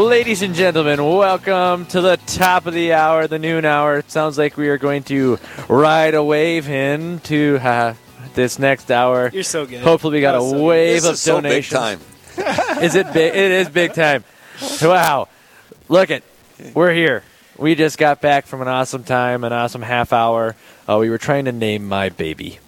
Ladies 0.00 0.40
and 0.40 0.54
gentlemen, 0.54 1.04
welcome 1.04 1.84
to 1.86 2.00
the 2.00 2.16
top 2.24 2.64
of 2.64 2.72
the 2.72 2.94
hour, 2.94 3.26
the 3.26 3.38
noon 3.38 3.66
hour. 3.66 3.98
It 3.98 4.10
sounds 4.10 4.38
like 4.38 4.56
we 4.56 4.70
are 4.70 4.78
going 4.78 5.02
to 5.04 5.38
ride 5.68 6.14
a 6.14 6.24
wave 6.24 6.70
into 6.70 7.58
uh, 7.62 7.94
this 8.34 8.58
next 8.58 8.90
hour. 8.90 9.30
You're 9.30 9.42
so 9.42 9.66
good. 9.66 9.82
Hopefully, 9.82 10.14
we 10.14 10.20
got 10.22 10.32
That 10.32 10.46
a 10.46 10.50
so 10.50 10.64
wave 10.64 11.02
This 11.02 11.04
of 11.06 11.14
is 11.14 11.20
so 11.20 11.42
big 11.42 11.68
donations. 11.68 11.78
time. 11.78 12.00
is 12.82 12.94
it 12.94 13.12
big? 13.12 13.34
It 13.34 13.50
is 13.52 13.68
big 13.68 13.92
time. 13.92 14.24
Wow. 14.82 15.28
Look 15.90 16.08
it. 16.10 16.24
We're 16.72 16.94
here. 16.94 17.22
We 17.58 17.74
just 17.74 17.98
got 17.98 18.22
back 18.22 18.46
from 18.46 18.62
an 18.62 18.68
awesome 18.68 19.04
time, 19.04 19.44
an 19.44 19.52
awesome 19.52 19.82
half 19.82 20.14
hour. 20.14 20.56
Uh, 20.88 20.96
we 20.96 21.10
were 21.10 21.18
trying 21.18 21.44
to 21.44 21.52
name 21.52 21.86
my 21.86 22.08
baby. 22.08 22.58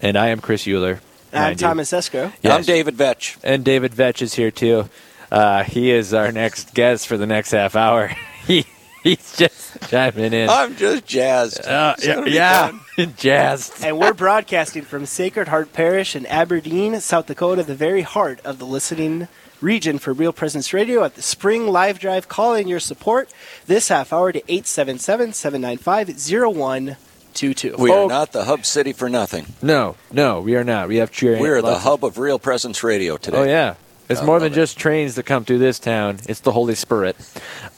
And 0.00 0.16
I 0.16 0.28
am 0.28 0.40
Chris 0.40 0.66
Euler. 0.66 1.00
I'm. 1.30 1.56
Thomas 1.56 1.92
Esco. 1.92 2.32
Yes. 2.42 2.52
I'm 2.58 2.62
David 2.62 2.94
Vetch. 2.94 3.36
And 3.44 3.66
David 3.66 3.92
Vetch 3.92 4.22
is 4.22 4.34
here 4.34 4.50
too. 4.50 4.88
Uh, 5.30 5.62
he 5.64 5.90
is 5.90 6.12
our 6.14 6.32
next 6.32 6.74
guest 6.74 7.06
for 7.06 7.16
the 7.16 7.26
next 7.26 7.50
half 7.52 7.76
hour. 7.76 8.08
he 8.46 8.64
he's 9.02 9.36
just 9.36 9.80
chiming 9.88 10.32
in. 10.32 10.48
I'm 10.50 10.74
just 10.76 11.06
jazzed. 11.06 11.64
Uh, 11.64 11.94
yeah, 12.02 12.24
yeah. 12.24 12.72
jazzed. 13.16 13.84
And 13.84 13.98
we're 13.98 14.12
broadcasting 14.14 14.82
from 14.82 15.06
Sacred 15.06 15.48
Heart 15.48 15.72
Parish 15.72 16.16
in 16.16 16.26
Aberdeen, 16.26 17.00
South 17.00 17.26
Dakota, 17.26 17.62
the 17.62 17.74
very 17.74 18.02
heart 18.02 18.40
of 18.44 18.58
the 18.58 18.66
listening 18.66 19.28
region 19.60 19.98
for 19.98 20.12
Real 20.12 20.32
Presence 20.32 20.72
Radio 20.72 21.04
at 21.04 21.14
the 21.14 21.22
Spring 21.22 21.68
Live 21.68 21.98
Drive. 21.98 22.28
Call 22.28 22.54
in 22.54 22.66
your 22.66 22.80
support 22.80 23.32
this 23.66 23.88
half 23.88 24.12
hour 24.12 24.32
to 24.32 24.38
877 24.48 25.32
795 25.34 26.08
0122. 26.18 27.76
We 27.78 27.92
Oh. 27.92 28.04
are 28.04 28.08
not 28.08 28.32
the 28.32 28.44
hub 28.44 28.64
city 28.66 28.92
for 28.92 29.08
nothing. 29.08 29.46
No, 29.62 29.96
no, 30.10 30.40
we 30.40 30.56
are 30.56 30.64
not. 30.64 30.88
We 30.88 30.96
have 30.96 31.10
cheering. 31.12 31.42
We 31.42 31.48
are 31.50 31.62
the 31.62 31.78
hub 31.80 32.04
of 32.04 32.18
Real 32.18 32.38
Presence 32.38 32.82
Radio 32.82 33.16
today. 33.16 33.36
Oh 33.38 33.44
yeah, 33.44 33.74
it's 34.10 34.20
I 34.20 34.24
more 34.26 34.38
than 34.40 34.52
it. 34.52 34.54
just 34.56 34.76
trains 34.78 35.14
that 35.14 35.24
come 35.24 35.44
through 35.44 35.58
this 35.58 35.78
town. 35.78 36.18
It's 36.28 36.40
the 36.40 36.52
Holy 36.52 36.74
Spirit. 36.74 37.16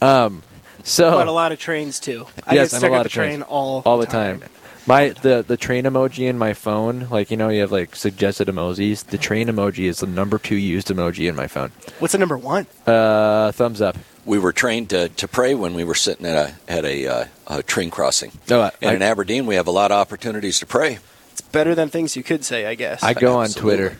Um, 0.00 0.42
so 0.84 1.10
But 1.12 1.28
a 1.28 1.32
lot 1.32 1.52
of 1.52 1.58
trains, 1.58 2.00
too. 2.00 2.26
I 2.46 2.54
Yes, 2.54 2.72
get 2.72 2.82
and 2.82 2.90
a 2.90 2.92
lot 2.92 2.96
at 2.98 3.02
the 3.04 3.06
of 3.06 3.12
trains. 3.12 3.34
train 3.36 3.42
all, 3.42 3.82
all 3.86 3.98
the 3.98 4.06
time. 4.06 4.42
My 4.84 5.10
the 5.10 5.44
the 5.46 5.56
train 5.56 5.84
emoji 5.84 6.28
in 6.28 6.36
my 6.36 6.54
phone, 6.54 7.06
like 7.08 7.30
you 7.30 7.36
know, 7.36 7.50
you 7.50 7.60
have 7.60 7.70
like 7.70 7.94
suggested 7.94 8.48
emojis. 8.48 9.04
The 9.06 9.16
train 9.16 9.46
emoji 9.46 9.84
is 9.84 10.00
the 10.00 10.08
number 10.08 10.38
two 10.38 10.56
used 10.56 10.88
emoji 10.88 11.28
in 11.28 11.36
my 11.36 11.46
phone. 11.46 11.70
What's 12.00 12.10
the 12.10 12.18
number 12.18 12.36
one? 12.36 12.66
Uh, 12.84 13.52
thumbs 13.52 13.80
up. 13.80 13.96
We 14.24 14.40
were 14.40 14.52
trained 14.52 14.90
to, 14.90 15.08
to 15.08 15.28
pray 15.28 15.54
when 15.54 15.74
we 15.74 15.84
were 15.84 15.94
sitting 15.94 16.26
at 16.26 16.34
a 16.34 16.54
at 16.66 16.84
a, 16.84 17.06
uh, 17.06 17.24
a 17.46 17.62
train 17.62 17.90
crossing. 17.90 18.32
No, 18.50 18.60
I, 18.62 18.70
And 18.82 18.96
in 18.96 19.02
Aberdeen, 19.02 19.46
we 19.46 19.54
have 19.54 19.68
a 19.68 19.70
lot 19.70 19.92
of 19.92 19.98
opportunities 19.98 20.58
to 20.58 20.66
pray. 20.66 20.98
It's 21.30 21.42
better 21.42 21.76
than 21.76 21.88
things 21.88 22.16
you 22.16 22.24
could 22.24 22.44
say, 22.44 22.66
I 22.66 22.74
guess. 22.74 23.04
I 23.04 23.14
go 23.14 23.38
on 23.38 23.50
Twitter. 23.50 23.98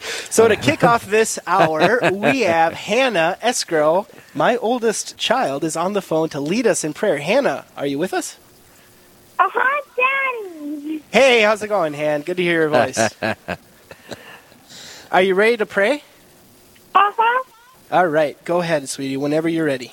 So 0.00 0.48
to 0.48 0.56
kick 0.56 0.82
off 0.82 1.06
this 1.06 1.38
hour, 1.46 2.00
we 2.12 2.40
have 2.40 2.72
Hannah 2.72 3.36
Escrow. 3.42 4.06
My 4.34 4.56
oldest 4.56 5.16
child 5.16 5.64
is 5.64 5.76
on 5.76 5.92
the 5.92 6.02
phone 6.02 6.28
to 6.30 6.40
lead 6.40 6.66
us 6.66 6.84
in 6.84 6.92
prayer. 6.94 7.18
Hannah, 7.18 7.66
are 7.76 7.86
you 7.86 7.98
with 7.98 8.14
us? 8.14 8.38
Oh, 9.38 9.50
hi, 9.52 9.82
Daddy. 9.96 11.02
Hey, 11.10 11.42
how's 11.42 11.62
it 11.62 11.68
going, 11.68 11.94
Han? 11.94 12.22
Good 12.22 12.36
to 12.38 12.42
hear 12.42 12.60
your 12.60 12.68
voice. 12.68 13.14
are 15.10 15.22
you 15.22 15.34
ready 15.34 15.56
to 15.58 15.66
pray? 15.66 16.02
Uh-huh. 16.94 17.44
All 17.90 18.06
right, 18.06 18.42
go 18.44 18.60
ahead, 18.60 18.88
sweetie, 18.88 19.16
whenever 19.16 19.48
you're 19.48 19.66
ready. 19.66 19.92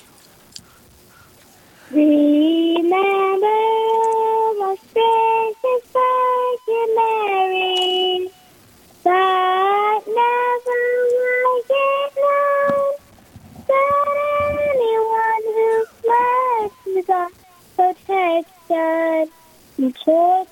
Protection, 18.08 19.30
you 19.76 19.92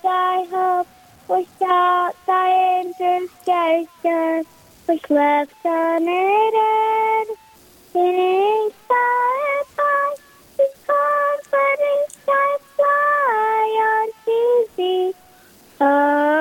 thy 0.03 0.45
hope 0.51 0.87
without 1.29 2.13
thy 2.27 2.83
intercession, 2.83 4.45
which 4.87 5.11
left 5.11 5.55
unaided. 5.65 7.37
In 7.95 8.03
inspired 8.05 9.67
his 10.59 10.75
confidence, 10.87 12.17
I 12.29 12.59
fly 12.77 14.05
unto 14.05 14.77
thee. 14.77 15.15
O 15.81 16.36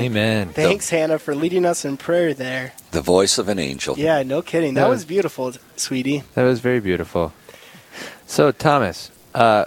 Amen. 0.00 0.42
Amen. 0.42 0.48
Thanks, 0.52 0.90
Hannah, 0.90 1.18
for 1.18 1.34
leading 1.34 1.64
us 1.64 1.84
in 1.84 1.96
prayer 1.96 2.34
there. 2.34 2.72
The 2.90 3.00
voice 3.02 3.38
of 3.38 3.48
an 3.48 3.58
angel. 3.58 3.96
Yeah, 3.98 4.22
no 4.22 4.42
kidding. 4.42 4.74
That 4.74 4.84
Yeah. 4.84 4.88
was 4.88 5.04
beautiful, 5.04 5.52
sweetie. 5.76 6.22
That 6.34 6.44
was 6.44 6.60
very 6.60 6.80
beautiful. 6.80 7.32
So, 8.26 8.52
Thomas, 8.52 9.10
uh, 9.34 9.66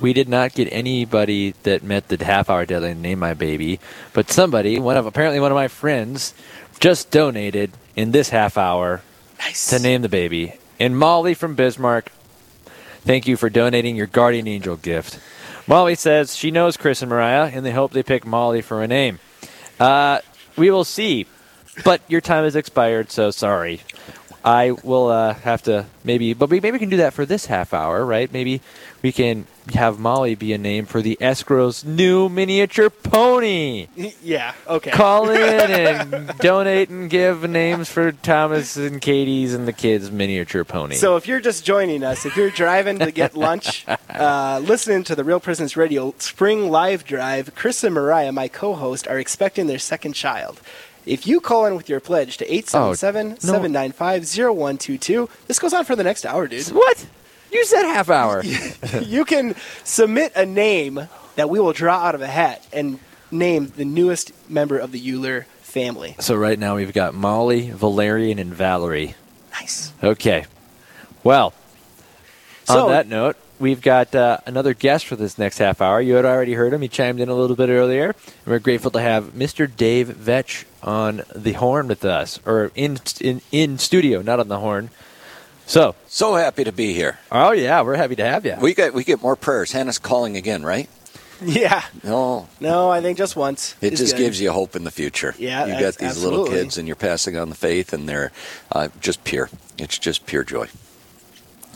we 0.00 0.12
did 0.12 0.28
not 0.28 0.54
get 0.54 0.68
anybody 0.72 1.54
that 1.64 1.82
met 1.82 2.08
the 2.08 2.22
half 2.24 2.48
hour 2.50 2.64
deadline 2.66 2.96
to 2.96 3.00
name 3.00 3.18
my 3.18 3.34
baby, 3.34 3.80
but 4.12 4.30
somebody, 4.30 4.78
one 4.78 4.96
of 4.96 5.06
apparently 5.06 5.40
one 5.40 5.50
of 5.52 5.56
my 5.56 5.68
friends, 5.68 6.34
just 6.80 7.10
donated 7.10 7.72
in 7.96 8.12
this 8.12 8.28
half 8.30 8.56
hour 8.56 9.02
Nice. 9.40 9.68
to 9.70 9.78
name 9.78 10.02
the 10.02 10.08
baby. 10.08 10.54
And 10.78 10.96
Molly 10.96 11.34
from 11.34 11.54
Bismarck, 11.56 12.12
thank 13.04 13.26
you 13.26 13.36
for 13.36 13.50
donating 13.50 13.96
your 13.96 14.06
guardian 14.06 14.46
angel 14.46 14.76
gift. 14.76 15.18
Molly 15.66 15.94
says 15.96 16.34
she 16.36 16.50
knows 16.50 16.76
Chris 16.76 17.02
and 17.02 17.10
Mariah, 17.10 17.50
and 17.52 17.66
they 17.66 17.72
hope 17.72 17.92
they 17.92 18.02
pick 18.02 18.24
Molly 18.24 18.62
for 18.62 18.82
a 18.82 18.88
name. 18.88 19.18
Uh, 19.78 20.20
we 20.56 20.70
will 20.70 20.84
see, 20.84 21.26
but 21.84 22.00
your 22.08 22.20
time 22.20 22.44
has 22.44 22.56
expired, 22.56 23.10
so 23.10 23.30
sorry. 23.30 23.80
I 24.48 24.70
will 24.70 25.08
uh, 25.08 25.34
have 25.34 25.60
to 25.64 25.84
maybe, 26.04 26.32
but 26.32 26.48
we 26.48 26.58
maybe 26.58 26.72
we 26.72 26.78
can 26.78 26.88
do 26.88 26.96
that 26.98 27.12
for 27.12 27.26
this 27.26 27.44
half 27.44 27.74
hour, 27.74 28.02
right? 28.02 28.32
Maybe 28.32 28.62
we 29.02 29.12
can 29.12 29.46
have 29.74 29.98
Molly 29.98 30.36
be 30.36 30.54
a 30.54 30.58
name 30.58 30.86
for 30.86 31.02
the 31.02 31.18
escrow's 31.20 31.84
new 31.84 32.30
miniature 32.30 32.88
pony. 32.88 33.88
yeah, 34.22 34.54
okay. 34.66 34.90
Call 34.90 35.28
in 35.28 35.70
and 35.70 36.28
donate 36.38 36.88
and 36.88 37.10
give 37.10 37.42
names 37.42 37.90
for 37.90 38.10
Thomas 38.10 38.78
and 38.78 39.02
Katie's 39.02 39.52
and 39.52 39.68
the 39.68 39.72
kids' 39.74 40.10
miniature 40.10 40.64
pony. 40.64 40.94
So 40.94 41.16
if 41.16 41.28
you're 41.28 41.40
just 41.40 41.62
joining 41.66 42.02
us, 42.02 42.24
if 42.24 42.34
you're 42.34 42.48
driving 42.48 43.00
to 43.00 43.10
get 43.10 43.36
lunch, 43.36 43.84
uh, 44.08 44.62
listening 44.64 45.04
to 45.04 45.14
the 45.14 45.24
Real 45.24 45.40
Presence 45.40 45.76
Radio 45.76 46.14
Spring 46.16 46.70
Live 46.70 47.04
Drive, 47.04 47.54
Chris 47.54 47.84
and 47.84 47.94
Mariah, 47.94 48.32
my 48.32 48.48
co-host, 48.48 49.06
are 49.08 49.18
expecting 49.18 49.66
their 49.66 49.78
second 49.78 50.14
child. 50.14 50.62
If 51.08 51.26
you 51.26 51.40
call 51.40 51.64
in 51.66 51.74
with 51.74 51.88
your 51.88 52.00
pledge 52.00 52.36
to 52.38 52.46
877-795-0122, 52.46 55.28
this 55.46 55.58
goes 55.58 55.72
on 55.72 55.84
for 55.84 55.96
the 55.96 56.04
next 56.04 56.26
hour, 56.26 56.46
dude. 56.46 56.66
what? 56.68 57.06
You 57.50 57.64
said 57.64 57.82
half 57.84 58.10
hour. 58.10 58.42
you 59.02 59.24
can 59.24 59.54
submit 59.84 60.32
a 60.36 60.44
name 60.44 61.08
that 61.36 61.48
we 61.48 61.58
will 61.60 61.72
draw 61.72 61.96
out 61.96 62.14
of 62.14 62.20
a 62.20 62.26
hat 62.26 62.66
and 62.72 62.98
name 63.30 63.72
the 63.76 63.84
newest 63.86 64.32
member 64.50 64.76
of 64.78 64.92
the 64.92 65.00
Euler 65.10 65.46
family. 65.62 66.14
so 66.18 66.34
right 66.34 66.58
now 66.58 66.76
we've 66.76 66.92
got 66.92 67.14
Molly, 67.14 67.70
Valerian, 67.70 68.38
and 68.38 68.52
Valerie. 68.54 69.14
Nice. 69.52 69.92
Okay. 70.02 70.44
Well, 71.24 71.52
So- 72.64 72.84
on 72.86 72.90
that 72.90 73.06
note, 73.08 73.36
we've 73.58 73.80
got 73.82 74.14
uh, 74.14 74.38
another 74.46 74.74
guest 74.74 75.06
for 75.06 75.16
this 75.16 75.38
next 75.38 75.58
half 75.58 75.80
hour. 75.80 76.00
You 76.00 76.14
had 76.14 76.24
already 76.24 76.54
heard 76.54 76.72
him. 76.72 76.82
He 76.82 76.88
chimed 76.88 77.20
in 77.20 77.28
a 77.28 77.34
little 77.34 77.56
bit 77.56 77.68
earlier. 77.68 78.06
And 78.06 78.46
we're 78.46 78.58
grateful 78.58 78.90
to 78.92 79.00
have 79.00 79.32
Mr. 79.34 79.68
Dave 79.74 80.08
Vetch 80.08 80.64
on 80.82 81.22
the 81.34 81.52
horn 81.54 81.88
with 81.88 82.04
us, 82.04 82.38
or 82.46 82.70
in 82.74 82.98
in 83.20 83.40
in 83.52 83.78
studio, 83.78 84.22
not 84.22 84.40
on 84.40 84.48
the 84.48 84.58
horn. 84.60 84.90
So, 85.66 85.94
So 86.06 86.34
happy 86.36 86.64
to 86.64 86.72
be 86.72 86.94
here. 86.94 87.18
oh 87.30 87.52
yeah, 87.52 87.82
we're 87.82 87.96
happy 87.96 88.16
to 88.16 88.24
have 88.24 88.46
you. 88.46 88.56
We 88.60 88.74
get 88.74 88.94
we 88.94 89.04
get 89.04 89.20
more 89.20 89.36
prayers. 89.36 89.72
Hannah's 89.72 89.98
calling 89.98 90.36
again, 90.36 90.62
right? 90.62 90.88
Yeah. 91.40 91.84
No, 92.02 92.48
No, 92.58 92.90
I 92.90 93.00
think 93.00 93.16
just 93.16 93.36
once. 93.36 93.76
it 93.80 93.92
is 93.92 94.00
just 94.00 94.16
good. 94.16 94.22
gives 94.24 94.40
you 94.40 94.50
hope 94.50 94.74
in 94.74 94.82
the 94.84 94.90
future. 94.90 95.34
Yeah, 95.38 95.66
you 95.66 95.72
abs- 95.74 95.82
got 95.82 95.94
these 95.98 96.24
little 96.24 96.46
kids, 96.48 96.78
and 96.78 96.88
you're 96.88 96.96
passing 96.96 97.36
on 97.36 97.48
the 97.48 97.54
faith, 97.54 97.92
and 97.92 98.08
they're 98.08 98.32
uh, 98.72 98.88
just 99.00 99.22
pure. 99.24 99.48
It's 99.78 99.98
just 99.98 100.26
pure 100.26 100.42
joy. 100.42 100.66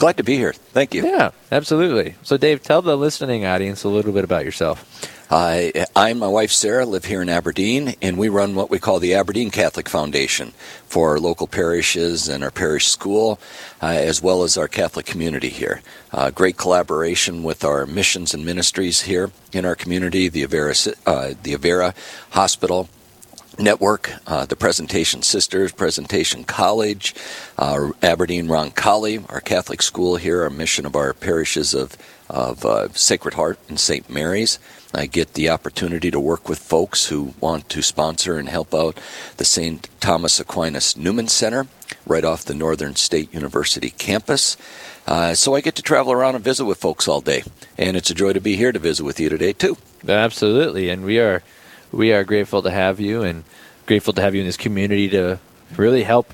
Glad 0.02 0.16
to 0.16 0.24
be 0.24 0.36
here. 0.36 0.52
Thank 0.52 0.94
you. 0.94 1.04
Yeah, 1.04 1.30
absolutely. 1.52 2.16
So, 2.24 2.36
Dave, 2.36 2.60
tell 2.60 2.82
the 2.82 2.96
listening 2.96 3.46
audience 3.46 3.84
a 3.84 3.88
little 3.88 4.10
bit 4.10 4.24
about 4.24 4.44
yourself. 4.44 4.84
I, 5.30 5.86
I 5.94 6.10
and 6.10 6.18
my 6.18 6.26
wife 6.26 6.50
Sarah 6.50 6.84
live 6.84 7.04
here 7.04 7.22
in 7.22 7.28
Aberdeen, 7.28 7.94
and 8.02 8.18
we 8.18 8.28
run 8.28 8.56
what 8.56 8.68
we 8.68 8.80
call 8.80 8.98
the 8.98 9.14
Aberdeen 9.14 9.52
Catholic 9.52 9.88
Foundation 9.88 10.54
for 10.88 11.10
our 11.10 11.20
local 11.20 11.46
parishes 11.46 12.28
and 12.28 12.42
our 12.42 12.50
parish 12.50 12.88
school, 12.88 13.38
uh, 13.80 13.86
as 13.86 14.20
well 14.20 14.42
as 14.42 14.58
our 14.58 14.66
Catholic 14.66 15.06
community 15.06 15.50
here. 15.50 15.82
Uh, 16.10 16.32
great 16.32 16.56
collaboration 16.56 17.44
with 17.44 17.64
our 17.64 17.86
missions 17.86 18.34
and 18.34 18.44
ministries 18.44 19.02
here 19.02 19.30
in 19.52 19.64
our 19.64 19.76
community, 19.76 20.28
the 20.28 20.44
Avera, 20.44 20.92
uh, 21.06 21.34
the 21.44 21.54
Avera 21.54 21.94
Hospital, 22.30 22.88
Network, 23.58 24.12
uh, 24.26 24.46
the 24.46 24.56
Presentation 24.56 25.22
Sisters, 25.22 25.72
Presentation 25.72 26.44
College, 26.44 27.14
uh, 27.58 27.90
Aberdeen 28.02 28.48
Roncalli, 28.48 29.24
our 29.30 29.40
Catholic 29.40 29.82
school 29.82 30.16
here, 30.16 30.42
our 30.42 30.50
mission 30.50 30.86
of 30.86 30.96
our 30.96 31.12
parishes 31.12 31.74
of, 31.74 31.96
of 32.28 32.64
uh, 32.64 32.88
Sacred 32.92 33.34
Heart 33.34 33.58
and 33.68 33.78
St. 33.78 34.08
Mary's. 34.08 34.58
I 34.94 35.06
get 35.06 35.34
the 35.34 35.48
opportunity 35.48 36.10
to 36.10 36.20
work 36.20 36.48
with 36.48 36.58
folks 36.58 37.06
who 37.06 37.34
want 37.40 37.68
to 37.70 37.82
sponsor 37.82 38.38
and 38.38 38.48
help 38.48 38.74
out 38.74 38.98
the 39.36 39.44
St. 39.44 39.88
Thomas 40.00 40.38
Aquinas 40.38 40.96
Newman 40.96 41.28
Center 41.28 41.66
right 42.06 42.24
off 42.24 42.44
the 42.44 42.54
Northern 42.54 42.96
State 42.96 43.32
University 43.32 43.90
campus. 43.90 44.56
Uh, 45.06 45.34
so 45.34 45.54
I 45.54 45.60
get 45.60 45.74
to 45.76 45.82
travel 45.82 46.12
around 46.12 46.34
and 46.34 46.44
visit 46.44 46.64
with 46.64 46.78
folks 46.78 47.08
all 47.08 47.20
day, 47.20 47.42
and 47.76 47.96
it's 47.96 48.10
a 48.10 48.14
joy 48.14 48.32
to 48.32 48.40
be 48.40 48.56
here 48.56 48.72
to 48.72 48.78
visit 48.78 49.04
with 49.04 49.18
you 49.18 49.28
today 49.28 49.52
too. 49.52 49.76
Absolutely, 50.06 50.88
and 50.88 51.04
we 51.04 51.18
are 51.18 51.42
we 51.92 52.12
are 52.12 52.24
grateful 52.24 52.62
to 52.62 52.70
have 52.70 52.98
you 52.98 53.22
and 53.22 53.44
grateful 53.86 54.12
to 54.14 54.22
have 54.22 54.34
you 54.34 54.40
in 54.40 54.46
this 54.46 54.56
community 54.56 55.08
to 55.10 55.38
really 55.76 56.02
help 56.02 56.32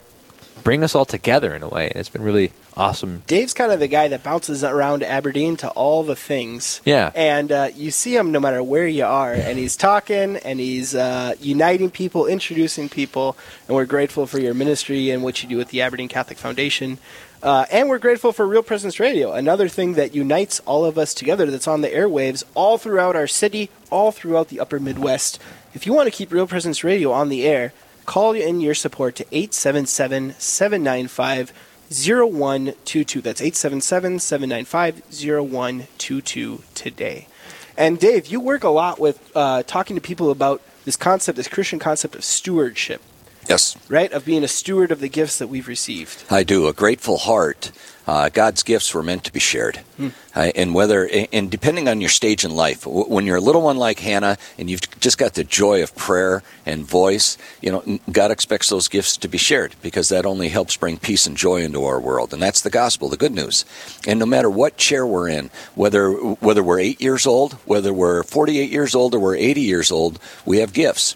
bring 0.63 0.83
us 0.83 0.95
all 0.95 1.05
together 1.05 1.55
in 1.55 1.63
a 1.63 1.69
way. 1.69 1.91
It's 1.95 2.09
been 2.09 2.23
really 2.23 2.53
awesome. 2.77 3.23
Dave's 3.27 3.55
kind 3.55 3.73
of 3.73 3.81
the 3.81 3.89
guy 3.89 4.09
that 4.09 4.23
bounces 4.23 4.63
around 4.63 5.03
Aberdeen 5.03 5.57
to 5.59 5.69
all 5.71 6.03
the 6.03 6.17
things. 6.17 6.81
Yeah. 6.85 7.11
And 7.15 7.51
uh, 7.51 7.71
you 7.75 7.91
see 7.91 8.15
him 8.17 8.33
no 8.33 8.41
matter 8.41 8.63
where 8.63 8.87
you 8.87 9.05
are, 9.05 9.33
and 9.33 9.59
he's 9.59 9.77
talking 9.77 10.37
and 10.37 10.61
he's 10.61 10.95
uh, 10.95 11.35
uniting 11.41 11.91
people, 11.91 12.27
introducing 12.27 12.89
people, 12.89 13.37
and 13.67 13.77
we're 13.77 13.87
grateful 13.87 14.27
for 14.27 14.39
your 14.39 14.55
ministry 14.55 15.11
and 15.11 15.23
what 15.23 15.43
you 15.43 15.49
do 15.49 15.57
with 15.57 15.69
the 15.69 15.83
Aberdeen 15.83 16.09
Catholic 16.09 16.39
Foundation. 16.39 16.99
Uh, 17.41 17.67
and 17.71 17.89
we're 17.89 17.99
grateful 17.99 18.33
for 18.33 18.47
Real 18.47 18.65
Presence 18.65 18.99
Radio, 18.99 19.33
another 19.33 19.69
thing 19.69 19.95
that 19.95 20.13
unites 20.13 20.59
all 20.61 20.85
of 20.85 20.99
us 20.99 21.15
together 21.15 21.51
that's 21.51 21.69
on 21.69 21.83
the 21.83 21.89
airwaves 21.89 22.43
all 22.55 22.79
throughout 22.79 23.15
our 23.15 23.29
city, 23.29 23.71
all 23.91 24.11
throughout 24.11 24.49
the 24.49 24.59
upper 24.59 24.81
Midwest. 24.81 25.41
If 25.73 25.87
you 25.87 25.93
want 25.93 26.07
to 26.07 26.11
keep 26.11 26.33
Real 26.33 26.49
Presence 26.49 26.83
Radio 26.83 27.13
on 27.13 27.29
the 27.29 27.47
air, 27.47 27.73
call 28.07 28.33
in 28.33 28.61
your 28.61 28.75
support 28.75 29.15
to 29.17 29.27
877 29.31 30.35
795 30.37 31.53
0122. 31.91 33.21
That's 33.21 33.41
877 33.41 34.19
795 34.19 35.03
0122 35.09 36.63
today. 36.75 37.29
And 37.77 38.01
Dave, 38.01 38.27
you 38.27 38.41
work 38.41 38.65
a 38.65 38.69
lot 38.69 38.99
with 38.99 39.31
uh, 39.37 39.63
talking 39.63 39.95
to 39.95 40.03
people 40.03 40.33
about 40.33 40.61
this 40.85 40.97
concept, 40.97 41.37
this 41.37 41.47
Christian 41.47 41.79
concept 41.79 42.17
of 42.17 42.25
stewardship. 42.25 43.01
Yes. 43.49 43.77
Right? 43.89 44.13
Of 44.13 44.25
being 44.25 44.45
a 44.45 44.49
steward 44.49 44.93
of 44.93 45.01
the 45.01 45.09
gifts 45.09 45.39
that 45.39 45.49
we've 45.49 45.69
received. 45.69 46.25
I 46.31 46.43
do. 46.43 46.67
A 46.67 46.73
grateful 46.73 47.17
heart. 47.17 47.73
Uh, 48.07 48.31
God's 48.31 48.63
gifts 48.63 48.95
were 48.95 49.03
meant 49.03 49.25
to 49.25 49.33
be 49.33 49.39
shared. 49.39 49.79
Hmm. 49.99 50.09
Uh, 50.35 50.51
and 50.55 50.75
whether, 50.75 51.07
and 51.31 51.51
depending 51.51 51.89
on 51.89 52.01
your 52.01 52.09
stage 52.09 52.43
in 52.43 52.51
life, 52.51 52.87
when 52.87 53.27
you're 53.27 53.37
a 53.37 53.41
little 53.41 53.61
one 53.61 53.77
like 53.77 53.99
Hannah 53.99 54.39
and 54.59 54.71
you've 54.71 54.81
just 54.99 55.19
got 55.19 55.35
the 55.35 55.45
joy 55.45 55.83
of 55.83 55.95
prayer 55.95 56.43
and 56.65 56.87
voice, 56.87 57.37
you 57.61 57.71
know, 57.71 57.99
God 58.11 58.31
expects 58.31 58.71
those 58.71 58.89
gifts 58.89 59.19
to 59.19 59.29
be 59.29 59.37
shared 59.37 59.75
because 59.83 60.09
that 60.09 60.25
only 60.25 60.49
helps 60.49 60.75
bring 60.75 60.97
peace 60.97 61.27
and 61.27 61.37
joy 61.37 61.61
into 61.61 61.85
our 61.85 62.01
world. 62.01 62.33
And 62.33 62.41
that's 62.41 62.63
the 62.63 62.71
gospel, 62.71 63.11
the 63.11 63.19
good 63.19 63.35
news. 63.35 63.67
And 64.07 64.19
no 64.19 64.27
matter 64.27 64.49
what 64.49 64.79
chair 64.79 65.07
we're 65.07 65.29
in, 65.29 65.51
whether, 65.75 66.11
whether 66.13 66.63
we're 66.63 66.81
eight 66.81 67.03
years 67.03 67.27
old, 67.27 67.55
whether 67.67 67.93
we're 67.93 68.23
48 68.23 68.71
years 68.71 68.95
old, 68.95 69.15
or 69.15 69.19
we're 69.19 69.37
80 69.37 69.61
years 69.61 69.91
old, 69.93 70.19
we 70.47 70.59
have 70.59 70.73
gifts. 70.73 71.15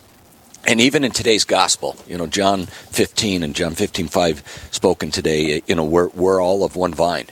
And 0.67 0.81
even 0.81 1.03
in 1.03 1.11
today's 1.11 1.45
gospel, 1.45 1.97
you 2.07 2.17
know, 2.17 2.27
John 2.27 2.67
15 2.67 3.43
and 3.43 3.55
John 3.55 3.75
15, 3.75 4.09
5 4.09 4.69
spoken 4.71 5.11
today, 5.11 5.61
you 5.67 5.75
know, 5.75 5.85
we're, 5.85 6.09
we're 6.09 6.41
all 6.41 6.63
of 6.63 6.77
one 6.77 6.95
vine. 6.95 7.27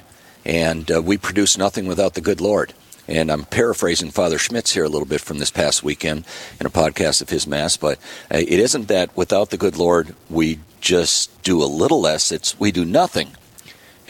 And 0.44 0.90
uh, 0.90 1.00
we 1.00 1.16
produce 1.16 1.56
nothing 1.56 1.86
without 1.86 2.14
the 2.14 2.20
good 2.20 2.40
Lord. 2.40 2.74
And 3.06 3.30
I'm 3.30 3.44
paraphrasing 3.44 4.10
Father 4.10 4.38
Schmitz 4.38 4.72
here 4.72 4.84
a 4.84 4.88
little 4.88 5.06
bit 5.06 5.20
from 5.20 5.38
this 5.38 5.50
past 5.50 5.82
weekend 5.82 6.24
in 6.60 6.66
a 6.66 6.70
podcast 6.70 7.22
of 7.22 7.28
his 7.28 7.46
Mass, 7.46 7.76
but 7.76 7.98
uh, 8.32 8.38
it 8.38 8.60
isn't 8.60 8.88
that 8.88 9.16
without 9.16 9.50
the 9.50 9.56
good 9.56 9.76
Lord 9.76 10.14
we 10.28 10.60
just 10.80 11.42
do 11.42 11.62
a 11.62 11.66
little 11.66 12.00
less, 12.00 12.30
it's 12.30 12.58
we 12.58 12.70
do 12.70 12.84
nothing. 12.84 13.30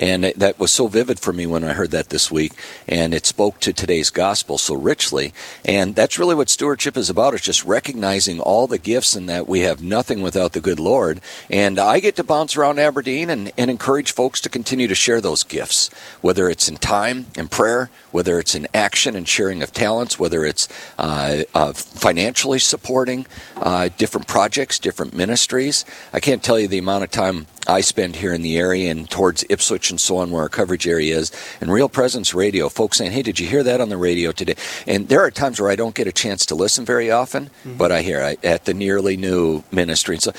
And 0.00 0.25
that 0.25 0.58
was 0.58 0.73
so 0.73 0.88
vivid 0.88 1.20
for 1.20 1.32
me 1.32 1.47
when 1.47 1.62
I 1.62 1.75
heard 1.75 1.91
that 1.91 2.08
this 2.08 2.31
week. 2.31 2.52
And 2.88 3.12
it 3.12 3.26
spoke 3.26 3.61
to 3.61 3.73
today's 3.73 4.08
gospel 4.08 4.56
so 4.56 4.75
richly. 4.75 5.35
And 5.62 5.94
that's 5.94 6.19
really 6.19 6.35
what 6.35 6.49
stewardship 6.49 6.97
is 6.97 7.11
about. 7.11 7.35
It's 7.35 7.44
just 7.44 7.67
recognizing 7.67 8.41
all 8.41 8.67
the 8.67 8.79
gifts 8.79 9.14
and 9.14 9.29
that 9.29 9.47
we 9.47 9.61
have 9.61 9.82
nothing 9.82 10.23
without 10.23 10.55
the 10.55 10.61
good 10.61 10.81
Lord. 10.81 11.20
And 11.50 11.79
I 11.79 12.00
get 12.00 12.17
to 12.17 12.25
bounce 12.25 12.56
around 12.56 12.79
Aberdeen 12.79 13.29
and, 13.29 13.52
and 13.58 13.70
encourage 13.70 14.12
folks 14.12 14.41
to 14.41 14.49
continue 14.49 14.88
to 14.88 14.94
share 14.94 15.20
those 15.20 15.43
gifts, 15.43 15.91
whether 16.23 16.49
it's 16.49 16.69
in 16.69 16.79
time 16.79 17.26
and 17.37 17.50
prayer, 17.50 17.91
whether 18.11 18.38
it's 18.38 18.55
in 18.55 18.67
action 18.73 19.14
and 19.14 19.29
sharing 19.29 19.62
of 19.62 19.70
talents, 19.70 20.19
whether 20.19 20.46
it's 20.46 20.67
uh, 20.99 21.43
uh, 21.55 21.75
financially 21.75 22.58
supporting 22.58 23.26
uh, 23.58 23.91
different 23.99 24.26
projects, 24.26 24.79
different 24.79 25.14
ministries. 25.14 25.85
I 26.14 26.20
can't 26.20 26.43
tell 26.43 26.58
you 26.58 26.69
the 26.69 26.79
amount 26.79 27.05
of 27.05 27.11
time 27.11 27.46
I 27.66 27.80
spend 27.82 28.16
here 28.16 28.32
in 28.32 28.42
the 28.42 28.58
area 28.58 28.90
and 28.90 29.08
towards 29.08 29.44
Ipswich 29.48 29.90
and 29.90 30.00
so 30.00 30.18
on, 30.18 30.30
where 30.30 30.42
our 30.42 30.48
coverage 30.48 30.86
area 30.86 31.16
is, 31.16 31.30
and 31.60 31.72
Real 31.72 31.88
Presence 31.88 32.34
Radio, 32.34 32.68
folks 32.68 32.98
saying, 32.98 33.12
"Hey, 33.12 33.22
did 33.22 33.38
you 33.38 33.46
hear 33.46 33.62
that 33.62 33.80
on 33.80 33.88
the 33.88 33.96
radio 33.96 34.32
today?" 34.32 34.54
And 34.86 35.08
there 35.08 35.20
are 35.20 35.30
times 35.30 35.60
where 35.60 35.70
I 35.70 35.76
don't 35.76 35.94
get 35.94 36.06
a 36.06 36.12
chance 36.12 36.46
to 36.46 36.54
listen 36.54 36.84
very 36.84 37.10
often, 37.10 37.46
mm-hmm. 37.46 37.76
but 37.76 37.92
I 37.92 38.02
hear 38.02 38.22
I, 38.22 38.36
at 38.42 38.64
the 38.64 38.74
nearly 38.74 39.16
new 39.16 39.62
ministry, 39.70 40.16
and 40.16 40.22
so 40.22 40.32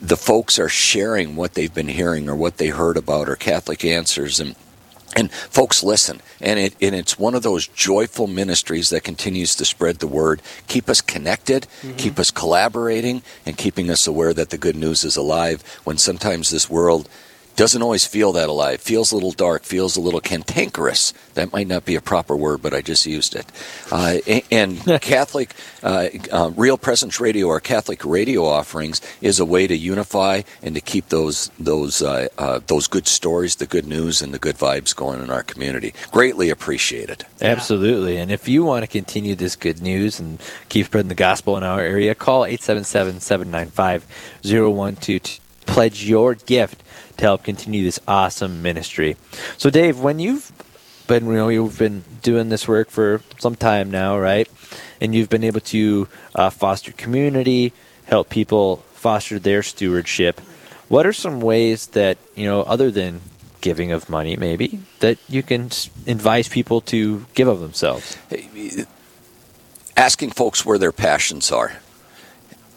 the 0.00 0.16
folks 0.16 0.58
are 0.58 0.68
sharing 0.68 1.36
what 1.36 1.54
they've 1.54 1.74
been 1.74 1.88
hearing 1.88 2.28
or 2.28 2.36
what 2.36 2.58
they 2.58 2.68
heard 2.68 2.96
about 2.96 3.28
or 3.28 3.36
Catholic 3.36 3.84
Answers 3.84 4.40
and 4.40 4.54
and 5.16 5.30
folks 5.32 5.82
listen 5.82 6.20
and, 6.40 6.58
it, 6.58 6.76
and 6.80 6.94
it's 6.94 7.18
one 7.18 7.34
of 7.34 7.42
those 7.42 7.66
joyful 7.66 8.26
ministries 8.26 8.90
that 8.90 9.02
continues 9.02 9.54
to 9.56 9.64
spread 9.64 9.96
the 9.96 10.06
word 10.06 10.40
keep 10.68 10.88
us 10.88 11.00
connected 11.00 11.66
mm-hmm. 11.82 11.96
keep 11.96 12.18
us 12.18 12.30
collaborating 12.30 13.22
and 13.44 13.56
keeping 13.56 13.90
us 13.90 14.06
aware 14.06 14.32
that 14.32 14.50
the 14.50 14.58
good 14.58 14.76
news 14.76 15.04
is 15.04 15.16
alive 15.16 15.62
when 15.84 15.98
sometimes 15.98 16.50
this 16.50 16.70
world 16.70 17.08
doesn't 17.60 17.82
always 17.82 18.06
feel 18.06 18.32
that 18.32 18.48
alive. 18.48 18.80
Feels 18.80 19.12
a 19.12 19.14
little 19.14 19.32
dark. 19.32 19.64
Feels 19.64 19.94
a 19.94 20.00
little 20.00 20.22
cantankerous. 20.22 21.12
That 21.34 21.52
might 21.52 21.68
not 21.68 21.84
be 21.84 21.94
a 21.94 22.00
proper 22.00 22.34
word, 22.34 22.62
but 22.62 22.72
I 22.72 22.80
just 22.80 23.04
used 23.04 23.36
it. 23.36 23.44
Uh, 23.92 24.16
and 24.50 24.80
Catholic 25.02 25.54
uh, 25.82 26.08
uh, 26.32 26.52
Real 26.56 26.78
Presence 26.78 27.20
Radio 27.20 27.48
or 27.48 27.60
Catholic 27.60 28.02
radio 28.02 28.46
offerings 28.46 29.02
is 29.20 29.38
a 29.38 29.44
way 29.44 29.66
to 29.66 29.76
unify 29.76 30.40
and 30.62 30.74
to 30.74 30.80
keep 30.80 31.10
those 31.10 31.50
those 31.58 32.00
uh, 32.00 32.28
uh, 32.38 32.60
those 32.66 32.86
good 32.86 33.06
stories, 33.06 33.56
the 33.56 33.66
good 33.66 33.86
news, 33.86 34.22
and 34.22 34.32
the 34.32 34.38
good 34.38 34.56
vibes 34.56 34.96
going 34.96 35.20
in 35.20 35.30
our 35.30 35.42
community. 35.42 35.92
Greatly 36.12 36.48
appreciated. 36.48 37.26
Absolutely. 37.42 38.16
And 38.16 38.32
if 38.32 38.48
you 38.48 38.64
want 38.64 38.84
to 38.84 38.86
continue 38.86 39.34
this 39.34 39.54
good 39.54 39.82
news 39.82 40.18
and 40.18 40.40
keep 40.70 40.86
spreading 40.86 41.10
the 41.10 41.14
gospel 41.14 41.58
in 41.58 41.62
our 41.62 41.80
area, 41.80 42.14
call 42.14 42.46
877 42.46 43.20
795 43.20 44.06
0122. 44.44 45.42
Pledge 45.70 46.04
your 46.04 46.34
gift 46.34 46.82
to 47.18 47.24
help 47.24 47.44
continue 47.44 47.84
this 47.84 48.00
awesome 48.08 48.60
ministry. 48.60 49.16
So, 49.56 49.70
Dave, 49.70 50.00
when 50.00 50.18
you've 50.18 50.50
been, 51.06 51.26
you 51.26 51.32
know, 51.32 51.48
you've 51.48 51.78
been 51.78 52.02
doing 52.22 52.48
this 52.48 52.66
work 52.66 52.90
for 52.90 53.20
some 53.38 53.54
time 53.54 53.88
now, 53.88 54.18
right? 54.18 54.48
And 55.00 55.14
you've 55.14 55.28
been 55.28 55.44
able 55.44 55.60
to 55.60 56.08
uh, 56.34 56.50
foster 56.50 56.90
community, 56.92 57.72
help 58.06 58.30
people 58.30 58.78
foster 58.94 59.38
their 59.38 59.62
stewardship. 59.62 60.40
What 60.88 61.06
are 61.06 61.12
some 61.12 61.40
ways 61.40 61.86
that 61.88 62.18
you 62.34 62.46
know, 62.46 62.62
other 62.62 62.90
than 62.90 63.20
giving 63.60 63.92
of 63.92 64.08
money, 64.08 64.34
maybe 64.36 64.80
that 64.98 65.18
you 65.28 65.42
can 65.44 65.70
advise 66.06 66.48
people 66.48 66.80
to 66.82 67.26
give 67.34 67.46
of 67.46 67.60
themselves? 67.60 68.18
Asking 69.96 70.30
folks 70.30 70.66
where 70.66 70.78
their 70.78 70.92
passions 70.92 71.52
are, 71.52 71.78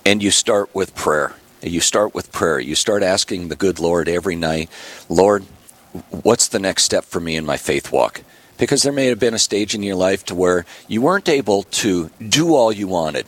and 0.05 0.21
you 0.21 0.29
start 0.29 0.73
with 0.75 0.93
prayer 0.93 1.33
you 1.71 1.79
start 1.79 2.13
with 2.13 2.31
prayer. 2.31 2.59
You 2.59 2.75
start 2.75 3.03
asking 3.03 3.47
the 3.47 3.55
good 3.55 3.79
Lord 3.79 4.07
every 4.09 4.35
night, 4.35 4.69
Lord, 5.09 5.43
what's 6.09 6.47
the 6.47 6.59
next 6.59 6.83
step 6.83 7.05
for 7.05 7.19
me 7.19 7.35
in 7.35 7.45
my 7.45 7.57
faith 7.57 7.91
walk? 7.91 8.21
Because 8.57 8.83
there 8.83 8.93
may 8.93 9.07
have 9.07 9.19
been 9.19 9.33
a 9.33 9.39
stage 9.39 9.73
in 9.75 9.83
your 9.83 9.95
life 9.95 10.25
to 10.25 10.35
where 10.35 10.65
you 10.87 11.01
weren't 11.01 11.29
able 11.29 11.63
to 11.63 12.09
do 12.27 12.55
all 12.55 12.71
you 12.71 12.87
wanted. 12.87 13.25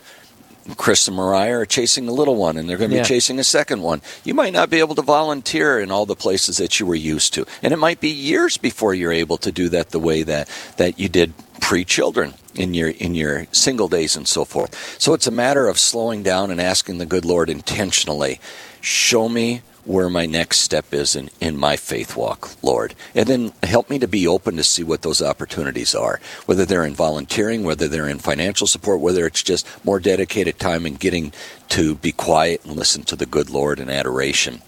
Chris 0.78 1.08
and 1.08 1.16
Mariah 1.16 1.60
are 1.60 1.66
chasing 1.66 2.08
a 2.08 2.12
little 2.12 2.36
one, 2.36 2.58
and 2.58 2.68
they're 2.68 2.78
going 2.78 2.90
to 2.90 2.98
be 2.98 3.04
chasing 3.04 3.38
a 3.38 3.44
second 3.44 3.84
one. 3.84 4.02
You 4.24 4.34
might 4.34 4.54
not 4.54 4.72
be 4.72 4.80
able 4.80 4.96
to 4.96 5.04
volunteer 5.04 5.80
in 5.80 5.92
all 5.92 6.08
the 6.08 6.16
places 6.16 6.58
that 6.58 6.80
you 6.80 6.88
were 6.88 6.96
used 6.96 7.36
to, 7.36 7.46
and 7.62 7.72
it 7.72 7.78
might 7.78 8.00
be 8.00 8.10
years 8.10 8.58
before 8.58 8.94
you're 8.96 9.12
able 9.12 9.38
to 9.38 9.52
do 9.52 9.70
that 9.70 9.92
the 9.92 10.00
way 10.00 10.24
that 10.24 10.50
that 10.78 10.98
you 11.00 11.08
did 11.08 11.34
pre-children 11.62 12.34
in 12.56 12.74
your 12.74 12.90
in 12.90 13.16
your 13.16 13.48
single 13.52 13.88
days 13.88 14.16
and 14.16 14.28
so 14.28 14.46
forth. 14.46 15.00
So 15.00 15.14
it's 15.14 15.28
a 15.28 15.32
matter 15.32 15.68
of 15.68 15.80
slowing 15.80 16.24
down 16.24 16.52
and 16.52 16.62
asking 16.62 16.98
the 16.98 17.06
good 17.06 17.26
Lord 17.26 17.50
intentionally, 17.50 18.40
show 18.82 19.30
me 19.30 19.62
where 19.86 20.10
my 20.10 20.26
next 20.26 20.60
step 20.60 20.94
is 20.94 21.16
in, 21.16 21.30
in 21.40 21.56
my 21.56 21.76
faith 21.76 22.16
walk, 22.16 22.52
Lord. 22.64 22.96
And 23.14 23.28
then 23.28 23.54
help 23.62 23.90
me 23.90 24.00
to 24.00 24.08
be 24.08 24.28
open 24.28 24.58
to 24.58 24.64
see 24.64 24.84
what 24.84 25.04
those 25.04 25.22
opportunities 25.22 25.94
are, 25.94 26.20
whether 26.48 26.66
they're 26.66 26.86
in 26.86 26.96
volunteering, 26.96 27.64
whether 27.64 27.88
they're 27.88 28.10
in 28.10 28.18
financial 28.18 28.66
support, 28.66 29.00
whether 29.00 29.28
it's 29.28 29.44
just 29.44 29.68
more 29.86 30.00
dedicated 30.00 30.58
time 30.58 30.88
in 30.88 30.96
getting 30.96 31.32
to 31.70 31.96
be 31.96 32.12
quiet 32.12 32.66
and 32.66 32.76
listen 32.76 33.04
to 33.04 33.16
the 33.16 33.28
good 33.28 33.50
Lord 33.50 33.80
in 33.80 33.90
adoration 33.90 34.62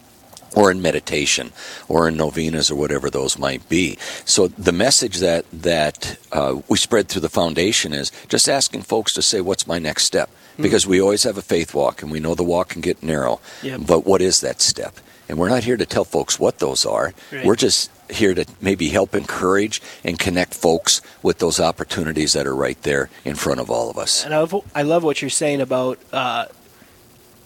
or 0.56 0.72
in 0.72 0.82
meditation 0.82 1.52
or 1.88 2.08
in 2.08 2.18
novenas 2.18 2.72
or 2.72 2.76
whatever 2.76 3.10
those 3.10 3.38
might 3.38 3.68
be. 3.70 3.98
So 4.26 4.48
the 4.48 4.72
message 4.72 5.18
that 5.18 5.46
that 5.52 6.18
uh, 6.32 6.62
we 6.68 6.78
spread 6.78 7.08
through 7.08 7.22
the 7.22 7.30
foundation 7.30 7.94
is 7.94 8.12
just 8.28 8.50
asking 8.50 8.84
folks 8.84 9.14
to 9.14 9.22
say, 9.22 9.42
"What's 9.42 9.68
my 9.68 9.80
next 9.80 10.06
step?" 10.06 10.30
Because 10.60 10.88
we 10.88 11.00
always 11.00 11.22
have 11.22 11.38
a 11.38 11.44
faith 11.44 11.76
walk, 11.76 12.02
and 12.02 12.12
we 12.12 12.20
know 12.20 12.34
the 12.34 12.44
walk 12.44 12.70
can 12.70 12.82
get 12.82 13.04
narrow. 13.04 13.40
Yep. 13.62 13.82
But 13.86 14.08
what 14.08 14.22
is 14.24 14.42
that 14.42 14.60
step? 14.60 14.96
And 15.30 15.38
we're 15.38 15.50
not 15.50 15.64
here 15.64 15.78
to 15.78 15.86
tell 15.86 16.04
folks 16.04 16.40
what 16.40 16.58
those 16.58 16.84
are. 16.84 17.14
Right. 17.32 17.46
We're 17.46 17.56
just 17.56 17.92
here 18.10 18.34
to 18.34 18.46
maybe 18.62 18.90
help 18.90 19.14
encourage 19.14 19.82
and 20.04 20.18
connect 20.18 20.54
folks 20.54 21.02
with 21.22 21.40
those 21.40 21.60
opportunities 21.60 22.34
that 22.34 22.48
are 22.48 22.56
right 22.56 22.82
there 22.84 23.10
in 23.26 23.36
front 23.36 23.60
of 23.60 23.70
all 23.70 23.90
of 23.90 23.98
us. 23.98 24.24
And 24.24 24.34
I 24.34 24.40
love, 24.40 24.56
I 24.74 24.82
love 24.84 25.04
what 25.04 25.22
you're 25.22 25.30
saying 25.30 25.62
about 25.62 26.00
uh, 26.14 26.46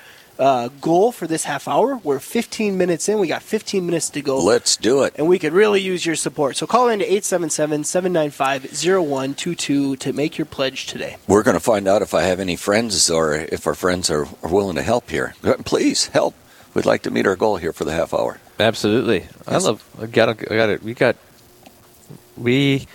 uh, 0.42 0.68
goal 0.80 1.12
for 1.12 1.28
this 1.28 1.44
half 1.44 1.68
hour. 1.68 2.00
We're 2.02 2.18
15 2.18 2.76
minutes 2.76 3.08
in. 3.08 3.20
We 3.20 3.28
got 3.28 3.42
15 3.42 3.86
minutes 3.86 4.10
to 4.10 4.20
go. 4.20 4.42
Let's 4.42 4.76
do 4.76 5.04
it. 5.04 5.14
and 5.16 5.28
we 5.28 5.38
could 5.38 5.52
really 5.52 5.80
use 5.80 6.04
your 6.04 6.16
support. 6.16 6.56
So 6.56 6.66
call 6.66 6.88
in 6.88 6.98
to 6.98 7.06
877-795-0122 7.06 9.98
to 10.00 10.12
make 10.12 10.36
your 10.36 10.46
pledge 10.46 10.86
today. 10.86 11.16
We're 11.28 11.44
going 11.44 11.54
to 11.56 11.60
find 11.60 11.86
out 11.86 12.02
if 12.02 12.12
I 12.12 12.22
have 12.22 12.40
any 12.40 12.56
friends 12.56 13.08
or 13.08 13.34
if 13.34 13.68
our 13.68 13.74
friends 13.74 14.10
are, 14.10 14.26
are 14.42 14.50
willing 14.50 14.74
to 14.76 14.82
help 14.82 15.10
here. 15.10 15.34
Please 15.64 16.08
help. 16.08 16.34
We'd 16.74 16.86
like 16.86 17.02
to 17.02 17.10
meet 17.12 17.26
our 17.26 17.36
goal 17.36 17.58
here 17.58 17.72
for 17.72 17.84
the 17.84 17.92
half 17.92 18.12
hour. 18.12 18.40
Absolutely. 18.58 19.28
I 19.46 19.58
love. 19.58 19.84
I 20.00 20.06
got. 20.06 20.30
I 20.30 20.34
got 20.34 20.70
it. 20.70 20.82
We 20.82 20.94
got. 20.94 21.16
We 22.36 22.86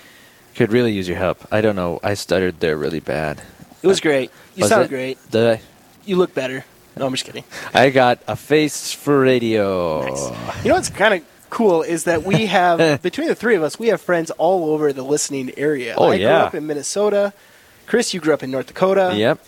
could 0.55 0.71
really 0.71 0.93
use 0.93 1.07
your 1.07 1.17
help. 1.17 1.45
I 1.51 1.61
don't 1.61 1.75
know. 1.75 1.99
I 2.03 2.15
stuttered 2.15 2.59
there 2.59 2.75
really 2.75 2.99
bad. 2.99 3.41
It 3.83 3.87
was 3.87 4.01
great. 4.01 4.31
You 4.55 4.63
Was 4.63 4.69
sound 4.69 4.85
it? 4.85 4.89
great. 4.89 5.19
Did 5.29 5.47
I? 5.47 5.61
You 6.05 6.15
look 6.15 6.33
better. 6.33 6.65
No, 6.99 7.05
I'm 7.07 7.13
just 7.13 7.25
kidding. 7.25 7.43
I 7.73 7.89
got 7.89 8.19
a 8.27 8.35
face 8.35 8.91
for 8.93 9.21
radio. 9.21 10.03
Nice. 10.05 10.63
You 10.63 10.69
know 10.69 10.75
what's 10.75 10.89
kind 10.89 11.13
of 11.15 11.23
cool 11.49 11.81
is 11.81 12.03
that 12.05 12.23
we 12.23 12.45
have 12.57 13.01
between 13.01 13.27
the 13.27 13.35
three 13.35 13.55
of 13.55 13.63
us, 13.63 13.79
we 13.79 13.87
have 13.87 14.01
friends 14.01 14.31
all 14.31 14.71
over 14.71 14.93
the 14.93 15.03
listening 15.03 15.51
area. 15.57 15.95
Oh, 15.97 16.09
I 16.11 16.15
yeah. 16.15 16.27
grew 16.27 16.47
up 16.47 16.55
in 16.55 16.67
Minnesota. 16.67 17.33
Chris, 17.85 18.13
you 18.13 18.19
grew 18.19 18.33
up 18.33 18.43
in 18.43 18.51
North 18.51 18.67
Dakota. 18.67 19.13
Yep. 19.15 19.39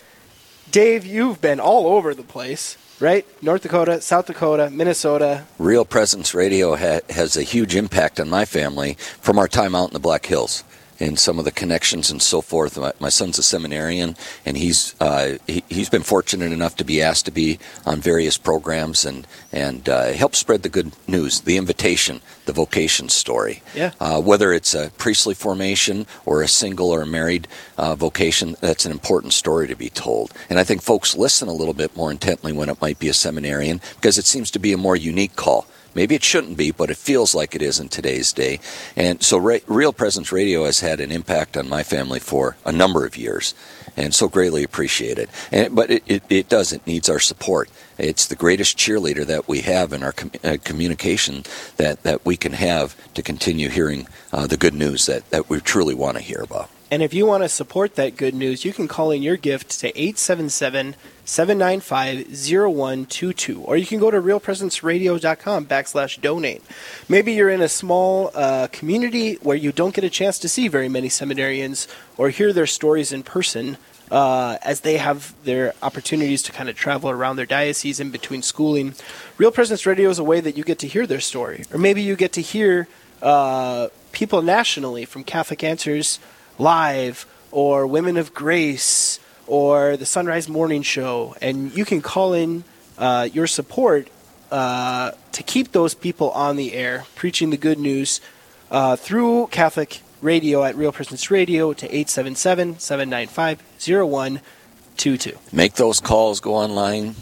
Dave, 0.71 1.05
you've 1.05 1.41
been 1.41 1.59
all 1.59 1.87
over 1.87 2.13
the 2.13 2.23
place, 2.23 2.77
right? 2.99 3.25
North 3.43 3.63
Dakota, 3.63 4.01
South 4.01 4.27
Dakota, 4.27 4.69
Minnesota. 4.69 5.45
Real 5.57 5.83
Presence 5.83 6.33
Radio 6.35 6.75
ha- 6.75 6.99
has 7.09 7.35
a 7.35 7.41
huge 7.43 7.75
impact 7.75 8.19
on 8.19 8.29
my 8.29 8.45
family 8.45 8.93
from 9.19 9.39
our 9.39 9.47
time 9.47 9.73
out 9.75 9.89
in 9.89 9.93
the 9.93 9.99
Black 9.99 10.25
Hills 10.27 10.63
and 10.99 11.17
some 11.17 11.39
of 11.39 11.45
the 11.45 11.51
connections 11.51 12.11
and 12.11 12.21
so 12.21 12.41
forth. 12.41 12.77
My, 12.77 12.93
my 12.99 13.09
son's 13.09 13.37
a 13.37 13.43
seminarian, 13.43 14.15
and 14.45 14.57
he's 14.57 14.95
uh, 14.99 15.37
he, 15.47 15.63
he's 15.69 15.89
been 15.89 16.03
fortunate 16.03 16.51
enough 16.51 16.75
to 16.77 16.83
be 16.83 17.01
asked 17.01 17.25
to 17.25 17.31
be 17.31 17.59
on 17.85 18.01
various 18.01 18.37
programs 18.37 19.05
and 19.05 19.27
and 19.51 19.87
uh, 19.87 20.11
help 20.13 20.35
spread 20.35 20.63
the 20.63 20.69
good 20.69 20.91
news, 21.07 21.41
the 21.41 21.57
invitation, 21.57 22.21
the 22.45 22.53
vocation 22.53 23.09
story. 23.09 23.61
Yeah. 23.75 23.91
Uh, 23.99 24.21
whether 24.21 24.51
it's 24.53 24.73
a 24.73 24.91
priestly 24.97 25.33
formation 25.33 26.05
or 26.25 26.41
a 26.41 26.47
single 26.47 26.91
or 26.91 27.01
a 27.01 27.05
married 27.05 27.47
uh, 27.77 27.95
vocation, 27.95 28.55
that's 28.61 28.85
an 28.85 28.91
important 28.91 29.33
story 29.33 29.67
to 29.67 29.75
be 29.75 29.89
told. 29.89 30.33
And 30.49 30.59
I 30.59 30.63
think 30.63 30.81
folks 30.81 31.15
listen 31.15 31.47
a 31.47 31.53
little 31.53 31.73
bit 31.73 31.95
more 31.95 32.11
intently 32.11 32.53
when 32.53 32.69
it 32.69 32.81
might 32.81 32.99
be 32.99 33.09
a 33.09 33.13
seminarian 33.13 33.81
because 33.95 34.17
it 34.17 34.25
seems 34.25 34.51
to 34.51 34.59
be 34.59 34.73
a 34.73 34.77
more 34.77 34.95
unique 34.95 35.35
call. 35.35 35.65
Maybe 35.95 36.15
it 36.15 36.23
shouldn't 36.23 36.57
be, 36.57 36.71
but 36.71 36.89
it 36.89 36.97
feels 36.97 37.33
like 37.33 37.55
it 37.55 37.61
is 37.61 37.79
in 37.79 37.89
today's 37.89 38.31
day. 38.31 38.59
And 38.95 39.23
so, 39.23 39.37
Real 39.37 39.93
Presence 39.93 40.31
Radio 40.31 40.65
has 40.65 40.79
had 40.79 40.99
an 40.99 41.11
impact 41.11 41.57
on 41.57 41.67
my 41.69 41.83
family 41.83 42.19
for 42.19 42.55
a 42.65 42.71
number 42.71 43.05
of 43.05 43.17
years, 43.17 43.53
and 43.97 44.13
so 44.13 44.27
greatly 44.27 44.63
appreciate 44.63 45.17
it. 45.17 45.29
And, 45.51 45.75
but 45.75 45.89
it, 45.89 46.03
it, 46.05 46.23
it 46.29 46.49
does, 46.49 46.71
it 46.71 46.85
needs 46.85 47.09
our 47.09 47.19
support. 47.19 47.69
It's 47.97 48.27
the 48.27 48.35
greatest 48.35 48.77
cheerleader 48.77 49.25
that 49.25 49.47
we 49.47 49.61
have 49.61 49.91
in 49.91 50.03
our 50.03 50.13
com- 50.13 50.31
uh, 50.43 50.57
communication 50.63 51.43
that, 51.77 52.03
that 52.03 52.25
we 52.25 52.37
can 52.37 52.53
have 52.53 52.95
to 53.15 53.21
continue 53.21 53.69
hearing 53.69 54.07
uh, 54.31 54.47
the 54.47 54.57
good 54.57 54.73
news 54.73 55.05
that, 55.07 55.29
that 55.31 55.49
we 55.49 55.59
truly 55.59 55.95
want 55.95 56.17
to 56.17 56.23
hear 56.23 56.41
about. 56.41 56.69
And 56.91 57.03
if 57.03 57.13
you 57.13 57.27
want 57.27 57.43
to 57.43 57.49
support 57.49 57.95
that 57.95 58.17
good 58.17 58.33
news, 58.33 58.65
you 58.65 58.73
can 58.73 58.87
call 58.87 59.11
in 59.11 59.21
your 59.21 59.37
gift 59.37 59.79
to 59.81 59.89
877 59.89 60.95
795 61.23 62.25
0122. 62.27 63.61
Or 63.61 63.77
you 63.77 63.85
can 63.85 63.99
go 63.99 64.09
to 64.09 64.19
realpresenceradio.com 64.19 65.67
backslash 65.67 66.19
donate. 66.19 66.63
Maybe 67.07 67.33
you're 67.33 67.49
in 67.49 67.61
a 67.61 67.69
small 67.69 68.31
uh, 68.33 68.67
community 68.71 69.35
where 69.35 69.55
you 69.55 69.71
don't 69.71 69.93
get 69.93 70.03
a 70.03 70.09
chance 70.09 70.39
to 70.39 70.49
see 70.49 70.67
very 70.67 70.89
many 70.89 71.09
seminarians 71.09 71.87
or 72.17 72.29
hear 72.29 72.51
their 72.53 72.67
stories 72.67 73.11
in 73.11 73.23
person. 73.23 73.77
Uh, 74.09 74.57
as 74.63 74.79
they 74.79 74.97
have 74.97 75.35
their 75.43 75.71
opportunities 75.83 76.41
to 76.41 76.51
kind 76.51 76.67
of 76.67 76.75
travel 76.75 77.11
around 77.11 77.35
their 77.35 77.45
diocese 77.45 77.99
in 77.99 78.09
between 78.09 78.41
schooling, 78.41 78.95
Real 79.37 79.51
Presence 79.51 79.85
Radio 79.85 80.09
is 80.09 80.17
a 80.17 80.23
way 80.23 80.41
that 80.41 80.57
you 80.57 80.63
get 80.63 80.79
to 80.79 80.87
hear 80.87 81.05
their 81.05 81.19
story, 81.19 81.63
or 81.71 81.77
maybe 81.77 82.01
you 82.01 82.15
get 82.15 82.33
to 82.33 82.41
hear 82.41 82.87
uh, 83.21 83.89
people 84.11 84.41
nationally 84.41 85.05
from 85.05 85.23
Catholic 85.23 85.63
Answers 85.63 86.17
Live 86.59 87.25
or 87.51 87.87
Women 87.87 88.17
of 88.17 88.33
Grace 88.33 89.19
or 89.47 89.97
the 89.97 90.05
Sunrise 90.05 90.47
Morning 90.47 90.83
Show, 90.83 91.35
and 91.41 91.75
you 91.75 91.85
can 91.85 92.01
call 92.01 92.33
in 92.33 92.63
uh, 92.97 93.27
your 93.33 93.47
support 93.47 94.09
uh, 94.51 95.11
to 95.31 95.43
keep 95.43 95.71
those 95.71 95.93
people 95.93 96.29
on 96.31 96.55
the 96.55 96.73
air, 96.73 97.05
preaching 97.15 97.49
the 97.49 97.57
good 97.57 97.79
news 97.79 98.21
uh, 98.69 98.95
through 98.95 99.47
Catholic 99.47 100.01
Radio 100.21 100.63
at 100.63 100.75
Real 100.75 100.91
Presence 100.91 101.31
Radio 101.31 101.73
to 101.73 101.85
877 101.85 102.79
795 102.79 103.63
0122. 103.79 105.37
Make 105.51 105.73
those 105.75 105.99
calls, 105.99 106.39
go 106.39 106.55
online, 106.55 107.15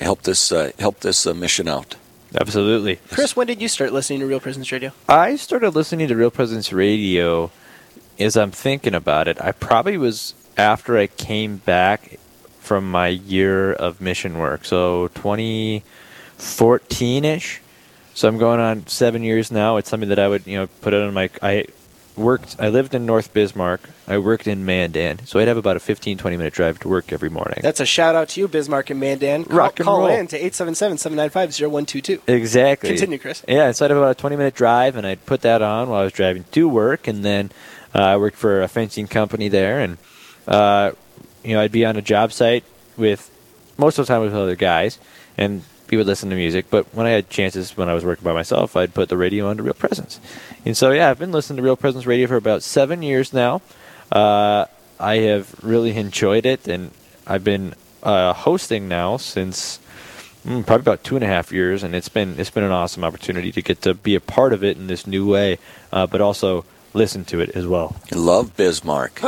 help 0.00 0.22
this, 0.22 0.52
uh, 0.52 0.70
help 0.78 1.00
this 1.00 1.26
uh, 1.26 1.34
mission 1.34 1.66
out. 1.66 1.96
Absolutely. 2.38 2.96
Chris, 3.10 3.36
when 3.36 3.46
did 3.46 3.60
you 3.60 3.68
start 3.68 3.92
listening 3.92 4.20
to 4.20 4.26
Real 4.26 4.40
Presence 4.40 4.70
Radio? 4.72 4.92
I 5.08 5.36
started 5.36 5.74
listening 5.74 6.08
to 6.08 6.16
Real 6.16 6.30
Presence 6.30 6.72
Radio 6.72 7.50
as 8.18 8.36
I'm 8.36 8.50
thinking 8.50 8.94
about 8.94 9.28
it. 9.28 9.40
I 9.40 9.52
probably 9.52 9.96
was 9.96 10.34
after 10.56 10.98
I 10.98 11.06
came 11.06 11.58
back 11.58 12.18
from 12.60 12.90
my 12.90 13.06
year 13.08 13.72
of 13.72 14.00
mission 14.00 14.38
work. 14.38 14.64
So 14.64 15.08
2014 15.08 17.24
ish. 17.24 17.60
So 18.14 18.28
I'm 18.28 18.38
going 18.38 18.60
on 18.60 18.86
seven 18.86 19.22
years 19.22 19.50
now. 19.50 19.78
It's 19.78 19.88
something 19.88 20.10
that 20.10 20.18
I 20.18 20.28
would, 20.28 20.46
you 20.46 20.58
know, 20.58 20.66
put 20.82 20.92
it 20.92 21.00
on 21.02 21.14
my. 21.14 21.30
I 21.40 21.64
worked. 22.16 22.56
I 22.58 22.68
lived 22.68 22.94
in 22.94 23.06
North 23.06 23.32
Bismarck. 23.32 23.80
I 24.06 24.18
worked 24.18 24.46
in 24.46 24.64
Mandan, 24.64 25.24
so 25.26 25.38
I'd 25.38 25.48
have 25.48 25.56
about 25.56 25.76
a 25.76 25.80
15, 25.80 26.18
20 26.18 26.36
minute 26.36 26.52
drive 26.52 26.78
to 26.80 26.88
work 26.88 27.12
every 27.12 27.30
morning. 27.30 27.60
That's 27.62 27.80
a 27.80 27.86
shout 27.86 28.14
out 28.14 28.28
to 28.30 28.40
you, 28.40 28.48
Bismarck 28.48 28.90
and 28.90 29.00
Mandan. 29.00 29.44
Call, 29.44 29.56
Rock 29.56 29.80
and 29.80 29.84
call 29.86 30.00
roll. 30.00 30.08
in 30.08 30.26
to 30.28 30.36
877 30.36 30.98
795 30.98 31.72
0122. 31.72 32.22
Exactly. 32.26 32.90
Continue, 32.90 33.18
Chris. 33.18 33.44
Yeah, 33.48 33.72
so 33.72 33.84
I'd 33.84 33.90
have 33.90 33.98
about 33.98 34.10
a 34.12 34.20
20 34.20 34.36
minute 34.36 34.54
drive, 34.54 34.96
and 34.96 35.06
I'd 35.06 35.24
put 35.26 35.42
that 35.42 35.62
on 35.62 35.88
while 35.88 36.00
I 36.00 36.04
was 36.04 36.12
driving 36.12 36.44
to 36.52 36.68
work, 36.68 37.06
and 37.08 37.24
then 37.24 37.50
uh, 37.94 38.00
I 38.00 38.16
worked 38.16 38.36
for 38.36 38.62
a 38.62 38.68
fencing 38.68 39.06
company 39.06 39.48
there, 39.48 39.80
and 39.80 39.98
uh, 40.46 40.92
you 41.44 41.54
know 41.54 41.60
I'd 41.60 41.72
be 41.72 41.84
on 41.84 41.96
a 41.96 42.02
job 42.02 42.32
site 42.32 42.64
with 42.96 43.30
most 43.78 43.98
of 43.98 44.06
the 44.06 44.12
time 44.12 44.22
with 44.22 44.34
other 44.34 44.56
guys, 44.56 44.98
and 45.38 45.62
we 45.92 45.98
would 45.98 46.06
listen 46.06 46.30
to 46.30 46.36
music. 46.36 46.66
But 46.70 46.92
when 46.94 47.06
I 47.06 47.10
had 47.10 47.28
chances 47.28 47.76
when 47.76 47.88
I 47.88 47.94
was 47.94 48.04
working 48.04 48.24
by 48.24 48.32
myself, 48.32 48.74
I'd 48.76 48.94
put 48.94 49.10
the 49.10 49.16
radio 49.16 49.48
on 49.48 49.58
to 49.58 49.62
Real 49.62 49.74
Presence, 49.74 50.18
and 50.64 50.76
so 50.76 50.90
yeah, 50.90 51.10
I've 51.10 51.18
been 51.18 51.32
listening 51.32 51.58
to 51.58 51.62
Real 51.62 51.76
Presence 51.76 52.06
radio 52.06 52.26
for 52.26 52.36
about 52.36 52.62
seven 52.62 53.02
years 53.02 53.32
now. 53.32 53.60
Uh, 54.10 54.64
I 54.98 55.16
have 55.16 55.62
really 55.62 55.94
enjoyed 55.96 56.46
it, 56.46 56.66
and 56.66 56.90
I've 57.26 57.44
been 57.44 57.74
uh, 58.02 58.32
hosting 58.32 58.88
now 58.88 59.18
since 59.18 59.78
mm, 60.46 60.66
probably 60.66 60.82
about 60.82 61.04
two 61.04 61.14
and 61.14 61.24
a 61.24 61.28
half 61.28 61.52
years, 61.52 61.82
and 61.82 61.94
it's 61.94 62.08
been 62.08 62.40
it's 62.40 62.50
been 62.50 62.64
an 62.64 62.72
awesome 62.72 63.04
opportunity 63.04 63.52
to 63.52 63.62
get 63.62 63.82
to 63.82 63.94
be 63.94 64.14
a 64.14 64.20
part 64.20 64.52
of 64.52 64.64
it 64.64 64.78
in 64.78 64.86
this 64.86 65.06
new 65.06 65.28
way, 65.28 65.58
uh, 65.92 66.06
but 66.06 66.20
also 66.20 66.64
listen 66.94 67.24
to 67.26 67.40
it 67.40 67.50
as 67.50 67.66
well. 67.66 67.96
Love 68.12 68.56
Bismarck. 68.56 69.20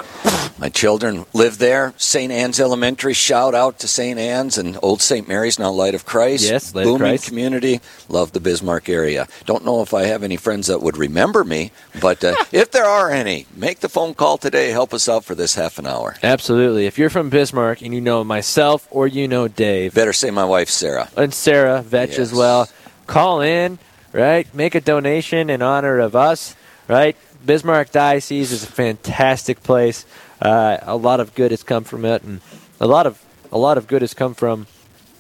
My 0.58 0.68
children 0.68 1.24
live 1.32 1.58
there. 1.58 1.94
St. 1.96 2.30
Anne's 2.32 2.60
Elementary. 2.60 3.12
Shout 3.12 3.54
out 3.54 3.78
to 3.80 3.88
St. 3.88 4.18
Anne's 4.18 4.56
and 4.56 4.78
Old 4.82 5.02
St. 5.02 5.26
Mary's, 5.26 5.58
now 5.58 5.70
Light 5.70 5.94
of 5.94 6.06
Christ. 6.06 6.44
Yes, 6.44 6.74
Light 6.74 6.82
of 6.82 6.86
Booming 6.86 7.00
Christ. 7.00 7.26
community. 7.26 7.80
Love 8.08 8.32
the 8.32 8.40
Bismarck 8.40 8.88
area. 8.88 9.26
Don't 9.46 9.64
know 9.64 9.82
if 9.82 9.92
I 9.92 10.04
have 10.04 10.22
any 10.22 10.36
friends 10.36 10.68
that 10.68 10.80
would 10.80 10.96
remember 10.96 11.42
me, 11.44 11.72
but 12.00 12.22
uh, 12.24 12.34
if 12.52 12.70
there 12.70 12.84
are 12.84 13.10
any, 13.10 13.46
make 13.56 13.80
the 13.80 13.88
phone 13.88 14.14
call 14.14 14.38
today. 14.38 14.70
Help 14.70 14.94
us 14.94 15.08
out 15.08 15.24
for 15.24 15.34
this 15.34 15.54
half 15.56 15.78
an 15.78 15.86
hour. 15.86 16.16
Absolutely. 16.22 16.86
If 16.86 16.98
you're 16.98 17.10
from 17.10 17.30
Bismarck 17.30 17.82
and 17.82 17.92
you 17.92 18.00
know 18.00 18.22
myself 18.24 18.86
or 18.90 19.06
you 19.06 19.26
know 19.26 19.48
Dave 19.48 19.94
Better 19.94 20.12
say 20.12 20.30
my 20.30 20.44
wife, 20.44 20.68
Sarah. 20.68 21.08
and 21.16 21.34
Sarah 21.34 21.82
Vetch 21.82 22.18
as 22.18 22.32
well, 22.32 22.68
call 23.06 23.40
in, 23.40 23.78
right? 24.12 24.52
Make 24.54 24.74
a 24.74 24.80
donation 24.80 25.50
in 25.50 25.62
honor 25.62 25.98
of 25.98 26.14
us, 26.14 26.54
right? 26.88 27.16
Bismarck 27.44 27.90
Diocese 27.90 28.52
is 28.52 28.64
a 28.64 28.66
fantastic 28.66 29.62
place. 29.62 30.06
Uh, 30.40 30.78
a 30.82 30.96
lot 30.96 31.20
of 31.20 31.34
good 31.34 31.50
has 31.50 31.62
come 31.62 31.84
from 31.84 32.04
it, 32.04 32.22
and 32.22 32.40
a 32.80 32.86
lot 32.86 33.06
of 33.06 33.22
a 33.52 33.58
lot 33.58 33.78
of 33.78 33.86
good 33.86 34.02
has 34.02 34.14
come 34.14 34.34
from 34.34 34.66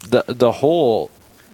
the 0.08 0.24
the 0.26 0.52
whole 0.52 1.10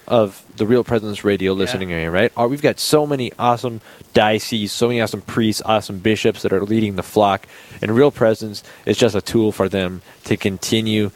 of 0.06 0.42
the 0.56 0.66
Real 0.66 0.82
Presence 0.82 1.24
Radio 1.24 1.52
listening 1.52 1.92
area, 1.92 2.10
right? 2.10 2.32
Uh, 2.36 2.48
We've 2.48 2.62
got 2.62 2.80
so 2.80 3.06
many 3.06 3.32
awesome 3.38 3.80
dioceses, 4.12 4.72
so 4.72 4.88
many 4.88 5.00
awesome 5.00 5.22
priests, 5.22 5.62
awesome 5.64 5.98
bishops 5.98 6.42
that 6.42 6.52
are 6.52 6.62
leading 6.62 6.96
the 6.96 7.02
flock, 7.02 7.46
and 7.80 7.92
Real 7.92 8.10
Presence 8.10 8.64
is 8.86 8.96
just 8.96 9.14
a 9.14 9.20
tool 9.20 9.52
for 9.52 9.68
them 9.68 10.02
to 10.24 10.36
continue 10.36 11.10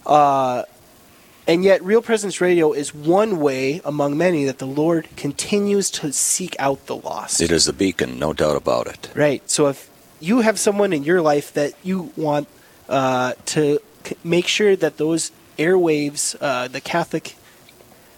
Uh, 0.07 0.63
and 1.47 1.65
yet, 1.65 1.83
Real 1.83 2.03
Presence 2.03 2.41
Radio 2.41 2.73
is 2.73 2.95
one 2.95 3.41
way 3.41 3.81
among 3.85 4.17
many 4.17 4.45
that 4.45 4.59
the 4.59 4.67
Lord 4.67 5.09
continues 5.17 5.91
to 5.91 6.13
seek 6.13 6.55
out 6.59 6.87
the 6.87 6.97
lost. 6.97 7.41
It 7.41 7.51
is 7.51 7.67
a 7.67 7.73
beacon, 7.73 8.19
no 8.19 8.33
doubt 8.33 8.57
about 8.57 8.87
it. 8.87 9.11
Right. 9.15 9.49
So 9.51 9.67
if 9.67 9.91
you 10.21 10.41
have 10.41 10.59
someone 10.59 10.93
in 10.93 11.03
your 11.03 11.21
life 11.21 11.53
that 11.55 11.73
you 11.83 12.13
want 12.17 12.47
uh, 12.89 13.33
to 13.47 13.81
c- 14.05 14.17
make 14.23 14.47
sure 14.47 14.77
that 14.77 14.99
those 14.99 15.33
airwaves, 15.59 16.37
uh, 16.41 16.69
the 16.69 16.81
Catholic 16.81 17.35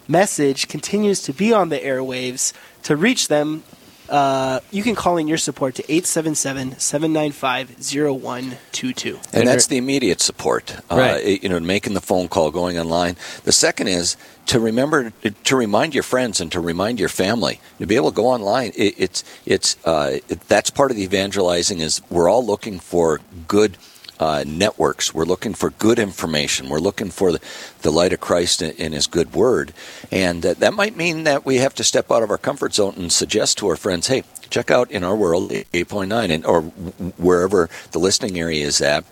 message, 0.09 0.69
continues 0.69 1.23
to 1.23 1.33
be 1.33 1.53
on 1.53 1.69
the 1.69 1.79
airwaves 1.79 2.53
to 2.85 2.97
reach 2.97 3.29
them, 3.29 3.63
uh, 4.09 4.61
you 4.71 4.83
can 4.83 4.95
call 4.95 5.17
in 5.17 5.27
your 5.27 5.39
support 5.39 5.75
to 5.77 5.83
877 5.85 6.79
795 6.79 7.71
0122. 7.81 9.17
And 9.17 9.27
And 9.33 9.49
that's 9.49 9.67
the 9.67 9.79
immediate 9.79 10.21
support. 10.21 10.77
Uh, 10.91 10.97
Right. 10.97 11.43
You 11.43 11.49
know, 11.49 11.59
making 11.61 11.95
the 11.95 12.01
phone 12.01 12.29
call, 12.29 12.51
going 12.51 12.79
online. 12.79 13.17
The 13.45 13.53
second 13.53 13.89
is 13.89 14.17
to 14.47 14.61
remember 14.61 15.13
to 15.45 15.57
remind 15.57 15.95
your 15.95 16.03
friends 16.03 16.41
and 16.41 16.53
to 16.53 16.61
remind 16.61 17.01
your 17.01 17.09
family 17.09 17.61
to 17.79 17.87
be 17.87 17.97
able 17.97 18.11
to 18.11 18.17
go 18.17 18.27
online. 18.27 18.73
It, 18.77 18.95
it's 18.99 19.25
it's 19.47 19.77
uh, 19.85 20.19
it, 20.29 20.41
that's 20.49 20.71
part 20.71 20.91
of 20.91 20.97
the 20.99 21.03
evangelizing. 21.03 21.81
Is 21.81 22.03
we're 22.11 22.29
all 22.29 22.45
looking 22.45 22.79
for 22.79 23.21
good. 23.49 23.79
Uh, 24.25 24.43
networks. 24.47 25.13
We're 25.13 25.27
looking 25.27 25.53
for 25.53 25.69
good 25.69 25.99
information. 25.99 26.71
We're 26.71 26.79
looking 26.79 27.11
for 27.11 27.31
the, 27.31 27.41
the 27.83 27.91
light 27.91 28.15
of 28.15 28.21
Christ 28.21 28.63
in, 28.63 28.71
in 28.77 28.93
His 28.93 29.07
good 29.07 29.35
word, 29.35 29.75
and 30.11 30.47
uh, 30.47 30.55
that 30.55 30.73
might 30.73 30.97
mean 30.97 31.25
that 31.25 31.45
we 31.45 31.57
have 31.57 31.75
to 31.75 31.85
step 31.85 32.11
out 32.11 32.23
of 32.23 32.31
our 32.31 32.39
comfort 32.39 32.73
zone 32.73 32.95
and 32.97 33.13
suggest 33.13 33.59
to 33.59 33.69
our 33.69 33.77
friends, 33.77 34.07
"Hey, 34.07 34.23
check 34.49 34.71
out 34.71 34.91
in 34.91 35.05
our 35.05 35.15
world 35.15 35.51
8.9 35.51 36.31
and 36.31 36.47
or 36.47 36.63
wherever 36.63 37.69
the 37.93 37.99
listening 37.99 38.39
area 38.41 38.65
is 38.65 38.81
at." 38.81 39.05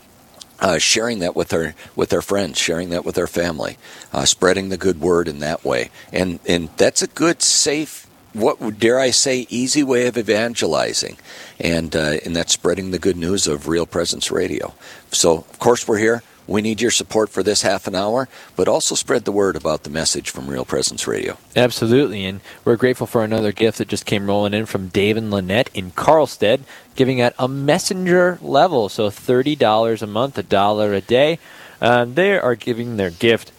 uh, 0.62 0.78
sharing 0.78 1.18
that 1.18 1.36
with 1.36 1.52
our 1.52 1.74
with 1.94 2.12
our 2.14 2.22
friends, 2.22 2.58
sharing 2.58 2.90
that 2.90 3.04
with 3.04 3.18
our 3.18 3.26
family, 3.26 3.76
uh, 4.12 4.24
spreading 4.24 4.68
the 4.68 4.76
good 4.78 5.00
word 5.00 5.28
in 5.28 5.40
that 5.40 5.62
way, 5.62 5.90
and 6.12 6.38
and 6.48 6.70
that's 6.76 7.02
a 7.02 7.08
good, 7.08 7.42
safe, 7.42 8.01
what 8.32 8.78
dare 8.78 8.98
I 8.98 9.10
say, 9.10 9.46
easy 9.50 9.82
way 9.82 10.06
of 10.06 10.16
evangelizing, 10.16 11.18
and 11.60 11.94
uh, 11.94 12.18
and 12.24 12.34
that's 12.34 12.52
spreading 12.52 12.90
the 12.90 12.98
good 12.98 13.16
news 13.16 13.46
of 13.46 13.68
Real 13.68 13.86
Presence 13.86 14.30
Radio. 14.30 14.74
So 15.10 15.38
of 15.38 15.58
course 15.58 15.86
we're 15.86 15.98
here. 15.98 16.22
We 16.46 16.60
need 16.60 16.80
your 16.80 16.90
support 16.90 17.30
for 17.30 17.44
this 17.44 17.62
half 17.62 17.86
an 17.86 17.94
hour, 17.94 18.28
but 18.56 18.66
also 18.66 18.96
spread 18.96 19.24
the 19.24 19.32
word 19.32 19.54
about 19.54 19.84
the 19.84 19.90
message 19.90 20.28
from 20.28 20.48
Real 20.48 20.64
Presence 20.64 21.06
Radio. 21.06 21.38
Absolutely, 21.54 22.24
and 22.24 22.40
we're 22.64 22.76
grateful 22.76 23.06
for 23.06 23.22
another 23.22 23.52
gift 23.52 23.78
that 23.78 23.88
just 23.88 24.06
came 24.06 24.26
rolling 24.26 24.52
in 24.52 24.66
from 24.66 24.88
Dave 24.88 25.16
and 25.16 25.30
Lynette 25.30 25.70
in 25.72 25.92
Carlstead, 25.92 26.62
giving 26.96 27.20
at 27.20 27.34
a 27.38 27.46
messenger 27.46 28.38
level, 28.42 28.88
so 28.88 29.08
thirty 29.08 29.54
dollars 29.54 30.02
a 30.02 30.06
month, 30.06 30.36
a 30.36 30.42
dollar 30.42 30.92
a 30.92 31.00
day. 31.00 31.38
Uh, 31.80 32.04
they 32.04 32.38
are 32.38 32.54
giving 32.54 32.96
their 32.96 33.10
gift 33.10 33.52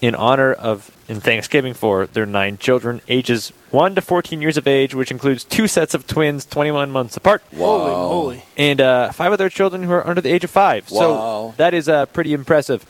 in 0.00 0.14
honor 0.14 0.52
of 0.52 0.90
in 1.08 1.20
Thanksgiving 1.20 1.72
for 1.72 2.06
their 2.06 2.26
nine 2.26 2.58
children, 2.58 3.00
ages 3.08 3.52
one 3.70 3.94
to 3.94 4.00
fourteen 4.00 4.42
years 4.42 4.56
of 4.56 4.66
age, 4.66 4.94
which 4.94 5.10
includes 5.10 5.44
two 5.44 5.68
sets 5.68 5.94
of 5.94 6.06
twins, 6.06 6.44
twenty-one 6.44 6.90
months 6.90 7.16
apart, 7.16 7.42
Holy 7.56 7.90
moly. 7.90 8.42
and 8.56 8.80
uh, 8.80 9.12
five 9.12 9.32
of 9.32 9.38
their 9.38 9.48
children 9.48 9.82
who 9.84 9.92
are 9.92 10.06
under 10.06 10.20
the 10.20 10.32
age 10.32 10.44
of 10.44 10.50
five. 10.50 10.90
Wow. 10.90 10.98
So 11.00 11.54
that 11.58 11.74
is 11.74 11.88
uh, 11.88 12.06
pretty 12.06 12.32
impressive. 12.32 12.84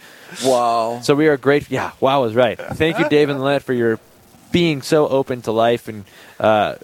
Wow! 0.44 1.00
So 1.02 1.14
we 1.14 1.28
are 1.28 1.36
great. 1.36 1.70
Yeah, 1.70 1.92
wow 2.00 2.24
is 2.24 2.34
right. 2.34 2.58
Thank 2.58 2.98
you, 2.98 3.08
Dave 3.08 3.28
and 3.28 3.42
Lynette, 3.42 3.62
for 3.62 3.72
your 3.72 4.00
being 4.50 4.80
so 4.80 5.08
open 5.08 5.42
to 5.42 5.52
life 5.52 5.86
and 5.86 6.04
uh, 6.40 6.76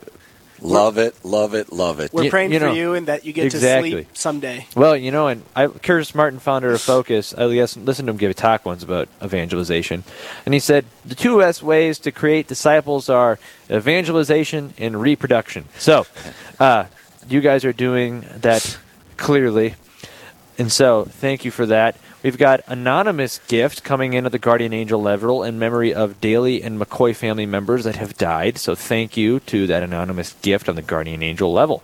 Love 0.65 0.97
it, 0.97 1.17
love 1.25 1.55
it, 1.55 1.73
love 1.73 1.99
it. 1.99 2.13
We're 2.13 2.25
You- 2.25 2.31
praying 2.31 2.53
you 2.53 2.61
for 2.61 2.67
know, 2.67 2.73
you 2.73 2.95
and 2.95 3.07
that 3.09 3.25
you 3.25 3.33
get 3.33 3.47
exactly. 3.47 3.91
to 3.91 3.97
sleep 3.97 4.09
someday. 4.17 4.67
well, 4.77 4.97
you 4.97 5.11
know, 5.11 5.27
and 5.27 5.43
I, 5.57 5.67
Curtis 5.67 6.15
Martin, 6.15 6.39
founder 6.39 6.73
of 6.73 6.81
Focus, 6.95 7.35
I 7.37 7.53
guess, 7.53 7.77
listened 7.77 8.07
to 8.07 8.11
him 8.13 8.17
give 8.17 8.31
a 8.31 8.35
talk 8.35 8.65
once 8.65 8.83
about 8.85 9.09
evangelization, 9.23 10.05
and 10.47 10.55
he 10.55 10.61
said 10.61 10.85
the 11.05 11.17
two 11.17 11.39
best 11.41 11.63
ways 11.65 11.99
to 12.01 12.13
create 12.13 12.47
disciples 12.47 13.09
are 13.09 13.39
evangelization 13.71 14.73
and 14.79 15.01
reproduction. 15.01 15.65
So, 15.79 16.07
uh, 16.61 16.85
you 17.29 17.41
guys 17.41 17.65
are 17.65 17.73
doing 17.73 18.25
that 18.41 18.79
clearly, 19.17 19.75
and 20.59 20.71
so 20.71 21.05
thank 21.05 21.45
you 21.45 21.51
for 21.51 21.67
that. 21.67 21.97
We've 22.23 22.39
got 22.39 22.61
anonymous 22.69 23.41
gift 23.49 23.83
coming 23.83 24.13
in 24.13 24.27
at 24.27 24.33
the 24.33 24.39
Guardian 24.39 24.73
Angel 24.73 25.03
level 25.03 25.43
in 25.43 25.59
memory 25.59 25.93
of 25.93 26.21
Daly 26.21 26.63
and 26.63 26.81
McCoy 26.81 27.17
family 27.17 27.47
members 27.47 27.83
that 27.83 27.97
have 27.97 28.17
died. 28.17 28.59
So 28.59 28.77
thank 28.77 29.17
you 29.17 29.41
to 29.41 29.67
that 29.67 29.83
anonymous 29.83 30.35
gift 30.41 30.69
on 30.69 30.77
the 30.77 30.83
Guardian 30.83 31.25
Angel 31.25 31.53
level. 31.53 31.83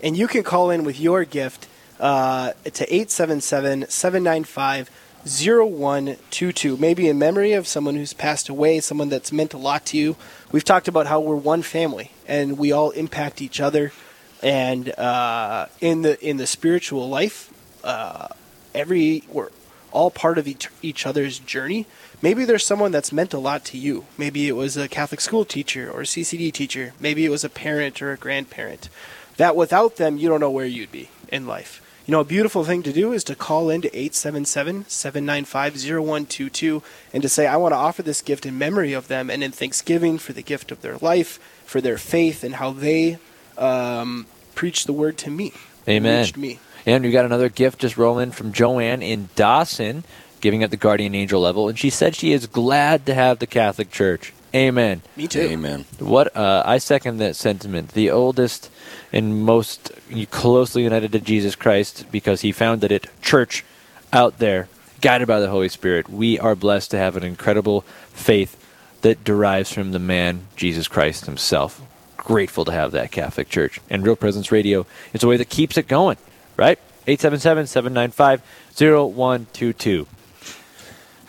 And 0.00 0.16
you 0.16 0.28
can 0.28 0.44
call 0.44 0.70
in 0.70 0.84
with 0.84 1.00
your 1.00 1.24
gift 1.24 1.66
uh, 1.98 2.52
to 2.62 2.84
877 2.84 3.86
795 3.88 4.90
0122. 5.24 6.76
Maybe 6.76 7.08
in 7.08 7.18
memory 7.18 7.52
of 7.52 7.66
someone 7.66 7.96
who's 7.96 8.12
passed 8.12 8.48
away, 8.48 8.78
someone 8.78 9.08
that's 9.08 9.32
meant 9.32 9.54
a 9.54 9.58
lot 9.58 9.84
to 9.86 9.98
you. 9.98 10.14
We've 10.52 10.64
talked 10.64 10.86
about 10.86 11.08
how 11.08 11.18
we're 11.18 11.34
one 11.34 11.62
family 11.62 12.12
and 12.28 12.56
we 12.56 12.70
all 12.70 12.90
impact 12.90 13.42
each 13.42 13.60
other. 13.60 13.92
And 14.40 14.88
uh, 14.96 15.66
in 15.80 16.02
the 16.02 16.18
in 16.26 16.38
the 16.38 16.46
spiritual 16.46 17.08
life, 17.08 17.52
uh, 17.84 18.28
every 18.74 19.24
we're 19.28 19.50
all 19.92 20.10
part 20.10 20.38
of 20.38 20.46
each, 20.46 20.68
each 20.82 21.06
other's 21.06 21.38
journey. 21.38 21.86
Maybe 22.22 22.44
there's 22.44 22.64
someone 22.64 22.92
that's 22.92 23.12
meant 23.12 23.34
a 23.34 23.38
lot 23.38 23.64
to 23.66 23.78
you. 23.78 24.06
Maybe 24.16 24.48
it 24.48 24.52
was 24.52 24.76
a 24.76 24.88
Catholic 24.88 25.20
school 25.20 25.44
teacher 25.44 25.90
or 25.90 26.02
a 26.02 26.04
CCD 26.04 26.52
teacher. 26.52 26.92
Maybe 27.00 27.24
it 27.24 27.30
was 27.30 27.44
a 27.44 27.48
parent 27.48 28.00
or 28.02 28.12
a 28.12 28.16
grandparent. 28.16 28.88
That 29.36 29.56
without 29.56 29.96
them, 29.96 30.16
you 30.16 30.28
don't 30.28 30.40
know 30.40 30.50
where 30.50 30.66
you'd 30.66 30.92
be 30.92 31.08
in 31.28 31.46
life. 31.46 31.82
You 32.06 32.12
know, 32.12 32.20
a 32.20 32.24
beautiful 32.24 32.64
thing 32.64 32.82
to 32.82 32.92
do 32.92 33.12
is 33.12 33.22
to 33.24 33.36
call 33.36 33.70
in 33.70 33.82
to 33.82 33.88
877 33.88 34.86
795 34.88 35.74
0122 35.74 36.82
and 37.12 37.22
to 37.22 37.28
say, 37.28 37.46
I 37.46 37.56
want 37.56 37.72
to 37.72 37.76
offer 37.76 38.02
this 38.02 38.20
gift 38.20 38.44
in 38.44 38.58
memory 38.58 38.92
of 38.92 39.08
them 39.08 39.30
and 39.30 39.44
in 39.44 39.52
thanksgiving 39.52 40.18
for 40.18 40.32
the 40.32 40.42
gift 40.42 40.72
of 40.72 40.82
their 40.82 40.96
life, 40.98 41.38
for 41.64 41.80
their 41.80 41.98
faith, 41.98 42.42
and 42.42 42.56
how 42.56 42.72
they 42.72 43.18
um, 43.56 44.26
preached 44.54 44.86
the 44.86 44.92
word 44.92 45.18
to 45.18 45.30
me. 45.30 45.52
Amen. 45.88 46.20
Reached 46.20 46.36
me. 46.36 46.58
And 46.86 47.04
we 47.04 47.10
got 47.10 47.24
another 47.24 47.48
gift 47.48 47.80
just 47.80 47.96
rolling 47.96 48.30
from 48.30 48.52
Joanne 48.52 49.02
in 49.02 49.28
Dawson, 49.36 50.04
giving 50.40 50.62
at 50.62 50.70
the 50.70 50.76
Guardian 50.76 51.14
Angel 51.14 51.40
level, 51.40 51.68
and 51.68 51.78
she 51.78 51.90
said 51.90 52.14
she 52.14 52.32
is 52.32 52.46
glad 52.46 53.06
to 53.06 53.14
have 53.14 53.38
the 53.38 53.46
Catholic 53.46 53.90
Church. 53.90 54.32
Amen. 54.54 55.02
Me 55.16 55.28
too. 55.28 55.40
Amen. 55.40 55.84
What 55.98 56.36
uh, 56.36 56.62
I 56.66 56.78
second 56.78 57.18
that 57.18 57.36
sentiment. 57.36 57.90
The 57.90 58.10
oldest 58.10 58.70
and 59.12 59.44
most 59.44 59.92
closely 60.30 60.82
united 60.82 61.12
to 61.12 61.20
Jesus 61.20 61.54
Christ, 61.54 62.06
because 62.10 62.40
he 62.40 62.50
founded 62.50 62.90
it, 62.90 63.06
church 63.22 63.64
out 64.12 64.38
there 64.38 64.68
guided 65.00 65.28
by 65.28 65.40
the 65.40 65.50
Holy 65.50 65.68
Spirit. 65.68 66.08
We 66.08 66.38
are 66.38 66.54
blessed 66.54 66.90
to 66.90 66.98
have 66.98 67.16
an 67.16 67.22
incredible 67.22 67.82
faith 68.12 68.56
that 69.02 69.24
derives 69.24 69.72
from 69.72 69.92
the 69.92 69.98
man, 69.98 70.46
Jesus 70.56 70.88
Christ 70.88 71.26
himself. 71.26 71.80
Grateful 72.16 72.64
to 72.66 72.72
have 72.72 72.92
that 72.92 73.10
Catholic 73.10 73.48
Church. 73.48 73.80
And 73.88 74.04
Real 74.04 74.16
Presence 74.16 74.52
Radio 74.52 74.86
is 75.12 75.22
a 75.22 75.28
way 75.28 75.36
that 75.38 75.48
keeps 75.48 75.78
it 75.78 75.88
going, 75.88 76.18
right? 76.60 76.78
877 77.06 77.66
795 77.66 78.42
0122. 78.76 80.06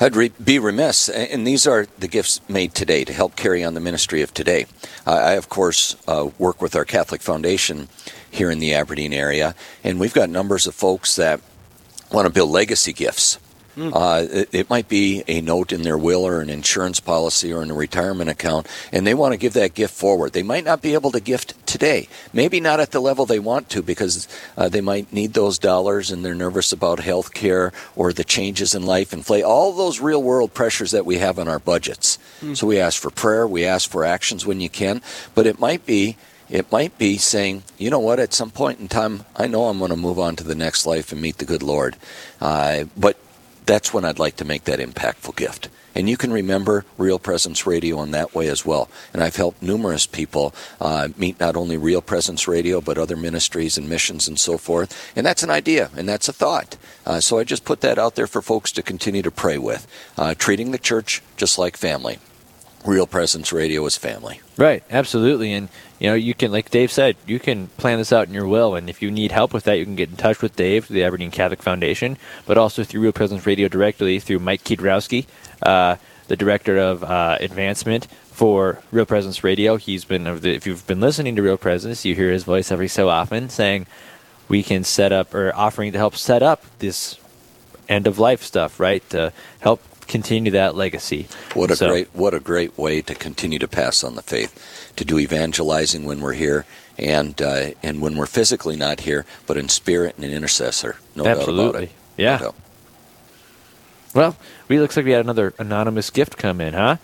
I'd 0.02 0.16
re- 0.16 0.32
be 0.44 0.60
remiss, 0.60 1.08
and 1.08 1.48
these 1.48 1.66
are 1.66 1.88
the 2.00 2.10
gifts 2.10 2.42
made 2.50 2.74
today 2.74 3.06
to 3.06 3.14
help 3.14 3.36
carry 3.36 3.64
on 3.64 3.74
the 3.74 3.80
ministry 3.80 4.22
of 4.24 4.34
today. 4.34 4.66
Uh, 5.08 5.12
I, 5.12 5.32
of 5.34 5.48
course, 5.48 5.96
uh, 6.08 6.32
work 6.38 6.62
with 6.62 6.76
our 6.76 6.84
Catholic 6.84 7.22
Foundation 7.22 7.88
here 8.30 8.52
in 8.52 8.60
the 8.60 8.74
Aberdeen 8.74 9.14
area, 9.14 9.56
and 9.84 10.00
we've 10.00 10.14
got 10.14 10.30
numbers 10.30 10.68
of 10.68 10.76
folks 10.76 11.16
that 11.16 11.40
want 12.12 12.28
to 12.28 12.34
build 12.34 12.50
legacy 12.50 12.92
gifts. 12.92 13.38
Uh, 13.78 14.26
it, 14.30 14.50
it 14.52 14.70
might 14.70 14.90
be 14.90 15.24
a 15.28 15.42
note 15.42 15.72
in 15.72 15.84
their 15.84 15.98
will 15.98 16.26
or 16.26 16.42
an 16.42 16.50
insurance 16.50 17.00
policy 17.00 17.54
or 17.54 17.64
in 17.64 17.72
a 17.72 17.74
retirement 17.74 18.30
account, 18.30 18.68
and 18.92 19.08
they 19.08 19.14
want 19.14 19.34
to 19.34 19.38
give 19.38 19.54
that 19.54 19.74
gift 19.74 19.94
forward. 19.94 20.34
They 20.34 20.44
might 20.44 20.66
not 20.66 20.82
be 20.82 20.94
able 20.94 21.12
to 21.12 21.20
gift 21.20 21.56
today, 21.66 22.08
maybe 22.34 22.60
not 22.60 22.80
at 22.80 22.92
the 22.92 23.00
level 23.00 23.26
they 23.26 23.40
want 23.40 23.70
to 23.70 23.82
because 23.82 24.28
uh, 24.58 24.68
they 24.70 24.82
might 24.82 25.12
need 25.14 25.34
those 25.34 25.58
dollars 25.58 26.12
and 26.12 26.24
they're 26.24 26.36
nervous 26.36 26.74
about 26.74 27.00
health 27.00 27.34
care 27.34 27.72
or 27.96 28.12
the 28.12 28.24
changes 28.24 28.76
in 28.76 28.86
life 28.86 29.14
and 29.14 29.26
play 29.26 29.42
all 29.42 29.72
those 29.72 30.00
real 30.02 30.22
world 30.22 30.54
pressures 30.54 30.92
that 30.92 31.06
we 31.06 31.18
have 31.18 31.40
on 31.40 31.48
our 31.48 31.60
budgets. 31.60 32.20
So 32.56 32.68
we 32.68 32.80
ask 32.80 33.02
for 33.02 33.10
prayer, 33.10 33.48
we 33.48 33.66
ask 33.66 33.90
for 33.90 34.04
actions 34.04 34.46
when 34.46 34.60
you 34.60 34.70
can, 34.70 35.02
but 35.34 35.48
it 35.48 35.60
might 35.60 35.86
be 35.86 36.18
it 36.50 36.70
might 36.70 36.98
be 36.98 37.18
saying, 37.18 37.64
you 37.78 37.90
know 37.90 38.00
what, 38.00 38.20
at 38.20 38.34
some 38.34 38.52
point 38.52 38.82
in 38.82 38.90
time, 38.90 39.24
I 39.38 39.48
know 39.48 39.68
I'm 39.68 39.80
going 39.80 39.92
to 39.92 39.96
move 39.96 40.20
on 40.20 40.36
to 40.36 40.44
the 40.44 40.54
next 40.54 40.86
life 40.86 41.14
and 41.14 41.22
meet 41.22 41.38
the 41.38 41.46
good 41.46 41.64
Lord. 41.64 41.96
Uh, 42.42 42.84
but 42.98 43.16
that's 43.66 43.94
when 43.94 44.06
I'd 44.06 44.20
like 44.20 44.36
to 44.38 44.46
make 44.46 44.66
that 44.66 44.80
impactful 44.80 45.36
gift. 45.36 45.70
And 45.94 46.10
you 46.10 46.18
can 46.18 46.32
remember 46.32 46.86
Real 46.98 47.20
Presence 47.20 47.68
Radio 47.68 48.02
in 48.02 48.12
that 48.12 48.34
way 48.34 48.48
as 48.48 48.66
well. 48.66 48.90
And 49.14 49.22
I've 49.22 49.36
helped 49.36 49.62
numerous 49.62 50.06
people 50.06 50.54
uh, 50.80 51.10
meet 51.18 51.40
not 51.40 51.56
only 51.56 51.78
Real 51.78 52.02
Presence 52.02 52.48
Radio, 52.48 52.80
but 52.80 52.98
other 52.98 53.18
ministries 53.18 53.78
and 53.78 53.90
missions 53.90 54.28
and 54.28 54.40
so 54.40 54.58
forth. 54.58 55.12
And 55.16 55.26
that's 55.26 55.44
an 55.44 55.50
idea 55.50 55.90
and 55.98 56.08
that's 56.08 56.30
a 56.30 56.34
thought. 56.34 56.78
Uh, 57.06 57.20
so 57.20 57.40
I 57.40 57.44
just 57.44 57.66
put 57.66 57.82
that 57.82 58.00
out 58.00 58.16
there 58.16 58.28
for 58.28 58.42
folks 58.42 58.72
to 58.74 58.82
continue 58.82 59.22
to 59.22 59.32
pray 59.32 59.58
with. 59.58 59.86
Uh, 60.18 60.34
treating 60.34 60.72
the 60.72 60.78
church 60.78 61.22
just 61.36 61.58
like 61.58 61.76
family. 61.76 62.20
Real 62.86 63.06
Presence 63.06 63.54
Radio 63.54 63.86
is 63.86 63.96
family. 63.96 64.42
Right, 64.58 64.84
absolutely. 64.90 65.54
And, 65.54 65.70
you 66.00 66.10
know, 66.10 66.16
you 66.16 66.34
can, 66.34 66.52
like 66.52 66.72
Dave 66.72 66.92
said, 66.92 67.16
you 67.28 67.40
can 67.40 67.68
plan 67.78 68.00
this 68.00 68.12
out 68.12 68.28
in 68.28 68.34
your 68.34 68.48
will. 68.48 68.76
And 68.76 68.90
if 68.90 69.02
you 69.02 69.12
need 69.12 69.32
help 69.32 69.54
with 69.54 69.66
that, 69.66 69.78
you 69.78 69.86
can 69.86 69.96
get 69.96 70.10
in 70.10 70.18
touch 70.18 70.42
with 70.42 70.56
Dave, 70.56 70.88
the 70.88 71.04
Aberdeen 71.04 71.32
Catholic 71.32 71.62
Foundation, 71.62 72.18
but 72.46 72.58
also 72.58 72.84
through 72.84 73.02
Real 73.02 73.12
Presence 73.12 73.46
Radio 73.46 73.68
directly 73.68 74.20
through 74.20 74.40
Mike 74.40 74.64
Kiedrowski, 74.64 75.28
uh, 75.62 75.98
the 76.28 76.36
director 76.36 76.78
of 76.78 77.04
uh, 77.04 77.38
advancement 77.40 78.08
for 78.26 78.82
Real 78.92 79.06
Presence 79.06 79.44
Radio. 79.44 79.76
He's 79.76 80.06
been, 80.06 80.26
if 80.26 80.66
you've 80.66 80.88
been 80.88 81.02
listening 81.02 81.36
to 81.36 81.44
Real 81.44 81.58
Presence, 81.58 82.04
you 82.04 82.16
hear 82.16 82.32
his 82.32 82.44
voice 82.44 82.72
every 82.72 82.88
so 82.88 83.10
often 83.10 83.50
saying, 83.50 83.86
we 84.48 84.64
can 84.64 84.84
set 84.84 85.12
up, 85.12 85.34
or 85.34 85.56
offering 85.56 85.92
to 85.92 85.98
help 85.98 86.16
set 86.16 86.42
up 86.42 86.66
this 86.80 87.20
end 87.88 88.08
of 88.08 88.20
life 88.20 88.44
stuff, 88.44 88.80
right? 88.80 89.08
To 89.12 89.32
help 89.60 89.82
continue 90.12 90.52
that 90.52 90.76
legacy. 90.76 91.28
What 91.56 91.72
a 91.72 91.76
So- 91.76 91.90
great 91.90 92.10
what 92.14 92.34
a 92.34 92.40
great 92.40 92.78
way 92.78 93.02
to 93.02 93.16
continue 93.16 93.58
to 93.60 93.68
pass 93.68 94.04
on 94.04 94.16
the 94.16 94.22
faith, 94.22 94.52
to 94.98 95.04
do 95.06 95.18
evangelizing 95.18 96.06
when 96.06 96.22
we're 96.22 96.34
here 96.34 96.66
and 97.00 97.42
uh, 97.42 97.72
and 97.82 98.02
when 98.02 98.16
we're 98.18 98.28
physically 98.28 98.76
not 98.76 99.02
here, 99.02 99.26
but 99.48 99.58
in 99.58 99.70
spirit 99.70 100.16
and 100.18 100.26
an 100.26 100.32
intercessor. 100.32 100.98
No 101.16 101.24
doubt 101.24 101.32
about 101.32 101.40
Absolutely. 101.42 101.84
it. 101.86 101.92
Yeah. 102.18 102.38
No 102.38 102.44
doubt. 102.46 102.56
Well, 104.14 104.36
we 104.68 104.80
looks 104.80 104.98
like 104.98 105.06
we 105.06 105.12
had 105.12 105.22
another 105.24 105.54
anonymous 105.58 106.10
gift 106.10 106.38
come 106.38 106.60
in, 106.62 106.74
huh? 106.74 106.98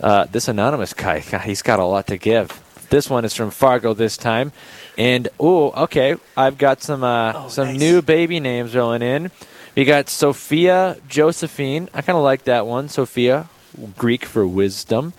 Uh, 0.00 0.26
this 0.30 0.48
anonymous 0.48 0.92
guy, 0.92 1.20
he's 1.20 1.62
got 1.62 1.78
a 1.78 1.84
lot 1.84 2.06
to 2.08 2.16
give. 2.18 2.60
This 2.90 3.08
one 3.10 3.24
is 3.24 3.34
from 3.34 3.50
Fargo 3.50 3.94
this 3.94 4.16
time, 4.16 4.52
and 4.96 5.28
oh, 5.38 5.70
okay, 5.84 6.16
I've 6.36 6.56
got 6.58 6.82
some 6.82 7.04
uh, 7.04 7.32
Oh, 7.34 7.48
some 7.48 7.68
nice. 7.68 7.78
new 7.78 8.02
baby 8.02 8.40
names 8.40 8.74
rolling 8.74 9.02
in. 9.02 9.30
We 9.78 9.84
got 9.84 10.08
Sophia 10.08 10.96
Josephine. 11.08 11.88
I 11.94 12.02
kind 12.02 12.16
of 12.18 12.24
like 12.24 12.42
that 12.50 12.66
one. 12.66 12.88
Sophia, 12.88 13.48
Greek 13.96 14.24
for 14.24 14.44
wisdom, 14.44 15.12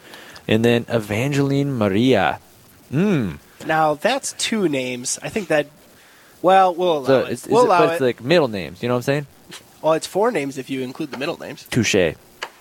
and 0.50 0.66
then 0.66 0.86
Evangeline 0.90 1.78
Maria. 1.78 2.42
Mm. 2.92 3.38
Now 3.66 3.94
that's 3.94 4.34
two 4.34 4.68
names. 4.68 5.18
I 5.24 5.30
think 5.30 5.48
that. 5.48 5.68
Well, 6.42 6.76
we'll 6.76 6.98
allow 6.98 7.06
So 7.08 7.20
it. 7.20 7.32
it's, 7.32 7.44
it's, 7.46 7.48
we'll 7.48 7.68
allow 7.68 7.86
but 7.86 7.92
it's 7.94 8.02
like 8.02 8.22
middle 8.22 8.50
names. 8.50 8.84
You 8.84 8.90
know 8.90 8.96
what 8.96 9.08
I'm 9.08 9.24
saying? 9.24 9.28
well, 9.82 9.94
it's 9.94 10.08
four 10.08 10.30
names 10.30 10.58
if 10.58 10.70
you 10.70 10.82
include 10.82 11.12
the 11.12 11.18
middle 11.18 11.38
names. 11.38 11.64
Touche. 11.72 11.96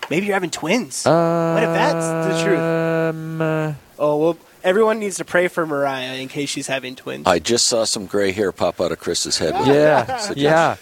Maybe 0.08 0.26
you're 0.26 0.34
having 0.34 0.50
twins. 0.50 1.04
Uh, 1.04 1.52
what 1.54 1.64
if 1.64 1.74
that's 1.74 2.06
the 2.28 2.44
truth? 2.44 2.60
Um, 2.60 3.42
uh, 3.42 3.72
Oh 3.98 4.16
well, 4.18 4.38
everyone 4.62 5.00
needs 5.00 5.16
to 5.16 5.24
pray 5.24 5.48
for 5.48 5.66
Mariah 5.66 6.14
in 6.14 6.28
case 6.28 6.48
she's 6.48 6.68
having 6.68 6.94
twins. 6.94 7.26
I 7.26 7.40
just 7.40 7.66
saw 7.66 7.82
some 7.82 8.06
gray 8.06 8.30
hair 8.30 8.52
pop 8.52 8.80
out 8.80 8.92
of 8.92 9.00
Chris's 9.00 9.38
head. 9.38 9.54
yeah, 9.66 10.32
yeah, 10.36 10.76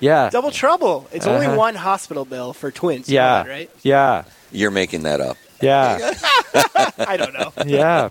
yeah, 0.00 0.30
Double 0.30 0.50
trouble. 0.50 1.06
It's 1.12 1.26
only 1.26 1.46
Uh-huh. 1.46 1.56
one 1.56 1.74
hospital 1.76 2.24
bill 2.24 2.52
for 2.52 2.70
twins. 2.70 3.08
Yeah, 3.08 3.42
that, 3.44 3.48
right? 3.50 3.70
yeah, 3.82 4.24
You're 4.52 4.70
making 4.72 5.02
that 5.04 5.20
up. 5.20 5.36
yeah, 5.62 6.14
I 6.98 7.16
don't 7.18 7.34
know. 7.34 7.52
yeah. 7.66 8.08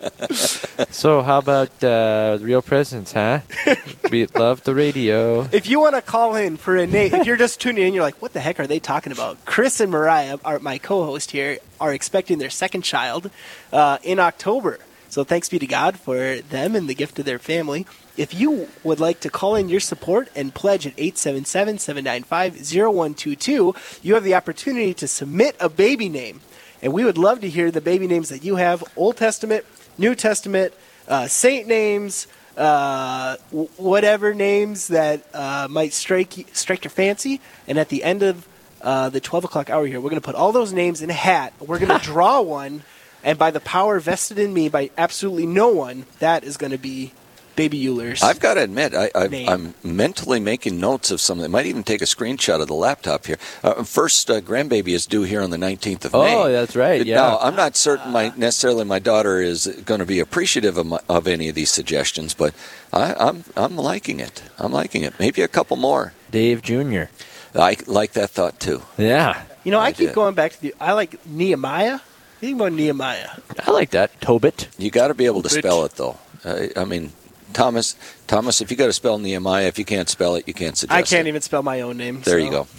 So 0.92 1.22
how 1.24 1.40
about 1.40 1.84
uh, 1.84 2.38
real 2.42 2.62
presents, 2.62 3.12
huh? 3.14 3.40
we 4.12 4.28
love 4.28 4.64
the 4.64 4.76
radio. 4.76 5.48
If 5.52 5.68
you 5.68 5.80
want 5.80 5.96
to 5.96 6.02
call 6.04 6.36
in 6.36 6.58
for 6.58 6.78
a 6.78 6.86
name, 6.86 7.14
if 7.16 7.26
you're 7.26 7.38
just 7.38 7.60
tuning 7.60 7.88
in, 7.88 7.94
you're 7.96 8.04
like, 8.04 8.22
what 8.22 8.34
the 8.34 8.40
heck 8.40 8.60
are 8.60 8.68
they 8.68 8.80
talking 8.80 9.12
about? 9.12 9.44
Chris 9.46 9.80
and 9.80 9.92
Mariah, 9.92 10.38
are, 10.46 10.60
my 10.60 10.78
co 10.78 11.04
host 11.06 11.32
here, 11.32 11.58
are 11.82 11.92
expecting 11.94 12.38
their 12.38 12.52
second 12.52 12.84
child 12.84 13.32
uh, 13.74 13.98
in 14.04 14.20
October. 14.20 14.78
So 15.10 15.24
thanks 15.24 15.50
be 15.50 15.58
to 15.60 15.68
God 15.68 15.98
for 16.00 16.38
them 16.38 16.76
and 16.76 16.88
the 16.88 16.94
gift 16.94 17.18
of 17.18 17.26
their 17.26 17.40
family. 17.40 17.88
If 18.16 18.34
you 18.34 18.68
would 18.84 19.00
like 19.00 19.20
to 19.22 19.30
call 19.30 19.56
in 19.56 19.68
your 19.68 19.80
support 19.80 20.30
and 20.36 20.54
pledge 20.54 20.86
at 20.86 20.94
877 20.98 21.80
795 21.80 22.54
0122, 22.56 23.76
you 24.04 24.14
have 24.14 24.24
the 24.24 24.36
opportunity 24.36 24.94
to 24.94 25.08
submit 25.08 25.56
a 25.60 25.68
baby 25.68 26.10
name. 26.10 26.42
And 26.82 26.94
we 26.94 27.04
would 27.04 27.18
love 27.18 27.42
to 27.42 27.50
hear 27.50 27.72
the 27.72 27.82
baby 27.82 28.08
names 28.08 28.30
that 28.30 28.44
you 28.44 28.58
have 28.58 28.84
Old 28.96 29.18
Testament, 29.18 29.66
New 29.98 30.16
Testament, 30.16 30.74
uh, 31.08 31.28
saint 31.28 31.68
names, 31.68 32.28
uh, 32.56 33.38
w- 33.50 33.70
whatever 33.78 34.34
names 34.34 34.90
that 34.90 35.24
uh, 35.34 35.68
might 35.70 35.94
strike 35.94 36.48
strike 36.54 36.84
your 36.84 36.92
fancy. 36.92 37.42
And 37.68 37.80
at 37.80 37.90
the 37.90 38.04
end 38.04 38.22
of 38.22 38.48
uh, 38.82 39.10
the 39.10 39.20
12 39.20 39.46
o'clock 39.46 39.70
hour 39.70 39.86
here, 39.88 40.00
we're 40.00 40.10
going 40.10 40.22
to 40.22 40.26
put 40.26 40.36
all 40.36 40.52
those 40.52 40.72
names 40.72 41.02
in 41.02 41.10
a 41.10 41.14
hat. 41.14 41.54
We're 41.60 41.80
going 41.80 42.00
to 42.00 42.06
draw 42.06 42.42
one, 42.42 42.84
and 43.24 43.38
by 43.38 43.52
the 43.52 43.60
power 43.60 44.00
vested 44.00 44.40
in 44.40 44.54
me 44.54 44.70
by 44.70 44.92
absolutely 44.98 45.46
no 45.46 45.70
one, 45.70 46.06
that 46.20 46.44
is 46.44 46.58
going 46.58 46.72
to 46.72 46.78
be 46.78 47.14
Baby 47.60 47.90
Euler's. 47.90 48.24
I've 48.24 48.40
got 48.40 48.54
to 48.54 48.64
admit, 48.64 48.94
I, 48.94 49.12
I, 49.14 49.46
I'm 49.50 49.74
mentally 49.84 50.40
making 50.40 50.80
notes 50.80 51.12
of 51.12 51.20
something. 51.20 51.44
I 51.44 51.50
might 51.50 51.66
even 51.66 51.84
take 51.84 52.02
a 52.02 52.06
screenshot 52.06 52.62
of 52.62 52.70
the 52.70 52.74
laptop 52.74 53.26
here. 53.26 53.36
Uh, 53.62 53.84
first 53.84 54.32
uh, 54.32 54.40
grandbaby 54.40 54.94
is 54.94 55.06
due 55.06 55.24
here 55.24 55.42
on 55.42 55.50
the 55.50 55.58
19th 55.58 56.06
of 56.06 56.14
May. 56.14 56.38
Oh, 56.38 56.50
that's 56.50 56.78
right. 56.78 57.06
Yeah. 57.06 57.18
Now, 57.18 57.38
I'm 57.40 57.58
not 57.58 57.76
certain 57.76 58.14
my 58.14 58.32
necessarily 58.38 58.86
my 58.86 59.00
daughter 59.00 59.42
is 59.42 59.68
going 59.84 60.00
to 60.00 60.06
be 60.06 60.22
appreciative 60.22 60.78
of, 60.78 60.86
my, 60.86 61.00
of 61.10 61.28
any 61.28 61.50
of 61.50 61.56
these 61.56 61.70
suggestions, 61.70 62.34
but 62.34 62.54
I, 62.94 63.14
I'm 63.20 63.44
I'm 63.58 63.76
liking 63.76 64.22
it. 64.22 64.42
I'm 64.58 64.72
liking 64.72 65.04
it. 65.04 65.20
Maybe 65.20 65.42
a 65.42 65.50
couple 65.50 65.76
more. 65.76 66.14
Dave 66.32 66.62
Jr. 66.62 67.12
I 67.54 67.76
like 67.88 68.14
that 68.14 68.30
thought 68.30 68.62
too. 68.62 68.84
Yeah, 68.98 69.44
you 69.66 69.72
know, 69.72 69.80
I, 69.80 69.88
I 69.88 69.92
keep 69.92 70.08
did. 70.08 70.16
going 70.16 70.34
back 70.34 70.54
to 70.54 70.62
the. 70.62 70.76
I 70.80 70.94
like 70.94 71.26
Nehemiah. 71.26 72.00
Think 72.40 72.56
about 72.56 72.72
Nehemiah. 72.74 73.30
I 73.66 73.72
like 73.72 73.90
that. 73.92 74.20
Tobit. 74.22 74.70
You 74.78 74.92
got 74.92 75.10
to 75.10 75.14
be 75.14 75.26
able 75.26 75.42
to 75.44 75.54
Rich. 75.54 75.64
spell 75.64 75.84
it 75.86 75.92
though. 75.94 76.18
Uh, 76.44 76.68
I 76.78 76.86
mean, 76.86 77.12
Thomas, 77.52 77.96
Thomas, 78.28 78.62
if 78.62 78.72
you 78.72 78.78
got 78.78 78.86
to 78.88 78.94
spell 78.94 79.18
Nehemiah, 79.18 79.66
if 79.68 79.78
you 79.78 79.86
can't 79.86 80.08
spell 80.08 80.36
it, 80.36 80.48
you 80.48 80.54
can't 80.54 80.78
suggest 80.78 80.98
I 80.98 81.02
can't 81.02 81.28
it. 81.28 81.30
even 81.30 81.42
spell 81.42 81.64
my 81.64 81.82
own 81.82 81.98
name. 81.98 82.22
There 82.22 82.40
so- 82.40 82.46
you 82.46 82.50
go. 82.52 82.68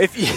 if 0.00 0.16
you 0.16 0.28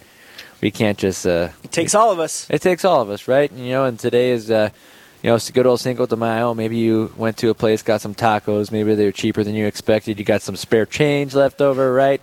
We 0.62 0.70
can't 0.72 1.00
just. 1.00 1.26
Uh, 1.26 1.50
It 1.64 1.72
takes 1.72 1.96
all 1.96 2.12
of 2.12 2.20
us. 2.20 2.48
It 2.50 2.62
takes 2.62 2.86
all 2.86 3.02
of 3.02 3.10
us, 3.10 3.28
right? 3.28 3.52
You 3.52 3.72
know, 3.74 3.86
and 3.86 4.00
today 4.00 4.30
is, 4.38 4.52
uh, 4.52 4.70
you 5.24 5.30
know, 5.30 5.36
it's 5.36 5.50
a 5.50 5.52
good 5.52 5.66
old 5.66 5.80
Cinco 5.80 6.06
de 6.06 6.16
Mayo. 6.16 6.54
Maybe 6.54 6.78
you 6.78 7.12
went 7.18 7.38
to 7.38 7.50
a 7.50 7.54
place, 7.56 7.82
got 7.82 8.02
some 8.02 8.14
tacos. 8.14 8.72
Maybe 8.72 8.94
they 8.94 9.06
were 9.06 9.12
cheaper 9.24 9.44
than 9.44 9.56
you 9.56 9.66
expected. 9.66 10.20
You 10.20 10.26
got 10.26 10.42
some 10.44 10.56
spare 10.56 10.86
change 10.86 11.34
left 11.34 11.60
over, 11.60 11.92
right? 11.92 12.22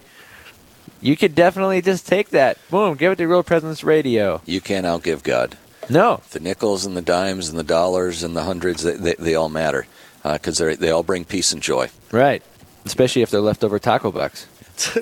You 1.00 1.16
could 1.16 1.34
definitely 1.34 1.82
just 1.82 2.06
take 2.06 2.28
that. 2.30 2.56
Boom, 2.70 2.94
give 2.94 3.10
it 3.12 3.16
to 3.16 3.26
Real 3.26 3.42
Presence 3.42 3.82
Radio. 3.82 4.40
You 4.46 4.60
can't 4.60 4.86
outgive 4.86 5.22
God. 5.24 5.58
No, 5.90 6.20
The 6.30 6.40
nickels 6.40 6.86
and 6.86 6.96
the 6.96 7.02
dimes 7.02 7.48
and 7.48 7.58
the 7.58 7.62
dollars 7.64 8.22
and 8.22 8.36
the 8.36 8.44
hundreds, 8.44 8.82
they, 8.82 8.94
they, 8.96 9.14
they 9.18 9.34
all 9.34 9.48
matter 9.48 9.86
uh, 10.24 10.34
because 10.34 10.58
they 10.58 10.74
they 10.76 10.90
all 10.90 11.02
bring 11.02 11.24
peace 11.24 11.52
and 11.52 11.62
joy. 11.62 11.90
right. 12.12 12.42
Especially 12.84 13.22
if 13.22 13.30
they're 13.30 13.40
leftover 13.40 13.78
taco 13.78 14.10
bucks. 14.10 14.46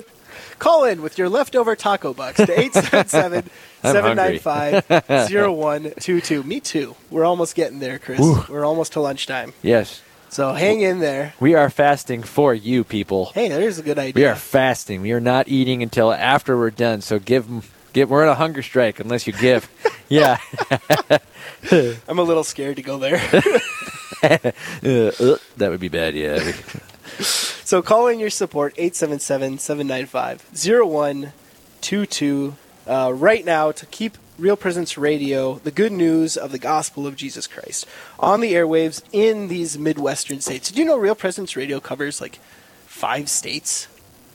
Call 0.59 0.83
in 0.83 1.01
with 1.01 1.17
your 1.17 1.29
leftover 1.29 1.75
taco 1.75 2.13
bucks 2.13 2.37
to 2.37 2.43
877 2.59 3.49
795 3.81 4.85
0122. 5.31 6.43
Me 6.43 6.59
too. 6.59 6.95
We're 7.09 7.25
almost 7.25 7.55
getting 7.55 7.79
there, 7.79 7.97
Chris. 7.97 8.19
Ooh. 8.19 8.45
We're 8.47 8.65
almost 8.65 8.93
to 8.93 8.99
lunchtime. 9.01 9.53
Yes. 9.63 10.01
So 10.29 10.53
hang 10.53 10.81
in 10.81 10.99
there. 10.99 11.33
We 11.39 11.55
are 11.55 11.71
fasting 11.71 12.21
for 12.21 12.53
you, 12.53 12.83
people. 12.83 13.31
Hey, 13.33 13.49
there's 13.49 13.79
a 13.79 13.83
good 13.83 13.97
idea. 13.97 14.13
We 14.23 14.25
are 14.27 14.35
fasting. 14.35 15.01
We 15.01 15.11
are 15.13 15.19
not 15.19 15.47
eating 15.47 15.81
until 15.81 16.13
after 16.13 16.55
we're 16.55 16.69
done. 16.69 17.01
So 17.01 17.17
give, 17.17 17.47
give. 17.93 18.09
We're 18.09 18.23
on 18.23 18.29
a 18.29 18.35
hunger 18.35 18.61
strike 18.61 18.99
unless 18.99 19.27
you 19.27 19.33
give. 19.33 19.69
yeah. 20.09 20.37
I'm 22.07 22.19
a 22.19 22.23
little 22.23 22.43
scared 22.43 22.77
to 22.77 22.81
go 22.81 22.97
there. 22.97 23.21
Uh, 24.23 24.51
that 25.57 25.69
would 25.71 25.79
be 25.79 25.89
bad. 25.89 26.13
Yeah. 26.13 26.39
so 27.19 27.81
call 27.81 28.05
in 28.07 28.19
your 28.19 28.29
support 28.29 28.71
877 28.77 29.57
795 29.57 30.45
0122 30.53 32.55
uh, 32.87 33.11
right 33.15 33.43
now 33.43 33.71
to 33.71 33.85
keep 33.87 34.17
Real 34.37 34.55
Presence 34.55 34.97
Radio, 34.97 35.55
the 35.63 35.71
good 35.71 35.91
news 35.91 36.37
of 36.37 36.51
the 36.51 36.59
gospel 36.59 37.07
of 37.07 37.15
Jesus 37.15 37.47
Christ, 37.47 37.85
on 38.19 38.41
the 38.41 38.53
airwaves 38.53 39.01
in 39.11 39.47
these 39.47 39.77
Midwestern 39.77 40.41
states. 40.41 40.69
Did 40.69 40.77
you 40.77 40.85
know 40.85 40.97
Real 40.97 41.15
Presence 41.15 41.55
Radio 41.55 41.79
covers 41.79 42.21
like 42.21 42.39
five 42.85 43.29
states? 43.29 43.87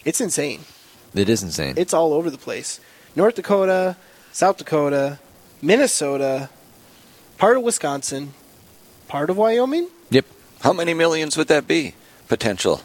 It's 0.04 0.20
insane. 0.20 0.60
it 1.14 1.28
is 1.28 1.42
insane. 1.42 1.74
It's 1.76 1.94
all 1.94 2.12
over 2.12 2.30
the 2.30 2.38
place. 2.38 2.80
North 3.16 3.34
Dakota, 3.34 3.96
South 4.32 4.58
Dakota, 4.58 5.18
Minnesota, 5.62 6.48
part 7.38 7.56
of 7.56 7.62
Wisconsin, 7.62 8.34
part 9.08 9.30
of 9.30 9.36
Wyoming. 9.36 9.88
yep. 10.10 10.26
How 10.60 10.72
many 10.72 10.94
millions 10.94 11.36
would 11.36 11.48
that 11.48 11.66
be? 11.66 11.94
Potential. 12.28 12.82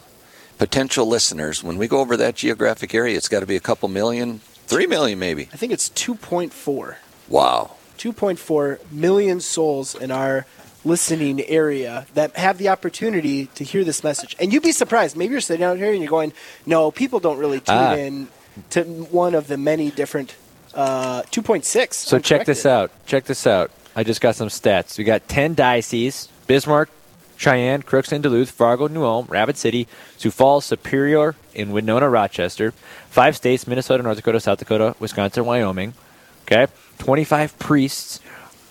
Potential 0.58 1.06
listeners. 1.06 1.62
When 1.62 1.76
we 1.78 1.86
go 1.88 2.00
over 2.00 2.16
that 2.16 2.34
geographic 2.34 2.94
area, 2.94 3.16
it's 3.16 3.28
got 3.28 3.40
to 3.40 3.46
be 3.46 3.56
a 3.56 3.60
couple 3.60 3.88
million, 3.88 4.38
three 4.66 4.86
million 4.86 5.18
maybe. 5.18 5.48
I 5.52 5.56
think 5.56 5.72
it's 5.72 5.88
2.4. 5.90 6.96
Wow. 7.28 7.72
2.4 7.98 8.78
million 8.92 9.40
souls 9.40 9.94
in 9.94 10.10
our 10.10 10.46
listening 10.84 11.40
area 11.42 12.06
that 12.14 12.36
have 12.36 12.58
the 12.58 12.68
opportunity 12.68 13.46
to 13.54 13.64
hear 13.64 13.84
this 13.84 14.02
message. 14.02 14.34
And 14.40 14.52
you'd 14.52 14.62
be 14.62 14.72
surprised. 14.72 15.16
Maybe 15.16 15.32
you're 15.32 15.40
sitting 15.40 15.64
out 15.64 15.76
here 15.78 15.92
and 15.92 16.00
you're 16.00 16.10
going, 16.10 16.32
no, 16.66 16.90
people 16.90 17.20
don't 17.20 17.38
really 17.38 17.60
tune 17.60 17.76
Ah. 17.76 17.94
in 17.94 18.28
to 18.70 18.84
one 18.84 19.34
of 19.34 19.46
the 19.46 19.56
many 19.56 19.90
different 19.90 20.36
uh, 20.74 21.22
2.6. 21.22 21.94
So 21.94 22.18
check 22.18 22.46
this 22.46 22.66
out. 22.66 22.90
Check 23.06 23.24
this 23.24 23.46
out. 23.46 23.70
I 23.94 24.04
just 24.04 24.20
got 24.20 24.36
some 24.36 24.48
stats. 24.48 24.96
We 24.98 25.04
got 25.04 25.28
10 25.28 25.54
dioceses 25.54 26.28
Bismarck, 26.46 26.90
Cheyenne, 27.36 27.82
Crookston, 27.82 28.22
Duluth, 28.22 28.50
Fargo, 28.50 28.88
New 28.88 29.04
Ulm, 29.04 29.26
Rapid 29.26 29.56
City, 29.56 29.86
Sioux 30.16 30.30
Falls, 30.30 30.64
Superior, 30.64 31.34
and 31.54 31.72
Winona, 31.72 32.08
Rochester. 32.08 32.72
Five 33.10 33.36
states 33.36 33.66
Minnesota, 33.66 34.02
North 34.02 34.16
Dakota, 34.16 34.40
South 34.40 34.58
Dakota, 34.58 34.94
Wisconsin, 34.98 35.44
Wyoming. 35.44 35.94
Okay. 36.42 36.66
25 36.98 37.58
priests 37.58 38.20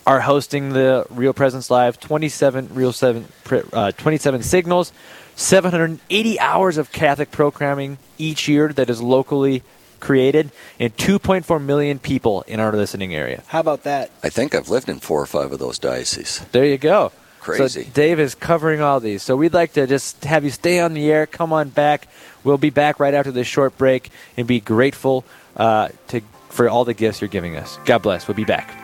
are 0.06 0.22
hosting 0.22 0.70
the 0.70 1.06
Real 1.10 1.34
Presence 1.34 1.70
Live. 1.70 2.00
27 2.00 2.70
Real 2.74 2.94
7, 2.94 3.26
uh, 3.74 3.92
27 3.92 4.44
signals. 4.44 4.92
780 5.36 6.40
hours 6.40 6.78
of 6.78 6.92
Catholic 6.92 7.32
programming 7.32 7.98
each 8.22 8.48
year 8.48 8.72
that 8.74 8.90
is 8.90 9.02
locally 9.02 9.64
created, 10.00 10.52
and 10.80 10.96
2.4 10.98 11.64
million 11.64 12.00
people 12.00 12.42
in 12.44 12.60
our 12.60 12.72
listening 12.72 13.14
area. 13.16 13.44
How 13.48 13.60
about 13.60 13.84
that? 13.84 14.12
I 14.24 14.30
think 14.30 14.54
I've 14.56 14.70
lived 14.70 14.90
in 14.90 15.00
four 15.00 15.22
or 15.22 15.26
five 15.26 15.52
of 15.52 15.60
those 15.60 15.80
dioceses. 15.80 16.46
There 16.52 16.66
you 16.66 16.78
go. 16.78 17.12
Crazy. 17.40 17.84
So 17.84 17.90
Dave 17.92 18.20
is 18.20 18.36
covering 18.36 18.82
all 18.82 19.00
these. 19.00 19.24
So 19.24 19.36
we'd 19.36 19.54
like 19.54 19.74
to 19.74 19.88
just 19.88 20.26
have 20.26 20.44
you 20.44 20.52
stay 20.52 20.80
on 20.80 20.94
the 20.94 21.12
air. 21.12 21.26
Come 21.26 21.52
on 21.54 21.70
back. 21.70 22.08
We'll 22.44 22.60
be 22.60 22.70
back 22.70 23.00
right 23.00 23.14
after 23.14 23.32
this 23.32 23.48
short 23.48 23.78
break 23.78 24.12
and 24.38 24.46
be 24.48 24.60
grateful 24.60 25.26
uh, 25.56 25.90
to 26.10 26.22
for 26.50 26.70
all 26.70 26.86
the 26.86 26.94
gifts 26.94 27.22
you're 27.22 27.30
giving 27.30 27.56
us. 27.56 27.80
God 27.86 28.00
bless. 28.00 28.28
We'll 28.28 28.36
be 28.36 28.46
back. 28.46 28.78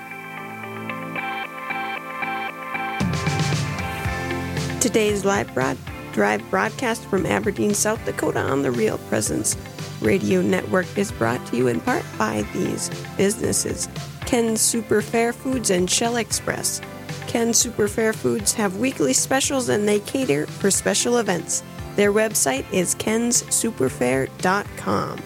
Today's 4.79 5.25
live 5.25 5.53
broad, 5.53 5.77
drive 6.17 6.41
broadcast 6.49 7.05
from 7.05 7.25
Aberdeen, 7.27 7.75
South 7.75 8.03
Dakota 8.03 8.39
on 8.39 8.63
the 8.63 8.71
Real 8.71 8.97
Presence 8.97 9.55
Radio 10.01 10.41
Network 10.41 10.87
is 10.97 11.11
brought 11.11 11.45
to 11.45 11.55
you 11.55 11.67
in 11.67 11.79
part 11.79 12.03
by 12.17 12.41
these 12.53 12.89
businesses 13.17 13.87
Ken's 14.21 14.59
Super 14.59 15.03
Fair 15.03 15.31
Foods 15.31 15.69
and 15.69 15.87
Shell 15.87 16.15
Express. 16.15 16.81
Ken's 17.27 17.59
Super 17.59 17.87
Fair 17.87 18.13
Foods 18.13 18.51
have 18.53 18.77
weekly 18.77 19.13
specials 19.13 19.69
and 19.69 19.87
they 19.87 19.99
cater 19.99 20.47
for 20.47 20.71
special 20.71 21.19
events. 21.19 21.61
Their 21.95 22.11
website 22.11 22.65
is 22.73 22.95
kenssuperfair.com 22.95 25.19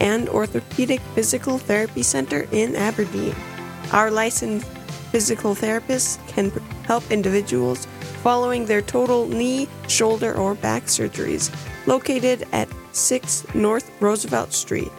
and 0.00 0.28
Orthopedic 0.30 1.00
Physical 1.14 1.58
Therapy 1.58 2.02
Center 2.02 2.48
in 2.50 2.76
Aberdeen. 2.76 3.34
Our 3.92 4.10
licensed 4.10 4.66
physical 5.12 5.54
therapists 5.54 6.16
can 6.28 6.50
help 6.86 7.10
individuals 7.10 7.86
following 8.22 8.66
their 8.66 8.82
total 8.82 9.26
knee, 9.26 9.66
shoulder, 9.88 10.36
or 10.36 10.54
back 10.54 10.84
surgeries. 10.84 11.50
Located 11.86 12.46
at 12.52 12.68
6 12.92 13.54
North 13.54 13.90
Roosevelt 14.00 14.52
Street, 14.52 14.92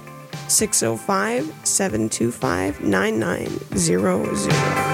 605 0.48 1.54
725 1.64 2.82
9900. 2.82 4.92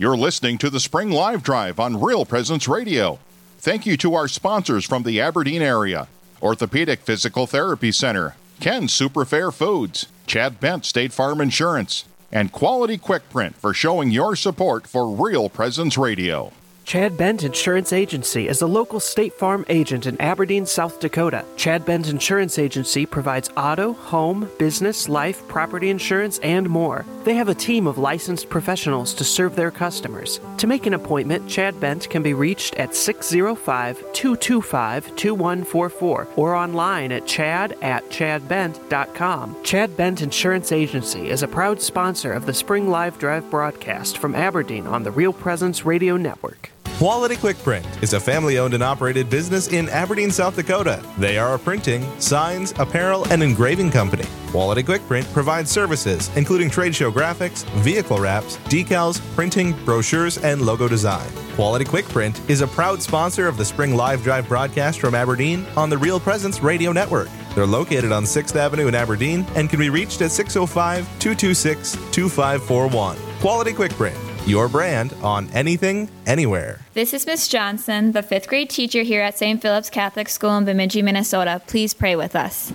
You're 0.00 0.16
listening 0.16 0.56
to 0.58 0.70
the 0.70 0.80
Spring 0.80 1.10
Live 1.10 1.42
Drive 1.42 1.78
on 1.78 2.00
Real 2.00 2.24
Presence 2.24 2.66
Radio. 2.66 3.18
Thank 3.58 3.84
you 3.84 3.98
to 3.98 4.14
our 4.14 4.28
sponsors 4.28 4.86
from 4.86 5.02
the 5.02 5.20
Aberdeen 5.20 5.60
area 5.60 6.08
Orthopedic 6.40 7.00
Physical 7.00 7.46
Therapy 7.46 7.92
Center, 7.92 8.34
Ken 8.60 8.88
Super 8.88 9.26
Fair 9.26 9.50
Foods, 9.50 10.06
Chad 10.26 10.58
Bent 10.58 10.86
State 10.86 11.12
Farm 11.12 11.42
Insurance, 11.42 12.06
and 12.32 12.52
Quality 12.52 12.98
Quick 12.98 13.28
Print 13.30 13.56
for 13.56 13.74
showing 13.74 14.10
your 14.10 14.36
support 14.36 14.86
for 14.86 15.14
Real 15.14 15.48
Presence 15.48 15.98
Radio. 15.98 16.52
Chad 16.90 17.16
Bent 17.16 17.44
Insurance 17.44 17.92
Agency 17.92 18.48
is 18.48 18.62
a 18.62 18.66
local 18.66 18.98
State 18.98 19.32
Farm 19.34 19.64
agent 19.68 20.06
in 20.06 20.20
Aberdeen, 20.20 20.66
South 20.66 20.98
Dakota. 20.98 21.44
Chad 21.54 21.84
Bent 21.84 22.08
Insurance 22.08 22.58
Agency 22.58 23.06
provides 23.06 23.48
auto, 23.56 23.92
home, 23.92 24.50
business, 24.58 25.08
life, 25.08 25.46
property 25.46 25.90
insurance, 25.90 26.40
and 26.40 26.68
more. 26.68 27.06
They 27.22 27.34
have 27.34 27.48
a 27.48 27.54
team 27.54 27.86
of 27.86 27.96
licensed 27.96 28.48
professionals 28.48 29.14
to 29.14 29.22
serve 29.22 29.54
their 29.54 29.70
customers. 29.70 30.40
To 30.58 30.66
make 30.66 30.84
an 30.84 30.94
appointment, 30.94 31.48
Chad 31.48 31.78
Bent 31.78 32.10
can 32.10 32.24
be 32.24 32.34
reached 32.34 32.74
at 32.74 32.96
605 32.96 34.12
225 34.12 35.14
2144 35.14 36.28
or 36.34 36.56
online 36.56 37.12
at 37.12 37.24
chad 37.24 37.76
at 37.82 38.10
chadbent.com. 38.10 39.62
Chad 39.62 39.96
Bent 39.96 40.22
Insurance 40.22 40.72
Agency 40.72 41.30
is 41.30 41.44
a 41.44 41.46
proud 41.46 41.80
sponsor 41.80 42.32
of 42.32 42.46
the 42.46 42.54
Spring 42.54 42.90
Live 42.90 43.16
Drive 43.16 43.48
broadcast 43.48 44.18
from 44.18 44.34
Aberdeen 44.34 44.88
on 44.88 45.04
the 45.04 45.12
Real 45.12 45.32
Presence 45.32 45.84
Radio 45.84 46.16
Network. 46.16 46.72
Quality 47.00 47.36
Quick 47.36 47.56
Print 47.60 47.86
is 48.02 48.12
a 48.12 48.20
family 48.20 48.58
owned 48.58 48.74
and 48.74 48.82
operated 48.82 49.30
business 49.30 49.68
in 49.68 49.88
Aberdeen, 49.88 50.30
South 50.30 50.54
Dakota. 50.54 51.02
They 51.16 51.38
are 51.38 51.54
a 51.54 51.58
printing, 51.58 52.04
signs, 52.20 52.74
apparel, 52.78 53.24
and 53.32 53.42
engraving 53.42 53.90
company. 53.90 54.26
Quality 54.48 54.82
Quick 54.82 55.00
Print 55.06 55.26
provides 55.32 55.70
services 55.70 56.30
including 56.36 56.68
trade 56.68 56.94
show 56.94 57.10
graphics, 57.10 57.64
vehicle 57.80 58.18
wraps, 58.18 58.58
decals, 58.68 59.18
printing, 59.34 59.72
brochures, 59.86 60.36
and 60.44 60.60
logo 60.60 60.88
design. 60.88 61.26
Quality 61.54 61.86
Quick 61.86 62.04
Print 62.04 62.38
is 62.50 62.60
a 62.60 62.66
proud 62.66 63.00
sponsor 63.00 63.48
of 63.48 63.56
the 63.56 63.64
Spring 63.64 63.96
Live 63.96 64.22
Drive 64.22 64.46
broadcast 64.46 65.00
from 65.00 65.14
Aberdeen 65.14 65.64
on 65.78 65.88
the 65.88 65.96
Real 65.96 66.20
Presence 66.20 66.60
Radio 66.60 66.92
Network. 66.92 67.30
They're 67.54 67.64
located 67.64 68.12
on 68.12 68.24
6th 68.24 68.56
Avenue 68.56 68.88
in 68.88 68.94
Aberdeen 68.94 69.46
and 69.54 69.70
can 69.70 69.80
be 69.80 69.88
reached 69.88 70.20
at 70.20 70.32
605 70.32 71.06
226 71.18 71.92
2541. 72.12 73.16
Quality 73.40 73.72
Quick 73.72 73.92
Print, 73.92 74.18
your 74.46 74.68
brand 74.68 75.12
on 75.22 75.48
anything, 75.50 76.08
anywhere. 76.26 76.80
This 76.94 77.12
is 77.14 77.26
Miss 77.26 77.48
Johnson, 77.48 78.12
the 78.12 78.22
fifth 78.22 78.48
grade 78.48 78.70
teacher 78.70 79.02
here 79.02 79.22
at 79.22 79.36
St. 79.38 79.60
Philip's 79.60 79.90
Catholic 79.90 80.28
School 80.28 80.56
in 80.56 80.64
Bemidji, 80.64 81.02
Minnesota. 81.02 81.60
Please 81.66 81.94
pray 81.94 82.16
with 82.16 82.34
us. 82.34 82.72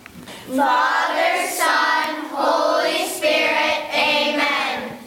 Father, 0.48 1.48
Son, 1.48 2.26
Holy 2.32 3.08
Spirit, 3.08 3.94
Amen. 3.94 4.98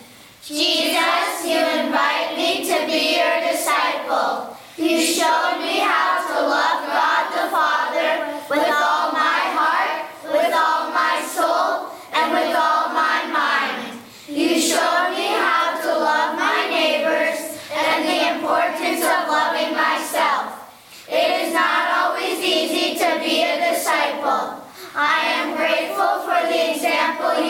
Jesus, 0.45 1.45
you 1.45 1.59
invite 1.59 2.37
me 2.37 2.67
to 2.67 2.87
be 2.87 3.17
your 3.17 3.41
disciple. 3.51 4.57
You 4.77 5.01
showed 5.01 5.61
me 5.61 5.68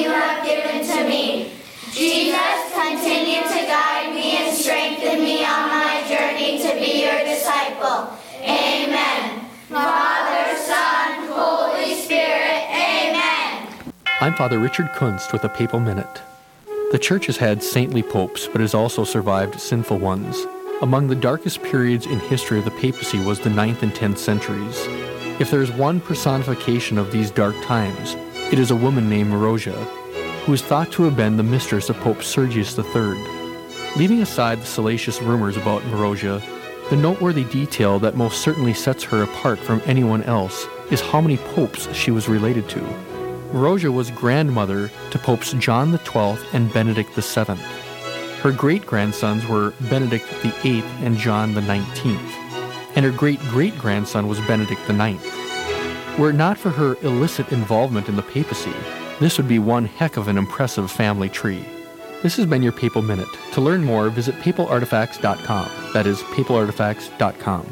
you 0.08 0.14
have 0.14 0.42
given 0.42 0.86
to 0.86 1.06
me. 1.06 1.52
Jesus, 1.92 2.72
continue 2.72 3.42
to 3.42 3.66
guide 3.66 4.14
me 4.14 4.38
and 4.38 4.56
strengthen 4.56 5.20
me 5.20 5.44
on 5.44 5.68
my 5.68 6.02
journey 6.08 6.58
to 6.62 6.72
be 6.80 7.02
your 7.02 7.18
disciple. 7.24 8.16
Amen. 8.40 9.44
Father, 9.68 10.56
Son, 10.56 11.28
Holy 11.28 11.94
Spirit, 11.94 12.64
Amen. 12.70 13.68
I'm 14.20 14.34
Father 14.34 14.58
Richard 14.58 14.88
Kunst 14.94 15.30
with 15.34 15.44
a 15.44 15.48
Papal 15.50 15.80
Minute. 15.80 16.22
The 16.90 16.98
Church 16.98 17.26
has 17.26 17.36
had 17.36 17.62
saintly 17.62 18.02
popes, 18.02 18.46
but 18.46 18.62
has 18.62 18.72
also 18.72 19.04
survived 19.04 19.60
sinful 19.60 19.98
ones. 19.98 20.46
Among 20.80 21.08
the 21.08 21.16
darkest 21.16 21.62
periods 21.62 22.06
in 22.06 22.18
history 22.18 22.58
of 22.58 22.64
the 22.64 22.70
papacy 22.70 23.22
was 23.22 23.40
the 23.40 23.50
9th 23.50 23.82
and 23.82 23.92
10th 23.92 24.16
centuries. 24.16 24.86
If 25.38 25.50
there 25.50 25.60
is 25.60 25.70
one 25.70 26.00
personification 26.00 26.96
of 26.96 27.12
these 27.12 27.30
dark 27.30 27.54
times, 27.62 28.14
it 28.50 28.58
is 28.58 28.70
a 28.70 28.76
woman 28.76 29.10
named 29.10 29.30
Marozia, 29.30 29.76
who 30.48 30.54
is 30.54 30.62
thought 30.62 30.90
to 30.90 31.02
have 31.02 31.14
been 31.14 31.36
the 31.36 31.42
mistress 31.42 31.90
of 31.90 31.96
Pope 32.00 32.22
Sergius 32.22 32.78
III. 32.78 33.22
Leaving 33.98 34.22
aside 34.22 34.58
the 34.58 34.64
salacious 34.64 35.20
rumors 35.20 35.58
about 35.58 35.82
Marozia, 35.82 36.40
the 36.88 36.96
noteworthy 36.96 37.44
detail 37.44 37.98
that 37.98 38.16
most 38.16 38.40
certainly 38.40 38.72
sets 38.72 39.04
her 39.04 39.22
apart 39.24 39.58
from 39.58 39.82
anyone 39.84 40.22
else 40.22 40.66
is 40.90 41.02
how 41.02 41.20
many 41.20 41.36
popes 41.36 41.94
she 41.94 42.10
was 42.10 42.30
related 42.30 42.66
to. 42.70 42.80
Marozia 43.52 43.92
was 43.92 44.10
grandmother 44.12 44.90
to 45.10 45.18
Popes 45.18 45.52
John 45.52 45.94
XII 45.98 46.38
and 46.54 46.72
Benedict 46.72 47.10
VII. 47.10 47.54
Her 48.40 48.50
great 48.50 48.86
grandsons 48.86 49.46
were 49.46 49.74
Benedict 49.90 50.24
VIII 50.40 50.82
and 51.02 51.18
John 51.18 51.52
XIX, 51.52 52.16
and 52.96 53.04
her 53.04 53.12
great 53.12 53.40
great 53.50 53.76
grandson 53.76 54.26
was 54.26 54.40
Benedict 54.46 54.80
IX. 54.88 55.22
Were 56.18 56.30
it 56.30 56.36
not 56.36 56.56
for 56.56 56.70
her 56.70 56.96
illicit 57.02 57.52
involvement 57.52 58.08
in 58.08 58.16
the 58.16 58.22
papacy, 58.22 58.72
this 59.20 59.36
would 59.36 59.48
be 59.48 59.58
one 59.58 59.84
heck 59.84 60.16
of 60.16 60.28
an 60.28 60.38
impressive 60.38 60.90
family 60.90 61.28
tree. 61.28 61.64
This 62.22 62.36
has 62.36 62.46
been 62.46 62.62
your 62.62 62.72
Papal 62.72 63.02
Minute. 63.02 63.28
To 63.52 63.60
learn 63.60 63.84
more, 63.84 64.10
visit 64.10 64.34
papalartifacts.com. 64.36 65.92
That 65.92 66.06
is 66.06 66.20
papalartifacts.com. 66.22 67.66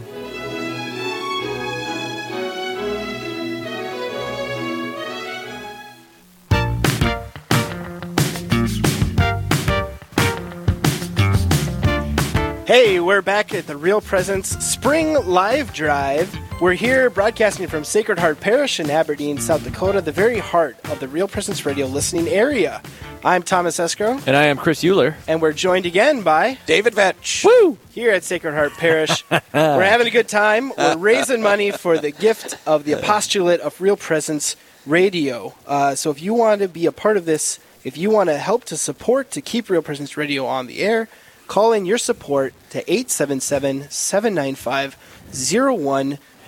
Hey, 12.66 12.98
we're 12.98 13.22
back 13.22 13.54
at 13.54 13.66
the 13.68 13.76
Real 13.76 14.00
Presence 14.00 14.48
Spring 14.48 15.14
Live 15.24 15.72
Drive. 15.72 16.36
We're 16.58 16.72
here 16.72 17.10
broadcasting 17.10 17.66
from 17.66 17.84
Sacred 17.84 18.18
Heart 18.18 18.40
Parish 18.40 18.80
in 18.80 18.90
Aberdeen, 18.90 19.36
South 19.36 19.62
Dakota, 19.62 20.00
the 20.00 20.10
very 20.10 20.38
heart 20.38 20.78
of 20.90 21.00
the 21.00 21.06
Real 21.08 21.28
Presence 21.28 21.66
Radio 21.66 21.84
listening 21.86 22.28
area. 22.28 22.80
I'm 23.22 23.42
Thomas 23.42 23.78
Escrow, 23.78 24.18
And 24.26 24.34
I 24.34 24.44
am 24.46 24.56
Chris 24.56 24.82
Euler. 24.82 25.16
and 25.28 25.42
we're 25.42 25.52
joined 25.52 25.84
again 25.84 26.22
by 26.22 26.56
David 26.64 26.94
Vetch. 26.94 27.44
Woo! 27.44 27.76
Here 27.90 28.10
at 28.10 28.24
Sacred 28.24 28.54
Heart 28.54 28.72
Parish, 28.72 29.22
we're 29.30 29.40
having 29.84 30.06
a 30.06 30.10
good 30.10 30.28
time. 30.28 30.72
We're 30.78 30.96
raising 30.96 31.42
money 31.42 31.72
for 31.72 31.98
the 31.98 32.10
gift 32.10 32.56
of 32.66 32.84
the 32.84 32.92
apostolate 32.92 33.60
of 33.60 33.78
Real 33.78 33.96
Presence 33.98 34.56
Radio. 34.86 35.54
Uh, 35.66 35.94
so 35.94 36.10
if 36.10 36.22
you 36.22 36.32
want 36.32 36.62
to 36.62 36.68
be 36.68 36.86
a 36.86 36.92
part 36.92 37.18
of 37.18 37.26
this, 37.26 37.60
if 37.84 37.98
you 37.98 38.08
want 38.08 38.30
to 38.30 38.38
help 38.38 38.64
to 38.64 38.78
support 38.78 39.30
to 39.32 39.42
keep 39.42 39.68
Real 39.68 39.82
Presence 39.82 40.16
Radio 40.16 40.46
on 40.46 40.68
the 40.68 40.78
air, 40.80 41.08
call 41.48 41.74
in 41.74 41.84
your 41.84 41.98
support 41.98 42.54
to 42.70 42.78
877 42.90 43.90
795 43.90 44.96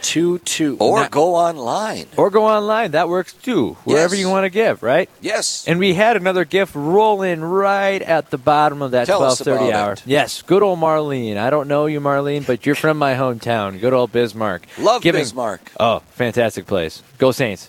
0122. 0.03 0.77
Or 0.79 1.03
Now- 1.03 1.09
go 1.09 1.35
online. 1.35 2.07
Or 2.17 2.31
go 2.31 2.47
online. 2.47 2.93
That 2.93 3.09
works 3.09 3.33
too. 3.33 3.77
Wherever 3.85 4.15
Yes. 4.15 4.21
you 4.21 4.29
want 4.31 4.45
to 4.45 4.51
give, 4.51 4.83
right? 4.83 5.09
Yes. 5.21 5.65
And 5.67 5.79
we 5.79 5.95
had 5.95 6.17
another 6.17 6.45
gift 6.45 6.75
roll 6.75 7.23
in 7.23 7.45
right 7.45 8.01
at 8.03 8.31
the 8.31 8.39
bottom 8.39 8.83
of 8.83 8.91
that 8.93 9.09
us 9.11 9.39
12:30 9.41 9.73
hour. 9.73 9.93
it. 9.93 10.03
Yes, 10.07 10.43
good 10.43 10.63
old 10.63 10.79
Marlene. 10.81 11.37
I 11.37 11.51
don't 11.51 11.69
know 11.69 11.87
you, 11.87 12.01
Marlene, 12.01 12.47
but 12.47 12.65
you're 12.67 12.75
from 12.75 12.99
my 12.99 13.15
hometown. 13.15 13.81
Good 13.81 13.93
old 13.93 14.13
Bismarck. 14.13 14.63
Love 14.79 15.03
Giving- 15.03 15.21
Bismarck. 15.23 15.73
Oh, 15.79 16.03
fantastic 16.15 16.67
place. 16.67 17.03
Go 17.19 17.33
Saints. 17.33 17.69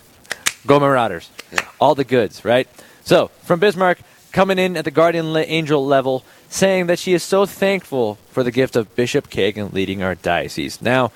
Go 0.67 0.79
Marauders. 0.79 1.29
Yeah. 1.51 1.59
All 1.79 1.95
the 1.95 2.03
goods, 2.03 2.43
right? 2.45 2.67
So, 3.03 3.31
from 3.43 3.59
Bismarck, 3.59 3.99
coming 4.31 4.59
in 4.59 4.77
at 4.77 4.85
the 4.85 4.91
guardian 4.91 5.35
angel 5.35 5.83
level, 5.85 6.23
saying 6.49 6.87
that 6.87 6.99
she 6.99 7.13
is 7.13 7.23
so 7.23 7.45
thankful 7.45 8.17
for 8.31 8.43
the 8.43 8.51
gift 8.51 8.75
of 8.75 8.93
Bishop 8.95 9.29
Kagan 9.29 9.71
leading 9.73 10.03
our 10.03 10.15
diocese. 10.15 10.79
Now, 10.81 11.11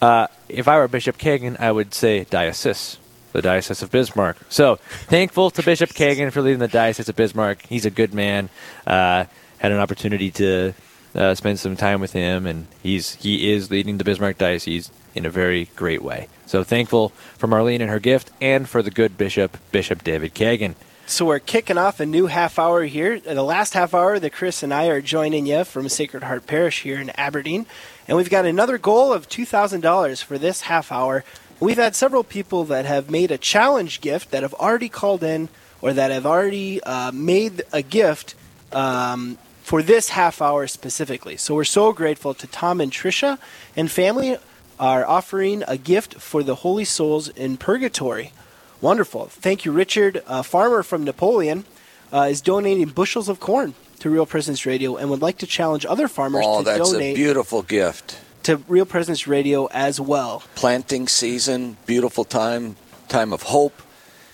uh, 0.00 0.26
if 0.48 0.68
I 0.68 0.76
were 0.78 0.88
Bishop 0.88 1.18
Kagan, 1.18 1.58
I 1.60 1.70
would 1.70 1.94
say 1.94 2.24
diocese, 2.24 2.98
the 3.32 3.42
diocese 3.42 3.82
of 3.82 3.90
Bismarck. 3.90 4.36
So, 4.48 4.76
thankful 5.06 5.50
to 5.50 5.62
Bishop 5.62 5.90
Kagan 5.90 6.32
for 6.32 6.42
leading 6.42 6.58
the 6.58 6.68
diocese 6.68 7.08
of 7.08 7.16
Bismarck. 7.16 7.62
He's 7.66 7.84
a 7.84 7.90
good 7.90 8.14
man. 8.14 8.48
Uh, 8.86 9.24
had 9.58 9.72
an 9.72 9.78
opportunity 9.78 10.30
to 10.32 10.72
uh, 11.14 11.34
spend 11.34 11.58
some 11.58 11.76
time 11.76 12.00
with 12.00 12.12
him, 12.12 12.46
and 12.46 12.66
he's 12.82 13.14
he 13.16 13.52
is 13.52 13.70
leading 13.70 13.98
the 13.98 14.04
Bismarck 14.04 14.38
diocese 14.38 14.90
in 15.14 15.26
a 15.26 15.30
very 15.30 15.66
great 15.76 16.02
way. 16.02 16.28
So, 16.46 16.64
thankful 16.64 17.10
for 17.36 17.46
Marlene 17.46 17.80
and 17.80 17.90
her 17.90 18.00
gift, 18.00 18.30
and 18.40 18.68
for 18.68 18.82
the 18.82 18.90
good 18.90 19.18
bishop, 19.18 19.58
Bishop 19.70 20.02
David 20.02 20.34
Kagan. 20.34 20.74
So 21.10 21.24
we're 21.24 21.40
kicking 21.40 21.76
off 21.76 21.98
a 21.98 22.06
new 22.06 22.26
half 22.26 22.56
hour 22.56 22.84
here. 22.84 23.18
The 23.18 23.42
last 23.42 23.74
half 23.74 23.94
hour 23.94 24.20
that 24.20 24.32
Chris 24.32 24.62
and 24.62 24.72
I 24.72 24.86
are 24.86 25.00
joining 25.00 25.44
you 25.44 25.64
from 25.64 25.88
Sacred 25.88 26.22
Heart 26.22 26.46
Parish 26.46 26.82
here 26.82 27.00
in 27.00 27.10
Aberdeen. 27.18 27.66
And 28.10 28.16
we've 28.16 28.28
got 28.28 28.44
another 28.44 28.76
goal 28.76 29.12
of 29.12 29.28
$2,000 29.28 30.24
for 30.24 30.36
this 30.36 30.62
half 30.62 30.90
hour. 30.90 31.22
We've 31.60 31.76
had 31.76 31.94
several 31.94 32.24
people 32.24 32.64
that 32.64 32.84
have 32.84 33.08
made 33.08 33.30
a 33.30 33.38
challenge 33.38 34.00
gift 34.00 34.32
that 34.32 34.42
have 34.42 34.52
already 34.54 34.88
called 34.88 35.22
in 35.22 35.48
or 35.80 35.92
that 35.92 36.10
have 36.10 36.26
already 36.26 36.82
uh, 36.82 37.12
made 37.12 37.62
a 37.72 37.82
gift 37.82 38.34
um, 38.72 39.38
for 39.62 39.80
this 39.80 40.08
half 40.08 40.42
hour 40.42 40.66
specifically. 40.66 41.36
So 41.36 41.54
we're 41.54 41.62
so 41.62 41.92
grateful 41.92 42.34
to 42.34 42.48
Tom 42.48 42.80
and 42.80 42.90
Trisha 42.90 43.38
and 43.76 43.88
family 43.88 44.38
are 44.80 45.06
offering 45.06 45.62
a 45.68 45.76
gift 45.76 46.14
for 46.14 46.42
the 46.42 46.56
holy 46.56 46.84
souls 46.84 47.28
in 47.28 47.58
purgatory. 47.58 48.32
Wonderful. 48.80 49.26
Thank 49.26 49.64
you, 49.64 49.70
Richard. 49.70 50.24
A 50.26 50.42
farmer 50.42 50.82
from 50.82 51.04
Napoleon 51.04 51.64
uh, 52.12 52.28
is 52.30 52.40
donating 52.40 52.88
bushels 52.88 53.28
of 53.28 53.40
corn 53.40 53.74
to 54.00 54.10
Real 54.10 54.26
Presence 54.26 54.64
Radio 54.66 54.96
and 54.96 55.10
would 55.10 55.22
like 55.22 55.38
to 55.38 55.46
challenge 55.46 55.84
other 55.86 56.08
farmers 56.08 56.44
Oh, 56.46 56.58
to 56.60 56.64
that's 56.64 56.92
a 56.94 57.14
beautiful 57.14 57.62
gift. 57.62 58.18
to 58.44 58.56
Real 58.68 58.86
Presence 58.86 59.26
Radio 59.26 59.66
as 59.66 60.00
well. 60.00 60.42
Planting 60.54 61.06
season, 61.08 61.76
beautiful 61.86 62.24
time, 62.24 62.76
time 63.08 63.32
of 63.32 63.42
hope, 63.42 63.82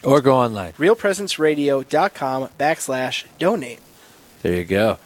Or 0.04 0.20
go 0.20 0.36
online. 0.36 0.74
realpresenceradio.com 0.74 2.50
backslash 2.56 3.24
donate. 3.40 3.80
There 4.42 4.54
you 4.54 4.64
go. 4.64 4.98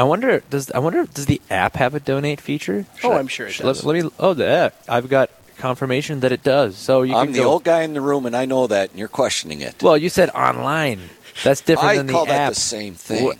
I 0.00 0.02
wonder 0.04 0.42
does 0.48 0.70
I 0.70 0.78
wonder 0.78 1.04
does 1.04 1.26
the 1.26 1.42
app 1.50 1.76
have 1.76 1.94
a 1.94 2.00
donate 2.00 2.40
feature? 2.40 2.86
Oh, 3.04 3.12
I- 3.12 3.18
I'm 3.18 3.28
sure 3.28 3.46
it 3.48 3.52
should- 3.52 3.64
does. 3.64 3.84
Let, 3.84 3.94
let 3.96 4.04
me. 4.04 4.10
Oh, 4.18 4.32
the 4.34 4.48
app. 4.48 4.74
I've 4.88 5.08
got 5.10 5.28
confirmation 5.58 6.20
that 6.20 6.32
it 6.32 6.42
does. 6.42 6.76
So 6.76 7.02
you 7.02 7.14
I'm 7.14 7.26
can 7.26 7.32
the 7.34 7.40
go, 7.40 7.50
old 7.50 7.64
guy 7.64 7.82
in 7.82 7.92
the 7.92 8.00
room, 8.00 8.24
and 8.24 8.34
I 8.34 8.46
know 8.46 8.66
that, 8.66 8.90
and 8.90 8.98
you're 8.98 9.08
questioning 9.08 9.60
it. 9.60 9.82
Well, 9.82 9.98
you 9.98 10.08
said 10.08 10.30
online. 10.30 11.00
That's 11.44 11.60
different 11.60 11.90
I 11.90 11.96
than 11.98 12.06
the 12.06 12.12
call 12.14 12.24
that 12.26 12.48
the 12.48 12.54
same 12.54 12.94
thing. 12.94 13.24
What- 13.24 13.38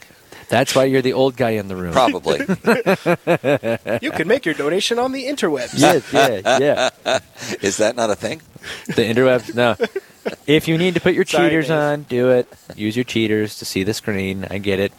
That's 0.51 0.75
why 0.75 0.85
you're 0.85 1.01
the 1.03 1.13
old 1.15 1.37
guy 1.37 1.51
in 1.51 1.69
the 1.69 1.77
room. 1.77 1.93
Probably. 1.93 2.41
You 4.03 4.11
can 4.11 4.27
make 4.29 4.45
your 4.45 4.55
donation 4.55 4.99
on 4.99 5.13
the 5.13 5.25
interwebs. 5.27 5.75
Yes, 5.79 6.13
yeah, 6.13 6.59
yeah. 7.05 7.19
Is 7.63 7.77
that 7.79 7.97
not 7.97 8.11
a 8.11 8.17
thing? 8.17 8.43
The 8.87 9.03
interwebs, 9.03 9.55
no. 9.55 9.77
If 10.47 10.69
you 10.69 10.77
need 10.77 10.95
to 10.95 11.01
put 11.01 11.15
your 11.15 11.25
Sorry, 11.25 11.49
cheaters 11.49 11.69
Dave. 11.69 11.77
on, 11.79 12.03
do 12.03 12.31
it. 12.31 12.49
Use 12.77 12.97
your 12.97 13.05
cheaters 13.05 13.59
to 13.61 13.65
see 13.65 13.85
the 13.85 13.95
screen. 13.95 14.47
I 14.51 14.59
get 14.59 14.79
it. 14.81 14.93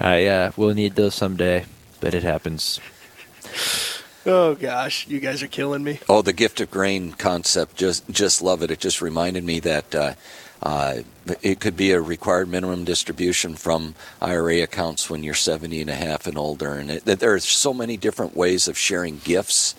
I 0.00 0.26
uh, 0.26 0.52
will 0.56 0.74
need 0.74 0.94
those 0.94 1.14
someday, 1.14 1.66
but 2.00 2.14
it 2.14 2.22
happens. 2.22 2.80
Oh 4.24 4.54
gosh, 4.54 5.08
you 5.08 5.18
guys 5.18 5.42
are 5.42 5.48
killing 5.48 5.82
me. 5.82 5.98
Oh, 6.08 6.22
the 6.22 6.32
gift 6.32 6.60
of 6.60 6.70
grain 6.70 7.12
concept. 7.12 7.76
Just 7.76 8.08
just 8.08 8.40
love 8.40 8.62
it. 8.62 8.70
It 8.70 8.78
just 8.78 9.02
reminded 9.02 9.42
me 9.42 9.58
that 9.60 9.94
uh, 9.94 10.14
uh, 10.62 10.98
it 11.42 11.58
could 11.58 11.76
be 11.76 11.90
a 11.90 12.00
required 12.00 12.48
minimum 12.48 12.84
distribution 12.84 13.56
from 13.56 13.96
IRA 14.20 14.62
accounts 14.62 15.10
when 15.10 15.24
you're 15.24 15.34
70 15.34 15.80
and 15.80 15.90
a 15.90 15.94
half 15.94 16.26
and 16.28 16.38
older. 16.38 16.74
And 16.74 16.90
it, 16.90 17.04
that 17.04 17.18
there 17.18 17.34
are 17.34 17.40
so 17.40 17.74
many 17.74 17.96
different 17.96 18.36
ways 18.36 18.68
of 18.68 18.78
sharing 18.78 19.18
gifts. 19.18 19.74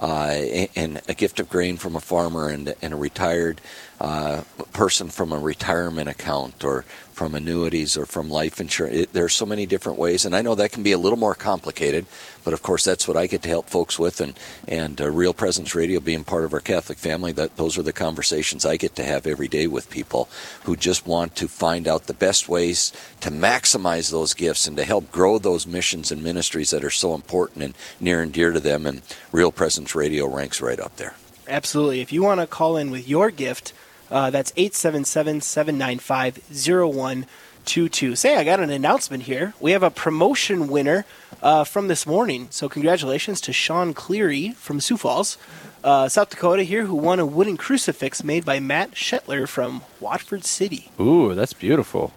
Uh, 0.00 0.66
and 0.76 1.00
a 1.08 1.14
gift 1.14 1.40
of 1.40 1.48
grain 1.48 1.76
from 1.76 1.96
a 1.96 2.00
farmer 2.00 2.48
and, 2.48 2.72
and 2.80 2.94
a 2.94 2.96
retired 2.96 3.60
uh, 4.00 4.42
person 4.72 5.08
from 5.08 5.32
a 5.32 5.38
retirement 5.40 6.08
account 6.08 6.62
or 6.62 6.84
from 7.18 7.34
annuities 7.34 7.96
or 7.96 8.06
from 8.06 8.30
life 8.30 8.60
insurance. 8.60 8.96
It, 8.96 9.12
there 9.12 9.24
are 9.24 9.28
so 9.28 9.44
many 9.44 9.66
different 9.66 9.98
ways, 9.98 10.24
and 10.24 10.36
I 10.36 10.40
know 10.40 10.54
that 10.54 10.70
can 10.70 10.84
be 10.84 10.92
a 10.92 10.98
little 10.98 11.18
more 11.18 11.34
complicated, 11.34 12.06
but 12.44 12.54
of 12.54 12.62
course 12.62 12.84
that's 12.84 13.08
what 13.08 13.16
I 13.16 13.26
get 13.26 13.42
to 13.42 13.48
help 13.48 13.68
folks 13.68 13.98
with, 13.98 14.20
and 14.20 14.38
and 14.68 15.00
uh, 15.00 15.10
Real 15.10 15.34
Presence 15.34 15.74
Radio 15.74 15.98
being 15.98 16.22
part 16.22 16.44
of 16.44 16.54
our 16.54 16.60
Catholic 16.60 16.96
family. 16.96 17.32
That 17.32 17.56
those 17.56 17.76
are 17.76 17.82
the 17.82 17.92
conversations 17.92 18.64
I 18.64 18.76
get 18.76 18.94
to 18.94 19.02
have 19.02 19.26
every 19.26 19.48
day 19.48 19.66
with 19.66 19.90
people 19.90 20.28
who 20.62 20.76
just 20.76 21.08
want 21.08 21.34
to 21.34 21.48
find 21.48 21.88
out 21.88 22.06
the 22.06 22.14
best 22.14 22.48
ways 22.48 22.92
to 23.20 23.32
maximize 23.32 24.12
those 24.12 24.32
gifts 24.32 24.68
and 24.68 24.76
to 24.76 24.84
help 24.84 25.10
grow 25.10 25.38
those 25.38 25.66
missions 25.66 26.12
and 26.12 26.22
ministries 26.22 26.70
that 26.70 26.84
are 26.84 26.90
so 27.04 27.16
important 27.16 27.64
and 27.64 27.74
near 27.98 28.22
and 28.22 28.32
dear 28.32 28.52
to 28.52 28.60
them. 28.60 28.86
And 28.86 29.02
Real 29.32 29.50
Presence 29.50 29.96
Radio 29.96 30.28
ranks 30.28 30.60
right 30.60 30.78
up 30.78 30.96
there. 30.98 31.16
Absolutely. 31.48 32.00
If 32.00 32.12
you 32.12 32.22
want 32.22 32.40
to 32.40 32.46
call 32.46 32.76
in 32.76 32.92
with 32.92 33.08
your 33.08 33.32
gift, 33.32 33.72
uh, 34.10 34.30
that's 34.30 34.52
877 34.56 35.40
795 35.40 36.40
0122. 36.50 38.16
Say, 38.16 38.36
I 38.36 38.44
got 38.44 38.60
an 38.60 38.70
announcement 38.70 39.24
here. 39.24 39.54
We 39.60 39.72
have 39.72 39.82
a 39.82 39.90
promotion 39.90 40.68
winner 40.68 41.04
uh, 41.42 41.64
from 41.64 41.88
this 41.88 42.06
morning. 42.06 42.48
So, 42.50 42.68
congratulations 42.68 43.40
to 43.42 43.52
Sean 43.52 43.94
Cleary 43.94 44.52
from 44.52 44.80
Sioux 44.80 44.96
Falls, 44.96 45.38
uh, 45.84 46.08
South 46.08 46.30
Dakota, 46.30 46.62
here, 46.62 46.86
who 46.86 46.94
won 46.94 47.18
a 47.20 47.26
wooden 47.26 47.56
crucifix 47.56 48.24
made 48.24 48.44
by 48.44 48.60
Matt 48.60 48.92
Shetler 48.92 49.46
from 49.46 49.82
Watford 50.00 50.44
City. 50.44 50.90
Ooh, 51.00 51.34
that's 51.34 51.52
beautiful. 51.52 52.12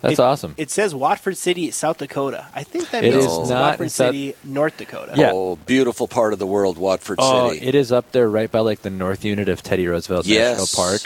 That's 0.00 0.18
It- 0.18 0.22
awesome. 0.22 0.54
It 0.56 0.70
says 0.70 0.94
Watford 0.94 1.36
City, 1.36 1.70
South 1.70 1.98
Dakota. 1.98 2.46
I 2.54 2.62
think 2.64 2.90
that 2.90 3.04
It 3.04 3.12
means 3.14 3.26
is 3.26 3.50
not 3.50 3.60
Watford 3.72 3.90
South- 3.90 4.08
City, 4.08 4.34
North 4.44 4.76
Dakota. 4.78 5.12
Yeah. 5.14 5.30
Oh, 5.34 5.56
beautiful 5.66 6.08
part 6.08 6.32
of 6.32 6.38
the 6.38 6.46
world, 6.46 6.78
Watford 6.78 7.18
Oh, 7.20 7.50
City. 7.52 7.66
it 7.66 7.74
is 7.74 7.92
up 7.92 8.10
there 8.12 8.28
right 8.28 8.50
by 8.50 8.60
like 8.60 8.82
the 8.82 8.90
north 8.90 9.24
unit 9.24 9.48
of 9.48 9.62
Teddy 9.62 9.86
Roosevelt 9.86 10.26
Yes. 10.26 10.58
National 10.58 10.84
Park. 10.88 11.02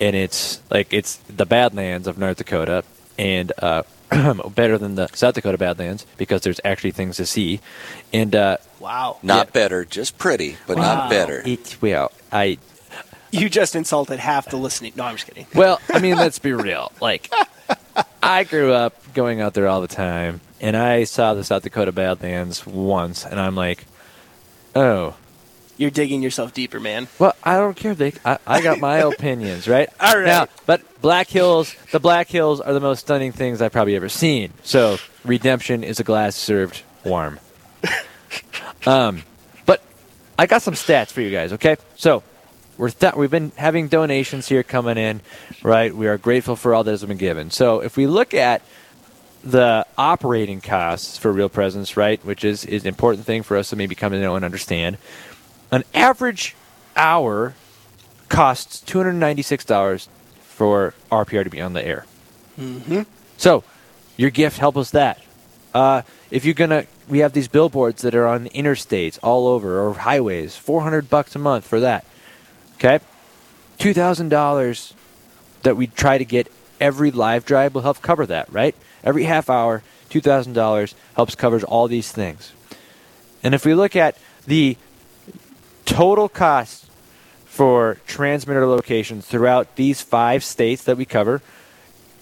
And 0.00 0.14
it's 0.16 0.60
like 0.70 0.92
it's 0.92 1.16
the 1.34 1.46
Badlands 1.46 2.06
of 2.06 2.18
North 2.18 2.36
Dakota 2.36 2.84
and 3.18 3.52
uh, 3.60 3.84
better 4.54 4.76
than 4.76 4.96
the 4.96 5.08
South 5.14 5.34
Dakota 5.34 5.56
Badlands 5.56 6.04
because 6.18 6.42
there's 6.42 6.60
actually 6.64 6.90
things 6.90 7.16
to 7.16 7.26
see. 7.26 7.60
And 8.12 8.34
uh, 8.36 8.58
Wow. 8.80 9.16
Not 9.22 9.52
better, 9.54 9.84
just 9.86 10.18
pretty, 10.18 10.56
but 10.66 10.76
Wow. 10.76 10.82
not 10.82 11.10
better. 11.10 11.42
it 11.46 11.78
well, 11.80 12.12
I 12.30 12.58
You 13.30 13.48
just 13.48 13.74
insulted 13.74 14.18
half 14.18 14.50
the 14.50 14.56
listening. 14.58 14.92
No, 14.96 15.04
I'm 15.04 15.14
just 15.14 15.26
kidding. 15.26 15.46
Well, 15.54 15.80
I 15.88 15.98
mean, 16.00 16.16
let's 16.16 16.38
be 16.38 16.52
real. 16.52 16.92
Like, 17.00 17.30
I 18.24 18.44
grew 18.44 18.72
up 18.72 19.12
going 19.12 19.40
out 19.40 19.52
there 19.54 19.68
all 19.68 19.80
the 19.82 19.86
time, 19.88 20.40
and 20.60 20.76
I 20.76 21.04
saw 21.04 21.34
the 21.34 21.44
South 21.44 21.62
Dakota 21.62 21.92
Badlands 21.92 22.66
once, 22.66 23.26
and 23.26 23.38
I'm 23.38 23.54
like, 23.54 23.84
oh, 24.74 25.14
You're 25.76 25.90
digging 25.90 26.22
yourself 26.22 26.54
deeper, 26.54 26.80
man. 26.80 27.08
well, 27.18 27.34
I 27.44 27.56
don't 27.56 27.76
care, 27.76 27.92
Vic. 27.94 28.18
I, 28.24 28.38
I 28.46 28.62
got 28.62 28.80
my 28.80 28.98
opinions, 29.12 29.68
right? 29.68 29.88
All 30.00 30.16
right. 30.16 30.24
Now, 30.24 30.46
but 30.64 30.80
Black 31.02 31.28
Hills, 31.28 31.74
the 31.92 32.00
Black 32.00 32.28
Hills 32.28 32.60
are 32.62 32.72
the 32.72 32.80
most 32.80 33.00
stunning 33.00 33.32
things 33.32 33.60
I've 33.60 33.72
probably 33.72 33.94
ever 33.96 34.08
seen. 34.08 34.52
So, 34.62 34.96
redemption 35.24 35.84
is 35.84 36.00
a 36.00 36.04
glass 36.04 36.34
served 36.34 36.82
warm. 37.04 37.38
um, 38.86 39.22
but 39.66 39.82
I 40.38 40.46
got 40.46 40.62
some 40.62 40.74
stats 40.74 41.10
for 41.10 41.20
you 41.20 41.30
guys. 41.30 41.52
Okay, 41.52 41.76
so 41.96 42.22
we're 42.76 42.90
th- 42.90 43.14
we've 43.14 43.30
been 43.30 43.52
having 43.56 43.88
donations 43.88 44.48
here 44.48 44.62
coming 44.62 44.98
in, 44.98 45.20
right? 45.62 45.94
We 45.94 46.06
are 46.06 46.18
grateful 46.18 46.56
for 46.56 46.74
all 46.74 46.84
that 46.84 46.90
has 46.90 47.04
been 47.04 47.16
given. 47.16 47.50
So 47.50 47.80
if 47.80 47.96
we 47.96 48.06
look 48.06 48.34
at 48.34 48.62
the 49.42 49.86
operating 49.98 50.60
costs 50.60 51.18
for 51.18 51.30
Real 51.30 51.48
Presence, 51.48 51.96
right, 51.96 52.24
which 52.24 52.44
is, 52.44 52.64
is 52.64 52.82
an 52.82 52.88
important 52.88 53.26
thing 53.26 53.42
for 53.42 53.56
us 53.56 53.70
to 53.70 53.76
maybe 53.76 53.94
come 53.94 54.12
to 54.12 54.20
know 54.20 54.36
and 54.36 54.44
understand, 54.44 54.98
an 55.70 55.84
average 55.92 56.56
hour 56.96 57.54
costs 58.28 58.80
two 58.80 58.98
hundred 58.98 59.14
ninety 59.14 59.42
six 59.42 59.64
dollars 59.64 60.08
for 60.42 60.94
RPR 61.10 61.44
to 61.44 61.50
be 61.50 61.60
on 61.60 61.74
the 61.74 61.84
air. 61.84 62.06
Mm-hmm. 62.58 63.02
So, 63.36 63.64
your 64.16 64.30
gift 64.30 64.58
help 64.58 64.76
us 64.76 64.90
that. 64.90 65.20
Uh, 65.74 66.02
if 66.30 66.44
you're 66.44 66.54
gonna, 66.54 66.86
we 67.08 67.18
have 67.18 67.32
these 67.32 67.48
billboards 67.48 68.02
that 68.02 68.14
are 68.14 68.26
on 68.26 68.46
interstates 68.48 69.18
all 69.22 69.48
over 69.48 69.80
or 69.80 69.94
highways. 69.94 70.56
Four 70.56 70.82
hundred 70.82 71.10
bucks 71.10 71.34
a 71.36 71.38
month 71.38 71.66
for 71.66 71.80
that. 71.80 72.04
Okay, 72.84 73.02
two 73.78 73.94
thousand 73.94 74.28
dollars 74.28 74.92
that 75.62 75.74
we 75.74 75.86
try 75.86 76.18
to 76.18 76.24
get 76.24 76.52
every 76.78 77.10
live 77.10 77.46
drive 77.46 77.74
will 77.74 77.80
help 77.80 78.02
cover 78.02 78.26
that. 78.26 78.52
Right, 78.52 78.74
every 79.02 79.24
half 79.24 79.48
hour, 79.48 79.82
two 80.10 80.20
thousand 80.20 80.52
dollars 80.52 80.94
helps 81.16 81.34
covers 81.34 81.64
all 81.64 81.88
these 81.88 82.12
things. 82.12 82.52
And 83.42 83.54
if 83.54 83.64
we 83.64 83.74
look 83.74 83.96
at 83.96 84.18
the 84.46 84.76
total 85.86 86.28
cost 86.28 86.84
for 87.46 87.98
transmitter 88.06 88.66
locations 88.66 89.24
throughout 89.24 89.76
these 89.76 90.02
five 90.02 90.44
states 90.44 90.84
that 90.84 90.98
we 90.98 91.06
cover, 91.06 91.40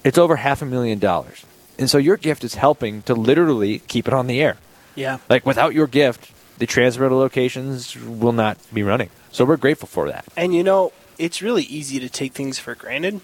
it's 0.05 0.19
over 0.19 0.37
half 0.37 0.63
a 0.63 0.67
million 0.67 1.01
dollars. 1.01 1.45
And 1.77 1.91
so 1.91 1.99
your 1.99 2.17
gift 2.17 2.45
is 2.45 2.55
helping 2.55 3.03
to 3.03 3.15
literally 3.15 3.81
keep 3.81 4.07
it 4.07 4.15
on 4.15 4.29
the 4.29 4.41
air. 4.41 4.59
Yeah. 4.95 5.19
Like 5.29 5.45
without 5.45 5.75
your 5.75 5.87
gift, 5.89 6.31
the 6.63 6.67
transmitter 6.69 7.17
locations 7.17 7.97
will 7.97 8.31
not 8.31 8.57
be 8.73 8.85
running. 8.85 9.11
So 9.33 9.45
we're 9.45 9.57
grateful 9.57 9.89
for 9.89 10.09
that. 10.09 10.25
And 10.37 10.55
you 10.55 10.63
know, 10.63 10.93
it's 11.19 11.43
really 11.43 11.65
easy 11.65 11.99
to 11.99 12.09
take 12.09 12.35
things 12.35 12.61
for 12.61 12.77
granted, 12.77 13.21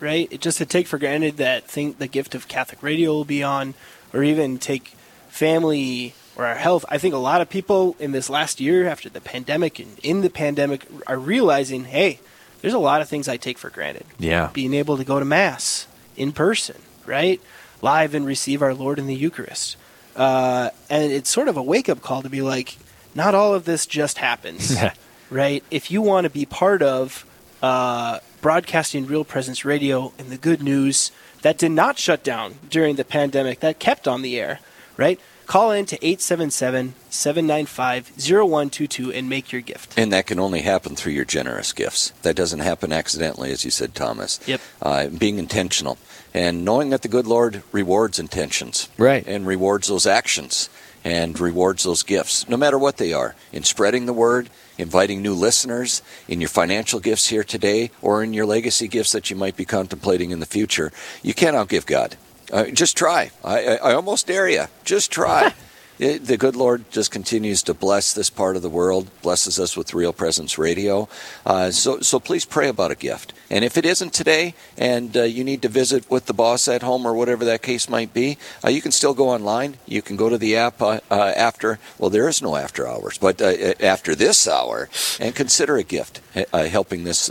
right? 0.00 0.26
It 0.30 0.40
just 0.40 0.56
to 0.56 0.64
take 0.64 0.86
for 0.86 0.96
granted 0.96 1.36
that 1.36 1.64
thing, 1.64 1.96
the 1.98 2.06
gift 2.06 2.34
of 2.34 2.48
Catholic 2.48 2.82
radio 2.82 3.10
will 3.10 3.26
be 3.26 3.42
on, 3.42 3.74
or 4.14 4.22
even 4.22 4.56
take 4.56 4.94
family 5.28 6.14
or 6.34 6.46
our 6.46 6.54
health. 6.54 6.86
I 6.88 6.96
think 6.96 7.12
a 7.12 7.18
lot 7.18 7.42
of 7.42 7.50
people 7.50 7.94
in 7.98 8.12
this 8.12 8.30
last 8.30 8.58
year, 8.58 8.88
after 8.88 9.10
the 9.10 9.20
pandemic 9.20 9.78
and 9.78 9.98
in 10.02 10.22
the 10.22 10.30
pandemic, 10.30 10.86
are 11.06 11.18
realizing, 11.18 11.84
hey, 11.84 12.20
there's 12.62 12.72
a 12.72 12.78
lot 12.78 13.02
of 13.02 13.08
things 13.10 13.28
I 13.28 13.36
take 13.36 13.58
for 13.58 13.68
granted. 13.68 14.06
Yeah. 14.18 14.48
Being 14.54 14.72
able 14.72 14.96
to 14.96 15.04
go 15.04 15.18
to 15.18 15.26
mass 15.26 15.86
in 16.16 16.32
person, 16.32 16.76
right, 17.04 17.38
live 17.82 18.14
and 18.14 18.24
receive 18.24 18.62
our 18.62 18.72
Lord 18.72 18.98
in 18.98 19.06
the 19.06 19.14
Eucharist, 19.14 19.76
uh, 20.18 20.70
and 20.90 21.10
it's 21.10 21.30
sort 21.30 21.48
of 21.48 21.56
a 21.56 21.62
wake 21.62 21.88
up 21.88 22.02
call 22.02 22.20
to 22.22 22.28
be 22.28 22.42
like, 22.42 22.76
not 23.14 23.34
all 23.34 23.54
of 23.54 23.64
this 23.64 23.86
just 23.86 24.18
happens 24.18 24.76
right? 25.30 25.62
If 25.70 25.90
you 25.90 26.02
want 26.02 26.24
to 26.24 26.30
be 26.30 26.46
part 26.46 26.82
of 26.82 27.26
uh, 27.62 28.20
broadcasting 28.40 29.06
Real 29.06 29.24
Presence 29.24 29.64
Radio 29.64 30.12
and 30.18 30.30
the 30.30 30.38
good 30.38 30.62
news 30.62 31.10
that 31.42 31.58
did 31.58 31.72
not 31.72 31.98
shut 31.98 32.24
down 32.24 32.56
during 32.68 32.96
the 32.96 33.04
pandemic, 33.04 33.60
that 33.60 33.78
kept 33.78 34.08
on 34.08 34.22
the 34.22 34.38
air, 34.38 34.60
right? 34.96 35.20
Call 35.46 35.70
in 35.70 35.86
to 35.86 35.96
877 36.04 36.94
795 37.08 38.12
0122 38.18 39.12
and 39.12 39.30
make 39.30 39.50
your 39.50 39.62
gift. 39.62 39.98
And 39.98 40.12
that 40.12 40.26
can 40.26 40.38
only 40.38 40.60
happen 40.60 40.94
through 40.94 41.12
your 41.12 41.24
generous 41.24 41.72
gifts. 41.72 42.10
That 42.20 42.36
doesn't 42.36 42.58
happen 42.58 42.92
accidentally, 42.92 43.50
as 43.50 43.64
you 43.64 43.70
said, 43.70 43.94
Thomas. 43.94 44.40
Yep. 44.46 44.60
Uh, 44.82 45.06
being 45.08 45.38
intentional 45.38 45.96
and 46.34 46.64
knowing 46.64 46.90
that 46.90 47.02
the 47.02 47.08
good 47.08 47.26
Lord 47.26 47.62
rewards 47.72 48.18
intentions. 48.18 48.88
Right. 48.98 49.26
And 49.26 49.46
rewards 49.46 49.88
those 49.88 50.06
actions 50.06 50.68
and 51.04 51.38
rewards 51.38 51.84
those 51.84 52.02
gifts, 52.02 52.48
no 52.48 52.56
matter 52.56 52.78
what 52.78 52.96
they 52.96 53.12
are, 53.12 53.34
in 53.52 53.62
spreading 53.62 54.06
the 54.06 54.12
word, 54.12 54.50
inviting 54.76 55.22
new 55.22 55.34
listeners, 55.34 56.02
in 56.26 56.40
your 56.40 56.50
financial 56.50 57.00
gifts 57.00 57.28
here 57.28 57.44
today, 57.44 57.90
or 58.02 58.22
in 58.22 58.34
your 58.34 58.46
legacy 58.46 58.88
gifts 58.88 59.12
that 59.12 59.30
you 59.30 59.36
might 59.36 59.56
be 59.56 59.64
contemplating 59.64 60.30
in 60.30 60.40
the 60.40 60.46
future. 60.46 60.92
You 61.22 61.34
can't 61.34 61.56
outgive 61.56 61.86
God. 61.86 62.16
Uh, 62.52 62.64
just 62.66 62.96
try. 62.96 63.30
I, 63.44 63.66
I, 63.66 63.74
I 63.76 63.94
almost 63.94 64.26
dare 64.26 64.48
you. 64.48 64.64
Just 64.84 65.10
try. 65.10 65.54
It- 65.98 66.26
the 66.26 66.36
good 66.36 66.54
Lord 66.54 66.84
just 66.90 67.10
continues 67.10 67.62
to 67.64 67.74
bless 67.74 68.12
this 68.12 68.30
part 68.30 68.54
of 68.54 68.62
the 68.62 68.68
world, 68.68 69.08
blesses 69.22 69.58
us 69.58 69.76
with 69.76 69.94
Real 69.94 70.12
Presence 70.12 70.56
Radio. 70.56 71.08
Uh, 71.44 71.70
so, 71.72 72.00
so 72.00 72.20
please 72.20 72.44
pray 72.44 72.68
about 72.68 72.90
a 72.90 72.94
gift. 72.94 73.32
And 73.50 73.64
if 73.64 73.76
it 73.76 73.84
isn't 73.84 74.12
today, 74.14 74.54
and 74.76 75.16
uh, 75.16 75.22
you 75.22 75.42
need 75.42 75.62
to 75.62 75.68
visit 75.68 76.08
with 76.10 76.26
the 76.26 76.34
boss 76.34 76.68
at 76.68 76.82
home 76.82 77.04
or 77.06 77.14
whatever 77.14 77.44
that 77.46 77.62
case 77.62 77.88
might 77.88 78.14
be, 78.14 78.38
uh, 78.64 78.68
you 78.68 78.80
can 78.80 78.92
still 78.92 79.14
go 79.14 79.28
online. 79.28 79.76
You 79.86 80.02
can 80.02 80.16
go 80.16 80.28
to 80.28 80.38
the 80.38 80.56
app 80.56 80.80
uh, 80.80 81.00
uh, 81.10 81.32
after. 81.34 81.78
Well, 81.98 82.10
there 82.10 82.28
is 82.28 82.40
no 82.42 82.56
after 82.56 82.86
hours, 82.86 83.18
but 83.18 83.42
uh, 83.42 83.74
after 83.80 84.14
this 84.14 84.46
hour, 84.46 84.88
and 85.18 85.34
consider 85.34 85.76
a 85.76 85.82
gift, 85.82 86.20
helping 86.52 87.04
this, 87.04 87.28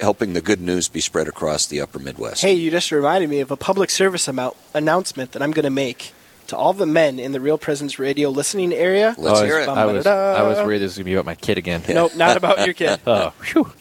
helping 0.00 0.34
the 0.34 0.40
good 0.40 0.60
news 0.60 0.88
be 0.88 1.00
spread 1.00 1.28
across 1.28 1.66
the 1.66 1.80
Upper 1.80 1.98
Midwest. 1.98 2.42
Hey, 2.42 2.54
you 2.54 2.70
just 2.70 2.92
reminded 2.92 3.28
me 3.28 3.40
of 3.40 3.50
a 3.50 3.56
public 3.56 3.90
service 3.90 4.28
amount 4.28 4.56
announcement 4.72 5.32
that 5.32 5.42
I'm 5.42 5.50
going 5.50 5.64
to 5.64 5.70
make. 5.70 6.13
To 6.48 6.56
all 6.56 6.72
the 6.72 6.86
men 6.86 7.18
in 7.18 7.32
the 7.32 7.40
Real 7.40 7.58
Presence 7.58 7.98
Radio 7.98 8.30
listening 8.30 8.72
area. 8.72 9.14
Let's 9.18 9.40
hear 9.40 9.60
it. 9.60 9.68
I 9.68 9.86
was, 9.86 10.06
I 10.06 10.42
was 10.42 10.58
worried 10.58 10.78
this 10.78 10.90
was 10.90 10.98
going 10.98 11.04
to 11.04 11.10
be 11.10 11.14
about 11.14 11.26
my 11.26 11.34
kid 11.34 11.58
again. 11.58 11.82
Nope, 11.94 12.16
not 12.16 12.36
about 12.36 12.64
your 12.64 12.74
kid. 12.74 13.00
Oh, 13.06 13.30
phew. 13.40 13.72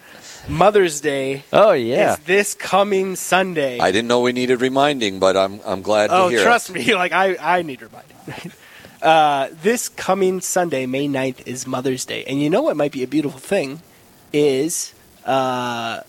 Mother's 0.48 1.00
Day 1.02 1.44
oh 1.54 1.72
yeah. 1.72 2.14
is 2.14 2.20
this 2.20 2.54
coming 2.54 3.16
Sunday. 3.16 3.80
I 3.80 3.92
didn't 3.92 4.08
know 4.08 4.20
we 4.22 4.34
needed 4.34 4.62
reminding, 4.62 5.20
but 5.20 5.38
I'm 5.38 5.62
I'm 5.66 5.82
glad 5.82 6.08
to 6.08 6.16
oh, 6.16 6.28
hear 6.28 6.44
trust 6.44 6.70
it. 6.70 6.74
me, 6.74 6.94
like 7.04 7.12
I, 7.14 7.38
I 7.40 7.62
need 7.62 7.82
reminding. 7.82 8.52
uh, 9.02 9.50
this 9.62 9.90
coming 9.90 10.42
Sunday, 10.42 10.86
May 10.86 11.08
9th, 11.08 11.48
is 11.48 11.66
Mother's 11.66 12.06
Day. 12.06 12.24
And 12.26 12.42
you 12.42 12.50
know 12.50 12.62
what 12.62 12.76
might 12.76 12.92
be 12.92 13.04
a 13.04 13.08
beautiful 13.08 13.40
thing 13.40 13.82
is 14.34 14.94
uh, 15.26 16.02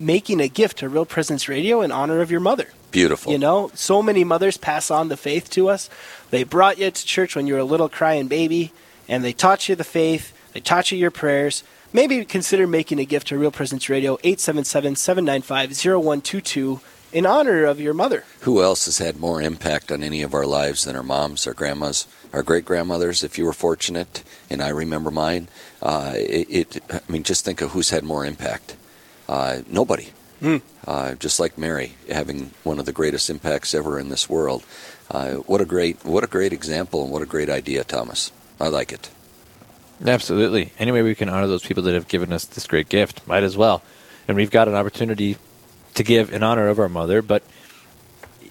making 0.00 0.40
a 0.40 0.48
gift 0.48 0.78
to 0.78 0.88
Real 0.88 1.06
Presence 1.06 1.48
Radio 1.48 1.82
in 1.82 1.92
honor 1.92 2.20
of 2.20 2.30
your 2.30 2.40
mother. 2.40 2.68
Beautiful. 2.92 3.32
You 3.32 3.38
know, 3.38 3.70
so 3.74 4.02
many 4.02 4.22
mothers 4.22 4.56
pass 4.56 4.90
on 4.90 5.08
the 5.08 5.16
faith 5.16 5.50
to 5.50 5.68
us. 5.68 5.90
They 6.30 6.44
brought 6.44 6.78
you 6.78 6.90
to 6.90 7.06
church 7.06 7.34
when 7.34 7.46
you 7.46 7.54
were 7.54 7.60
a 7.60 7.64
little 7.64 7.88
crying 7.88 8.28
baby, 8.28 8.70
and 9.08 9.24
they 9.24 9.32
taught 9.32 9.68
you 9.68 9.74
the 9.74 9.82
faith. 9.82 10.32
They 10.52 10.60
taught 10.60 10.92
you 10.92 10.98
your 10.98 11.10
prayers. 11.10 11.64
Maybe 11.94 12.24
consider 12.24 12.66
making 12.66 13.00
a 13.00 13.04
gift 13.04 13.28
to 13.28 13.38
Real 13.38 13.50
Presence 13.50 13.88
Radio, 13.88 14.16
877-795-0122, 14.18 16.80
in 17.12 17.26
honor 17.26 17.64
of 17.64 17.80
your 17.80 17.92
mother. 17.92 18.24
Who 18.40 18.62
else 18.62 18.86
has 18.86 18.98
had 18.98 19.18
more 19.18 19.42
impact 19.42 19.92
on 19.92 20.02
any 20.02 20.22
of 20.22 20.32
our 20.32 20.46
lives 20.46 20.84
than 20.84 20.96
our 20.96 21.02
moms, 21.02 21.46
our 21.46 21.54
grandmas, 21.54 22.06
our 22.32 22.42
great 22.42 22.64
grandmothers? 22.64 23.22
If 23.22 23.36
you 23.36 23.44
were 23.44 23.52
fortunate, 23.52 24.22
and 24.48 24.62
I 24.62 24.68
remember 24.68 25.10
mine, 25.10 25.48
uh, 25.82 26.12
it, 26.14 26.46
it. 26.48 26.82
I 26.90 27.00
mean, 27.08 27.22
just 27.22 27.44
think 27.44 27.60
of 27.60 27.72
who's 27.72 27.90
had 27.90 28.04
more 28.04 28.24
impact. 28.24 28.76
Uh, 29.28 29.60
nobody. 29.68 30.12
Uh, 30.86 31.14
just 31.14 31.38
like 31.38 31.56
Mary, 31.56 31.94
having 32.10 32.50
one 32.64 32.78
of 32.80 32.86
the 32.86 32.92
greatest 32.92 33.30
impacts 33.30 33.74
ever 33.74 33.98
in 33.98 34.08
this 34.08 34.28
world. 34.28 34.64
Uh, 35.10 35.34
what 35.34 35.60
a 35.60 35.64
great, 35.64 36.04
what 36.04 36.24
a 36.24 36.26
great 36.26 36.52
example, 36.52 37.04
and 37.04 37.12
what 37.12 37.22
a 37.22 37.26
great 37.26 37.48
idea, 37.48 37.84
Thomas. 37.84 38.32
I 38.60 38.68
like 38.68 38.92
it. 38.92 39.10
Absolutely. 40.04 40.72
Any 40.78 40.90
way 40.90 41.02
we 41.02 41.14
can 41.14 41.28
honor 41.28 41.46
those 41.46 41.64
people 41.64 41.84
that 41.84 41.94
have 41.94 42.08
given 42.08 42.32
us 42.32 42.44
this 42.44 42.66
great 42.66 42.88
gift, 42.88 43.26
might 43.26 43.44
as 43.44 43.56
well. 43.56 43.82
And 44.26 44.36
we've 44.36 44.50
got 44.50 44.66
an 44.68 44.74
opportunity 44.74 45.36
to 45.94 46.02
give 46.02 46.32
in 46.32 46.42
honor 46.42 46.68
of 46.68 46.78
our 46.78 46.88
mother, 46.88 47.22
but 47.22 47.42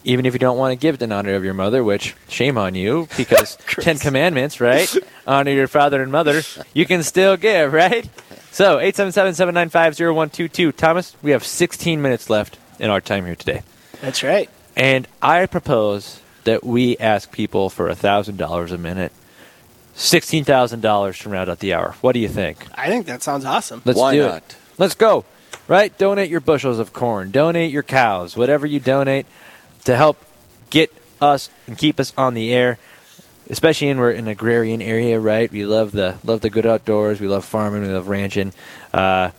even 0.04 0.26
if 0.26 0.34
you 0.34 0.40
don't 0.40 0.58
want 0.58 0.72
to 0.72 0.76
give 0.76 0.96
it 0.96 1.02
in 1.02 1.12
honor 1.12 1.34
of 1.34 1.44
your 1.44 1.54
mother, 1.54 1.84
which 1.84 2.16
shame 2.28 2.58
on 2.58 2.76
you, 2.76 3.08
because 3.18 3.56
Ten 3.68 3.98
Commandments, 4.00 4.62
right? 4.62 4.94
honor 5.28 5.52
your 5.52 5.68
father 5.68 6.02
and 6.02 6.12
mother, 6.12 6.42
you 6.74 6.86
can 6.86 7.04
still 7.04 7.38
give, 7.38 7.74
right? 7.74 8.08
So, 8.52 8.78
877-795-0122. 8.80 10.76
Thomas, 10.76 11.16
we 11.22 11.32
have 11.32 11.46
16 11.46 12.02
minutes 12.02 12.30
left 12.30 12.58
in 12.80 12.90
our 12.90 13.00
time 13.00 13.26
here 13.26 13.36
today. 13.36 13.64
That's 14.02 14.24
right. 14.24 14.50
And 14.76 15.08
I 15.22 15.46
propose 15.46 16.20
that 16.44 16.64
we 16.64 16.98
ask 16.98 17.32
people 17.32 17.70
for 17.70 17.88
$1,000 17.90 18.72
a 18.72 18.78
minute, 18.78 19.14
$16,000 19.96 21.22
to 21.22 21.30
round 21.30 21.50
out 21.50 21.60
the 21.60 21.74
hour. 21.74 21.96
What 22.02 22.12
do 22.12 22.20
you 22.20 22.28
think? 22.28 22.68
I 22.76 22.88
think 22.88 23.06
that 23.06 23.24
sounds 23.24 23.46
awesome. 23.46 23.82
Let's 23.86 23.98
Why 23.98 24.16
do 24.16 24.24
not? 24.24 24.38
it. 24.38 24.56
Let's 24.78 24.96
go. 24.96 25.24
Right? 25.68 25.98
Donate 25.98 26.30
your 26.30 26.42
bushels 26.42 26.80
of 26.80 26.92
corn. 26.92 27.32
Donate 27.32 27.72
your 27.72 27.84
cows. 27.84 28.36
Whatever 28.36 28.66
you 28.66 28.82
donate 28.82 29.26
to 29.86 29.96
help 29.96 30.18
get 30.70 30.92
us 31.22 31.50
and 31.68 31.78
keep 31.78 32.00
us 32.00 32.14
on 32.18 32.34
the 32.34 32.54
air. 32.54 32.80
Especially 33.52 33.90
in 33.90 34.00
we're 34.00 34.12
in 34.12 34.26
an 34.26 34.28
agrarian 34.30 34.82
area, 34.82 35.20
right? 35.20 35.52
We 35.52 35.66
love 35.66 35.92
the 35.92 36.18
love 36.24 36.42
the 36.42 36.50
good 36.50 36.66
outdoors. 36.66 37.20
We 37.20 37.28
love 37.28 37.46
farming. 37.46 37.82
We 37.84 37.90
love 37.90 38.08
ranching. 38.08 38.54
Uh, 38.94 39.32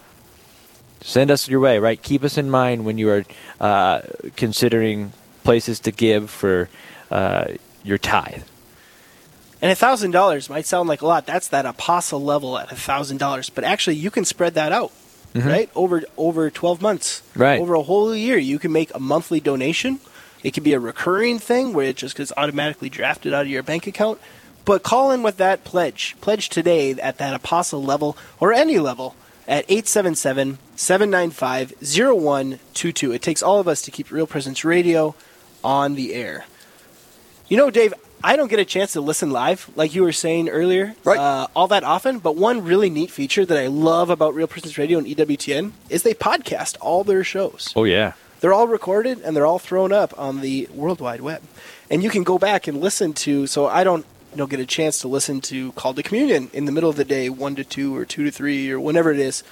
send 1.01 1.31
us 1.31 1.49
your 1.49 1.61
way, 1.61 1.79
right? 1.79 2.01
Keep 2.01 2.23
us 2.23 2.37
in 2.39 2.51
mind 2.51 2.85
when 2.85 2.99
you 2.99 3.09
are 3.11 3.25
uh, 3.59 4.03
considering 4.37 5.13
places 5.45 5.81
to 5.81 5.91
give 5.93 6.31
for 6.31 6.69
uh, 7.11 7.53
your 7.83 7.99
tithe. 7.99 8.43
And 9.63 9.71
a 9.71 9.75
thousand 9.75 10.11
dollars 10.11 10.51
might 10.51 10.67
sound 10.67 10.89
like 10.89 11.03
a 11.03 11.07
lot. 11.07 11.25
That's 11.25 11.49
that 11.49 11.67
apostle 11.67 12.23
level 12.23 12.59
at 12.59 12.71
a 12.71 12.77
thousand 12.77 13.19
dollars. 13.19 13.49
But 13.49 13.65
actually, 13.65 13.97
you 13.97 14.11
can 14.11 14.25
spread 14.25 14.55
that 14.55 14.73
out, 14.73 14.93
right? 15.35 15.71
Over 15.75 16.03
over 16.17 16.51
twelve 16.51 16.83
months, 16.83 17.23
Right. 17.35 17.61
Over 17.61 17.75
a 17.75 17.83
whole 17.83 18.15
year, 18.15 18.37
you 18.37 18.59
can 18.59 18.73
make 18.73 18.95
a 18.95 19.01
monthly 19.01 19.41
donation. 19.41 20.01
It 20.43 20.53
could 20.53 20.63
be 20.65 20.73
a 20.73 20.81
recurring 20.81 21.39
thing 21.39 21.73
where 21.73 21.87
it 21.87 21.97
just 21.97 22.17
gets 22.17 22.33
automatically 22.37 22.89
drafted 22.89 23.33
out 23.33 23.43
of 23.43 23.49
your 23.49 23.63
bank 23.63 23.87
account. 23.87 24.21
But 24.65 24.83
call 24.83 25.11
in 25.11 25.23
with 25.23 25.39
that 25.39 25.65
pledge. 25.65 26.17
Pledge 26.21 26.49
today 26.49 26.93
at 26.93 27.19
that 27.19 27.35
apostle 27.35 27.83
level 27.83 28.17
or 28.41 28.53
any 28.53 28.79
level 28.79 29.15
at 29.49 29.65
877 29.69 30.59
795 30.77 31.73
0122. 31.81 33.13
It 33.13 33.23
takes 33.23 33.43
all 33.43 33.59
of 33.61 33.69
us 33.69 33.83
to 33.83 33.91
keep 33.91 34.11
Real 34.11 34.27
Presence 34.27 34.65
Radio 34.65 35.15
on 35.65 35.95
the 35.95 36.15
air. 36.15 36.45
You 37.49 37.57
know, 37.57 37.71
Dave, 37.71 37.93
I 38.25 38.37
don't 38.37 38.49
get 38.49 38.61
a 38.61 38.65
chance 38.65 38.93
to 38.93 39.01
listen 39.01 39.31
live, 39.31 39.69
like 39.75 39.95
you 39.95 40.03
were 40.03 40.13
saying 40.13 40.49
earlier, 40.49 40.95
Right. 41.05 41.19
uh, 41.19 41.49
all 41.57 41.67
that 41.69 41.83
often. 41.85 42.19
But 42.21 42.37
one 42.37 42.65
really 42.65 42.89
neat 42.89 43.11
feature 43.11 43.45
that 43.45 43.59
I 43.59 43.67
love 43.67 44.11
about 44.11 44.35
Real 44.35 44.47
Presence 44.47 44.79
Radio 44.79 44.99
and 44.99 45.07
EWTN 45.07 45.73
is 45.91 46.03
they 46.05 46.15
podcast 46.15 46.77
all 46.81 47.03
their 47.05 47.25
shows. 47.25 47.73
Oh 47.75 47.85
yeah. 47.85 48.13
They're 48.43 48.53
all 48.53 48.67
recorded 48.67 49.21
and 49.21 49.37
they're 49.37 49.47
all 49.47 49.61
thrown 49.61 49.93
up 49.93 50.19
on 50.19 50.41
the 50.41 50.69
World 50.75 51.01
Wide 51.01 51.21
Web, 51.21 51.43
and 51.89 52.03
you 52.03 52.11
can 52.11 52.25
go 52.25 52.41
back 52.41 52.67
and 52.67 52.81
listen 52.81 53.13
to. 53.13 53.47
So 53.47 53.69
I 53.69 53.85
don't, 53.85 54.05
you 54.33 54.37
know, 54.39 54.49
get 54.49 54.59
a 54.59 54.67
chance 54.67 54.99
to 55.03 55.09
listen 55.09 55.41
to 55.43 55.71
Call 55.73 55.95
to 55.95 56.03
Communion 56.03 56.51
in 56.53 56.65
the 56.65 56.73
middle 56.73 56.91
of 56.91 56.97
the 56.97 57.05
day, 57.05 57.29
one 57.29 57.55
to 57.55 57.63
two 57.63 57.97
or 57.97 58.05
two 58.05 58.25
to 58.25 58.33
three 58.33 58.69
or 58.73 58.81
whenever 58.81 59.13
it 59.13 59.21
is. 59.21 59.45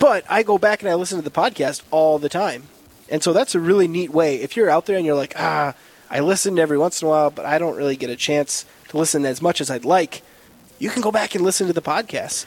But 0.00 0.24
I 0.28 0.42
go 0.42 0.58
back 0.58 0.82
and 0.82 0.90
I 0.90 0.94
listen 0.94 1.18
to 1.18 1.24
the 1.24 1.30
podcast 1.30 1.82
all 1.92 2.18
the 2.18 2.28
time, 2.28 2.64
and 3.08 3.22
so 3.22 3.32
that's 3.32 3.54
a 3.54 3.60
really 3.60 3.86
neat 3.86 4.10
way. 4.10 4.34
If 4.40 4.56
you're 4.56 4.68
out 4.68 4.86
there 4.86 4.96
and 4.96 5.06
you're 5.06 5.14
like, 5.14 5.34
ah, 5.38 5.74
I 6.10 6.18
listen 6.18 6.58
every 6.58 6.78
once 6.78 7.00
in 7.00 7.06
a 7.06 7.10
while, 7.10 7.30
but 7.30 7.44
I 7.44 7.58
don't 7.60 7.76
really 7.76 7.94
get 7.94 8.10
a 8.10 8.16
chance 8.16 8.66
to 8.88 8.98
listen 8.98 9.24
as 9.24 9.40
much 9.40 9.60
as 9.60 9.70
I'd 9.70 9.84
like, 9.84 10.22
you 10.80 10.90
can 10.90 11.00
go 11.00 11.12
back 11.12 11.36
and 11.36 11.44
listen 11.44 11.68
to 11.68 11.72
the 11.72 11.80
podcast. 11.80 12.46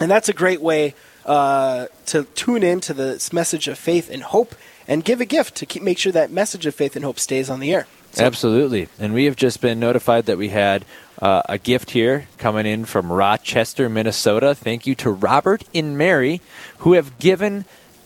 And 0.00 0.10
that's 0.10 0.30
a 0.30 0.32
great 0.32 0.62
way 0.62 0.94
uh, 1.26 1.86
to 2.06 2.24
tune 2.34 2.62
in 2.62 2.80
to 2.80 2.94
the 2.94 3.30
message 3.32 3.68
of 3.68 3.78
faith 3.78 4.10
and 4.10 4.22
hope 4.22 4.54
and 4.88 5.04
give 5.04 5.20
a 5.20 5.24
gift 5.24 5.54
to 5.56 5.66
keep 5.66 5.82
make 5.82 5.98
sure 5.98 6.12
that 6.12 6.30
message 6.30 6.66
of 6.66 6.74
faith 6.74 6.96
and 6.96 7.04
hope 7.04 7.18
stays 7.18 7.48
on 7.48 7.60
the 7.60 7.72
air. 7.72 7.86
So- 8.12 8.24
Absolutely. 8.24 8.88
And 8.98 9.14
we 9.14 9.24
have 9.26 9.36
just 9.36 9.60
been 9.60 9.80
notified 9.80 10.26
that 10.26 10.36
we 10.38 10.48
had 10.48 10.84
uh, 11.20 11.42
a 11.48 11.56
gift 11.58 11.92
here 11.92 12.26
coming 12.36 12.66
in 12.66 12.84
from 12.84 13.10
Rochester, 13.12 13.88
Minnesota. 13.88 14.54
Thank 14.54 14.86
you 14.86 14.94
to 14.96 15.10
Robert 15.10 15.62
and 15.74 15.96
Mary, 15.96 16.40
who 16.78 16.94
have 16.94 17.18
given 17.18 17.64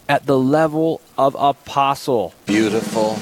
at 0.08 0.26
the 0.26 0.38
level 0.38 1.00
of 1.18 1.34
apostle. 1.34 2.34
Beautiful. 2.46 3.16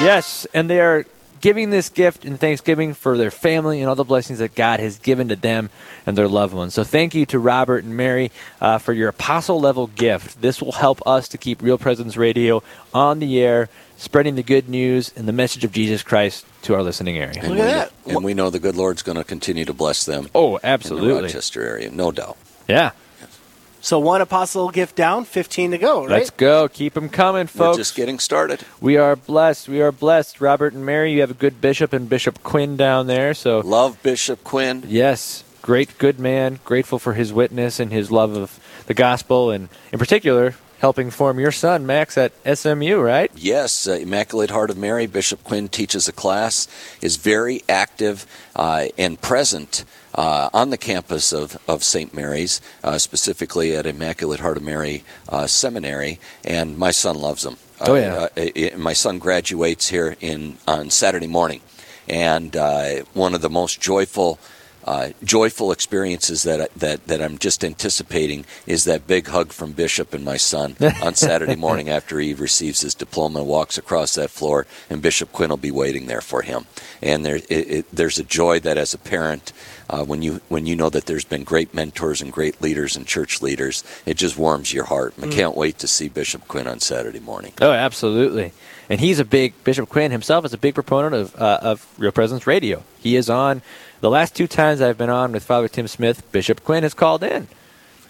Yes, 0.00 0.46
and 0.54 0.70
they 0.70 0.80
are 0.80 1.04
giving 1.40 1.70
this 1.70 1.88
gift 1.88 2.24
in 2.24 2.36
thanksgiving 2.36 2.94
for 2.94 3.16
their 3.16 3.30
family 3.30 3.80
and 3.80 3.88
all 3.88 3.94
the 3.94 4.04
blessings 4.04 4.38
that 4.40 4.54
God 4.54 4.80
has 4.80 4.98
given 4.98 5.28
to 5.28 5.36
them 5.36 5.70
and 6.06 6.16
their 6.16 6.28
loved 6.28 6.54
ones. 6.54 6.74
So 6.74 6.84
thank 6.84 7.14
you 7.14 7.26
to 7.26 7.38
Robert 7.38 7.84
and 7.84 7.96
Mary 7.96 8.30
uh, 8.60 8.78
for 8.78 8.92
your 8.92 9.08
apostle 9.08 9.60
level 9.60 9.86
gift. 9.88 10.40
This 10.40 10.60
will 10.60 10.72
help 10.72 11.06
us 11.06 11.28
to 11.28 11.38
keep 11.38 11.62
Real 11.62 11.78
Presence 11.78 12.16
Radio 12.16 12.62
on 12.92 13.18
the 13.18 13.40
air, 13.40 13.68
spreading 13.96 14.34
the 14.34 14.42
good 14.42 14.68
news 14.68 15.12
and 15.16 15.26
the 15.28 15.32
message 15.32 15.64
of 15.64 15.72
Jesus 15.72 16.02
Christ 16.02 16.44
to 16.62 16.74
our 16.74 16.82
listening 16.82 17.18
area. 17.18 17.38
And 17.40 17.48
Look 17.48 17.58
we 17.58 17.60
at 17.62 17.66
know, 17.66 17.78
that. 18.06 18.14
And 18.16 18.24
we 18.24 18.34
know 18.34 18.50
the 18.50 18.58
good 18.58 18.76
Lord's 18.76 19.02
going 19.02 19.18
to 19.18 19.24
continue 19.24 19.64
to 19.64 19.72
bless 19.74 20.04
them 20.04 20.28
Oh, 20.34 20.56
in 20.56 20.62
the 20.62 20.66
absolutely. 20.66 21.22
Rochester 21.22 21.62
area, 21.62 21.90
no 21.90 22.10
doubt. 22.12 22.36
Yeah. 22.68 22.90
So 23.80 23.98
one 23.98 24.20
apostle 24.20 24.70
gift 24.70 24.96
down, 24.96 25.24
15 25.24 25.70
to 25.70 25.78
go, 25.78 26.00
right? 26.00 26.10
Let's 26.10 26.30
go. 26.30 26.68
Keep 26.68 26.94
them 26.94 27.08
coming, 27.08 27.42
We're 27.42 27.46
folks. 27.46 27.76
just 27.78 27.94
getting 27.94 28.18
started. 28.18 28.60
we 28.80 28.96
are 28.96 29.14
blessed. 29.16 29.68
We 29.68 29.80
are 29.80 29.92
blessed. 29.92 30.40
Robert 30.40 30.72
and 30.74 30.84
Mary, 30.84 31.12
you 31.12 31.20
have 31.20 31.30
a 31.30 31.34
good 31.34 31.60
bishop 31.60 31.92
and 31.92 32.08
Bishop 32.08 32.42
Quinn 32.42 32.76
down 32.76 33.06
there. 33.06 33.34
So 33.34 33.60
Love 33.60 34.02
Bishop 34.02 34.42
Quinn. 34.42 34.82
Yes, 34.86 35.44
great, 35.62 35.96
good 35.98 36.18
man. 36.18 36.58
Grateful 36.64 36.98
for 36.98 37.14
his 37.14 37.32
witness 37.32 37.78
and 37.78 37.92
his 37.92 38.10
love 38.10 38.36
of 38.36 38.58
the 38.86 38.94
gospel, 38.94 39.50
and 39.50 39.68
in 39.92 39.98
particular, 39.98 40.54
helping 40.78 41.10
form 41.10 41.38
your 41.38 41.52
son 41.52 41.86
Max 41.86 42.16
at 42.16 42.32
SMU. 42.44 43.00
Right? 43.00 43.30
Yes, 43.34 43.86
uh, 43.86 43.92
Immaculate 43.92 44.50
Heart 44.50 44.70
of 44.70 44.78
Mary. 44.78 45.06
Bishop 45.06 45.44
Quinn 45.44 45.68
teaches 45.68 46.08
a 46.08 46.12
class, 46.12 46.68
is 47.02 47.16
very 47.16 47.62
active 47.68 48.26
uh, 48.56 48.86
and 48.96 49.20
present 49.20 49.84
uh, 50.14 50.50
on 50.52 50.70
the 50.70 50.76
campus 50.76 51.32
of, 51.32 51.56
of 51.68 51.84
St. 51.84 52.12
Mary's, 52.12 52.60
uh, 52.82 52.98
specifically 52.98 53.76
at 53.76 53.86
Immaculate 53.86 54.40
Heart 54.40 54.56
of 54.56 54.62
Mary 54.62 55.04
uh, 55.28 55.46
Seminary, 55.46 56.18
and 56.44 56.76
my 56.76 56.90
son 56.90 57.16
loves 57.16 57.44
him. 57.44 57.56
Oh, 57.80 57.94
yeah. 57.94 58.28
Uh, 58.36 58.40
uh, 58.40 58.76
my 58.76 58.92
son 58.92 59.18
graduates 59.18 59.88
here 59.88 60.16
in 60.20 60.58
on 60.66 60.90
Saturday 60.90 61.28
morning, 61.28 61.60
and 62.08 62.56
uh, 62.56 63.04
one 63.14 63.34
of 63.34 63.40
the 63.40 63.50
most 63.50 63.80
joyful. 63.80 64.38
Uh, 64.88 65.10
joyful 65.22 65.70
experiences 65.70 66.44
that 66.44 66.72
that 66.72 67.06
that 67.08 67.20
I'm 67.20 67.36
just 67.36 67.62
anticipating 67.62 68.46
is 68.66 68.84
that 68.84 69.06
big 69.06 69.26
hug 69.26 69.52
from 69.52 69.72
Bishop 69.72 70.14
and 70.14 70.24
my 70.24 70.38
son 70.38 70.76
on 71.02 71.14
Saturday 71.14 71.56
morning 71.66 71.90
after 71.90 72.18
he 72.18 72.32
receives 72.32 72.80
his 72.80 72.94
diploma, 72.94 73.40
and 73.40 73.48
walks 73.48 73.76
across 73.76 74.14
that 74.14 74.30
floor, 74.30 74.66
and 74.88 75.02
Bishop 75.02 75.30
Quinn 75.30 75.50
will 75.50 75.58
be 75.58 75.70
waiting 75.70 76.06
there 76.06 76.22
for 76.22 76.40
him. 76.40 76.64
And 77.02 77.26
there, 77.26 77.36
it, 77.36 77.50
it, 77.50 77.86
there's 77.92 78.18
a 78.18 78.24
joy 78.24 78.60
that 78.60 78.78
as 78.78 78.94
a 78.94 78.98
parent, 78.98 79.52
uh, 79.90 80.04
when 80.04 80.22
you 80.22 80.40
when 80.48 80.64
you 80.64 80.74
know 80.74 80.88
that 80.88 81.04
there's 81.04 81.26
been 81.26 81.44
great 81.44 81.74
mentors 81.74 82.22
and 82.22 82.32
great 82.32 82.62
leaders 82.62 82.96
and 82.96 83.06
church 83.06 83.42
leaders, 83.42 83.84
it 84.06 84.16
just 84.16 84.38
warms 84.38 84.72
your 84.72 84.84
heart. 84.84 85.12
I 85.22 85.28
can't 85.28 85.54
wait 85.54 85.78
to 85.80 85.86
see 85.86 86.08
Bishop 86.08 86.48
Quinn 86.48 86.66
on 86.66 86.80
Saturday 86.80 87.20
morning. 87.20 87.52
Oh, 87.60 87.72
absolutely. 87.72 88.54
and 88.88 89.00
he's 89.00 89.18
a 89.18 89.24
big 89.26 89.52
Bishop 89.64 89.90
Quinn 89.90 90.12
himself 90.12 90.46
is 90.46 90.54
a 90.54 90.58
big 90.58 90.74
proponent 90.74 91.14
of 91.14 91.36
uh, 91.36 91.58
of 91.60 91.86
Real 91.98 92.10
Presence 92.10 92.46
Radio. 92.46 92.84
He 93.00 93.16
is 93.16 93.28
on 93.28 93.60
the 94.00 94.10
last 94.10 94.36
two 94.36 94.46
times 94.46 94.80
I've 94.80 94.98
been 94.98 95.10
on 95.10 95.32
with 95.32 95.44
Father 95.44 95.68
Tim 95.68 95.88
Smith. 95.88 96.30
Bishop 96.32 96.64
Quinn 96.64 96.82
has 96.82 96.94
called 96.94 97.22
in, 97.22 97.48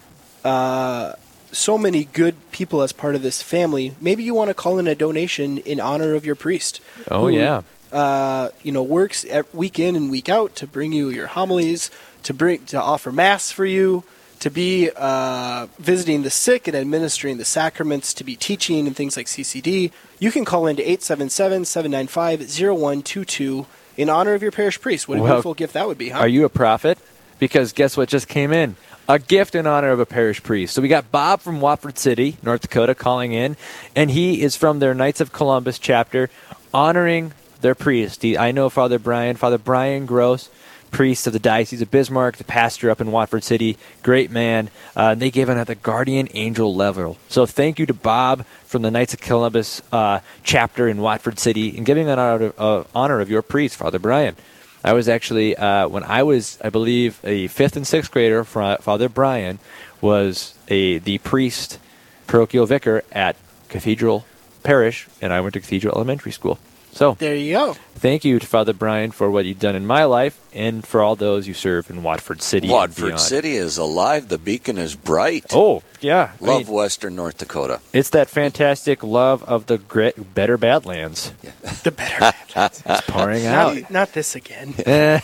Uh, 0.45 1.15
so 1.53 1.79
many 1.79 2.05
good 2.05 2.35
people 2.51 2.83
as 2.83 2.93
part 2.93 3.15
of 3.15 3.23
this 3.23 3.41
family. 3.41 3.95
Maybe 4.01 4.25
you 4.25 4.35
want 4.35 4.49
to 4.49 4.55
call 4.55 4.79
in 4.79 4.87
a 4.87 4.95
donation 4.95 5.59
in 5.59 5.81
honor 5.81 6.15
of 6.15 6.27
your 6.27 6.35
priest. 6.35 6.81
Oh, 7.11 7.29
who, 7.29 7.29
yeah. 7.29 7.63
Uh, 7.93 8.51
you 8.63 8.73
know, 8.73 8.83
works 8.83 9.25
e- 9.25 9.43
week 9.53 9.79
in 9.79 9.95
and 9.95 10.11
week 10.11 10.29
out 10.29 10.57
to 10.57 10.67
bring 10.67 10.93
you 10.93 11.11
your 11.11 11.29
homilies, 11.29 11.91
to 12.25 12.35
bring 12.35 12.65
to 12.67 12.81
offer 12.81 13.13
mass 13.13 13.53
for 13.53 13.65
you, 13.65 14.03
to 14.45 14.51
be 14.51 14.91
uh, 14.95 15.67
visiting 15.79 16.23
the 16.23 16.29
sick 16.29 16.69
and 16.69 16.77
administering 16.77 17.39
the 17.39 17.47
sacraments, 17.47 18.13
to 18.13 18.23
be 18.23 18.37
teaching 18.37 18.87
and 18.87 18.95
things 18.95 19.17
like 19.17 19.25
CCD. 19.25 19.91
You 20.19 20.31
can 20.31 20.45
call 20.45 20.67
in 20.67 20.77
to 20.77 20.85
877-795-0122 20.85 23.65
in 23.97 24.11
honor 24.11 24.35
of 24.35 24.43
your 24.43 24.53
parish 24.53 24.79
priest. 24.83 25.09
What 25.09 25.17
a 25.17 25.23
Well, 25.23 25.33
beautiful 25.33 25.55
gift 25.55 25.73
that 25.73 25.87
would 25.87 25.97
be, 25.97 26.11
huh? 26.11 26.19
Are 26.19 26.29
you 26.29 26.45
a 26.45 26.51
prophet? 26.51 26.99
Because 27.39 27.73
guess 27.73 27.97
what 27.97 28.11
just 28.11 28.29
came 28.29 28.53
in? 28.53 28.77
A 29.09 29.19
gift 29.19 29.55
in 29.55 29.67
honor 29.67 29.89
of 29.89 29.99
a 29.99 30.05
parish 30.05 30.43
priest. 30.43 30.75
So 30.75 30.83
we 30.83 30.89
got 30.89 31.11
Bob 31.11 31.41
from 31.41 31.63
Watford 31.63 31.99
City, 31.99 32.37
North 32.43 32.61
Dakota, 32.61 32.95
calling 32.95 33.33
in, 33.33 33.57
and 33.97 34.11
he 34.11 34.43
is 34.43 34.57
from 34.57 34.79
their 34.79 34.93
Knights 34.93 35.23
of 35.23 35.33
Columbus 35.33 35.79
chapter, 35.79 36.29
honoring 36.75 37.33
their 37.63 37.75
priest. 37.75 38.21
He, 38.21 38.37
I 38.37 38.53
know 38.53 38.69
Father 38.69 38.99
Brian, 38.99 39.37
Father 39.37 39.57
Brian 39.57 40.05
Gross, 40.05 40.51
priest 40.95 41.27
of 41.27 41.33
the 41.33 41.41
Diocese 41.41 41.83
of 41.83 41.91
Bismarck, 41.91 42.37
the 42.37 42.45
pastor 42.45 42.89
up 42.89 43.01
in 43.01 43.11
Watford 43.11 43.43
City, 43.43 43.77
great 44.05 44.31
man. 44.31 44.71
Uh, 44.95 45.17
they 45.17 45.29
gave 45.29 45.49
him 45.49 45.59
at 45.59 45.67
the 45.67 45.75
guardian 45.75 46.29
angel 46.35 46.73
level. 46.73 47.19
So 47.29 47.47
thank 47.47 47.81
you 47.81 47.87
to 47.87 47.93
Bob 47.93 48.47
from 48.65 48.83
the 48.83 48.93
Knights 48.93 49.13
of 49.13 49.21
Columbus 49.21 49.83
uh, 49.91 50.21
chapter 50.45 50.87
in 50.87 50.99
Watford 50.99 51.41
City 51.41 51.77
and 51.77 51.85
giving 51.85 52.09
an 52.09 52.21
honor 52.21 52.45
of, 52.45 52.61
uh, 52.61 52.85
honor 52.95 53.21
of 53.21 53.29
your 53.29 53.43
priest, 53.43 53.75
Father 53.75 53.99
Brian. 53.99 54.37
I 54.85 54.93
was 54.93 55.09
actually 55.09 55.57
uh, 55.57 55.89
when 55.89 56.05
I 56.05 56.23
was, 56.23 56.59
I 56.63 56.71
believe, 56.71 57.19
a 57.25 57.49
fifth 57.49 57.75
and 57.75 57.85
sixth 57.85 58.13
grader. 58.13 58.45
Father 58.45 59.09
Brian 59.09 59.59
was 60.01 60.55
a 60.69 60.99
the 60.99 61.19
priest, 61.19 61.81
parochial 62.29 62.67
vicar 62.67 63.03
at 63.11 63.35
Cathedral 63.69 64.27
Parish, 64.63 65.09
and 65.21 65.33
I 65.33 65.41
went 65.41 65.55
to 65.55 65.61
Cathedral 65.61 65.97
Elementary 65.97 66.31
School. 66.31 66.61
So 66.95 67.15
there 67.19 67.35
you 67.35 67.53
go. 67.53 67.73
Thank 67.97 68.25
you 68.25 68.39
to 68.39 68.47
Father 68.47 68.73
Brian 68.73 69.11
for 69.11 69.31
what 69.31 69.45
you've 69.47 69.59
done 69.59 69.75
in 69.75 69.85
my 69.87 70.05
life, 70.05 70.39
and 70.55 70.87
for 70.87 71.01
all 71.03 71.17
those 71.17 71.49
you 71.49 71.55
serve 71.55 71.91
in 71.91 72.03
Watford 72.03 72.41
City. 72.43 72.69
Watford 72.69 73.05
beyond. 73.07 73.21
City 73.21 73.57
is 73.57 73.79
alive. 73.79 74.29
The 74.29 74.39
beacon 74.39 74.79
is 74.79 74.95
bright. 74.95 75.47
Oh 75.53 75.83
yeah, 76.01 76.33
I 76.41 76.45
Love 76.45 76.67
mean, 76.67 76.75
Western 76.75 77.17
North 77.17 77.39
Dakota. 77.39 77.81
it's 77.93 78.11
that 78.11 78.29
fantastic 78.31 79.03
love 79.03 79.43
of 79.45 79.67
the 79.67 79.79
great, 79.79 80.35
better 80.35 80.57
Badlands. 80.57 81.33
The 81.83 81.91
better. 81.91 82.21
Badlands. 82.21 82.83
it's 82.87 83.01
pouring 83.09 83.47
out. 83.47 83.75
not, 83.75 83.91
not 83.91 84.13
this 84.13 84.35
again. 84.37 84.75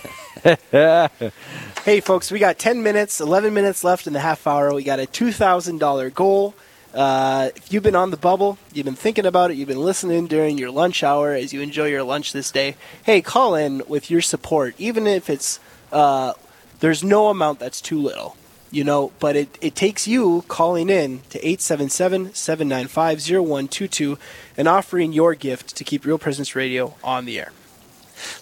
Hey, 1.85 2.01
folks, 2.01 2.31
we 2.31 2.39
got 2.39 2.59
10 2.59 2.83
minutes, 2.83 3.21
11 3.21 3.55
minutes 3.55 3.83
left 3.85 4.07
in 4.07 4.13
the 4.13 4.21
half 4.21 4.47
hour. 4.47 4.75
We 4.75 4.85
got 4.85 5.01
a 5.01 5.05
$2,000 5.07 6.15
goal. 6.15 6.55
Uh, 6.95 7.51
if 7.55 7.73
you've 7.73 7.83
been 7.83 7.97
on 7.97 8.11
the 8.11 8.17
bubble, 8.17 8.59
you've 8.73 8.87
been 8.87 8.97
thinking 8.97 9.27
about 9.27 9.51
it, 9.51 9.57
you've 9.57 9.69
been 9.69 9.83
listening 9.83 10.27
during 10.27 10.59
your 10.59 10.71
lunch 10.71 11.03
hour 11.05 11.33
as 11.33 11.53
you 11.53 11.61
enjoy 11.61 11.87
your 11.87 12.03
lunch 12.03 12.33
this 12.33 12.51
day, 12.51 12.75
hey, 13.05 13.21
call 13.21 13.55
in 13.55 13.83
with 13.87 14.11
your 14.11 14.21
support, 14.21 14.75
even 14.79 15.07
if 15.07 15.31
it's, 15.31 15.61
uh, 15.93 16.33
there's 16.81 17.05
no 17.05 17.29
amount 17.29 17.61
that's 17.61 17.81
too 17.81 17.99
little, 18.01 18.37
you 18.73 18.83
know, 18.83 19.13
but 19.21 19.37
it, 19.37 19.57
it 19.61 19.75
takes 19.77 20.09
you 20.09 20.45
calling 20.49 20.91
in 20.91 21.21
to 21.31 21.39
877 21.39 22.35
795 22.35 23.19
0122 23.21 24.19
and 24.57 24.67
offering 24.67 25.13
your 25.13 25.35
gift 25.35 25.77
to 25.77 25.85
keep 25.85 26.05
Real 26.05 26.19
Presence 26.19 26.57
Radio 26.57 26.95
on 27.05 27.25
the 27.25 27.39
air. 27.39 27.53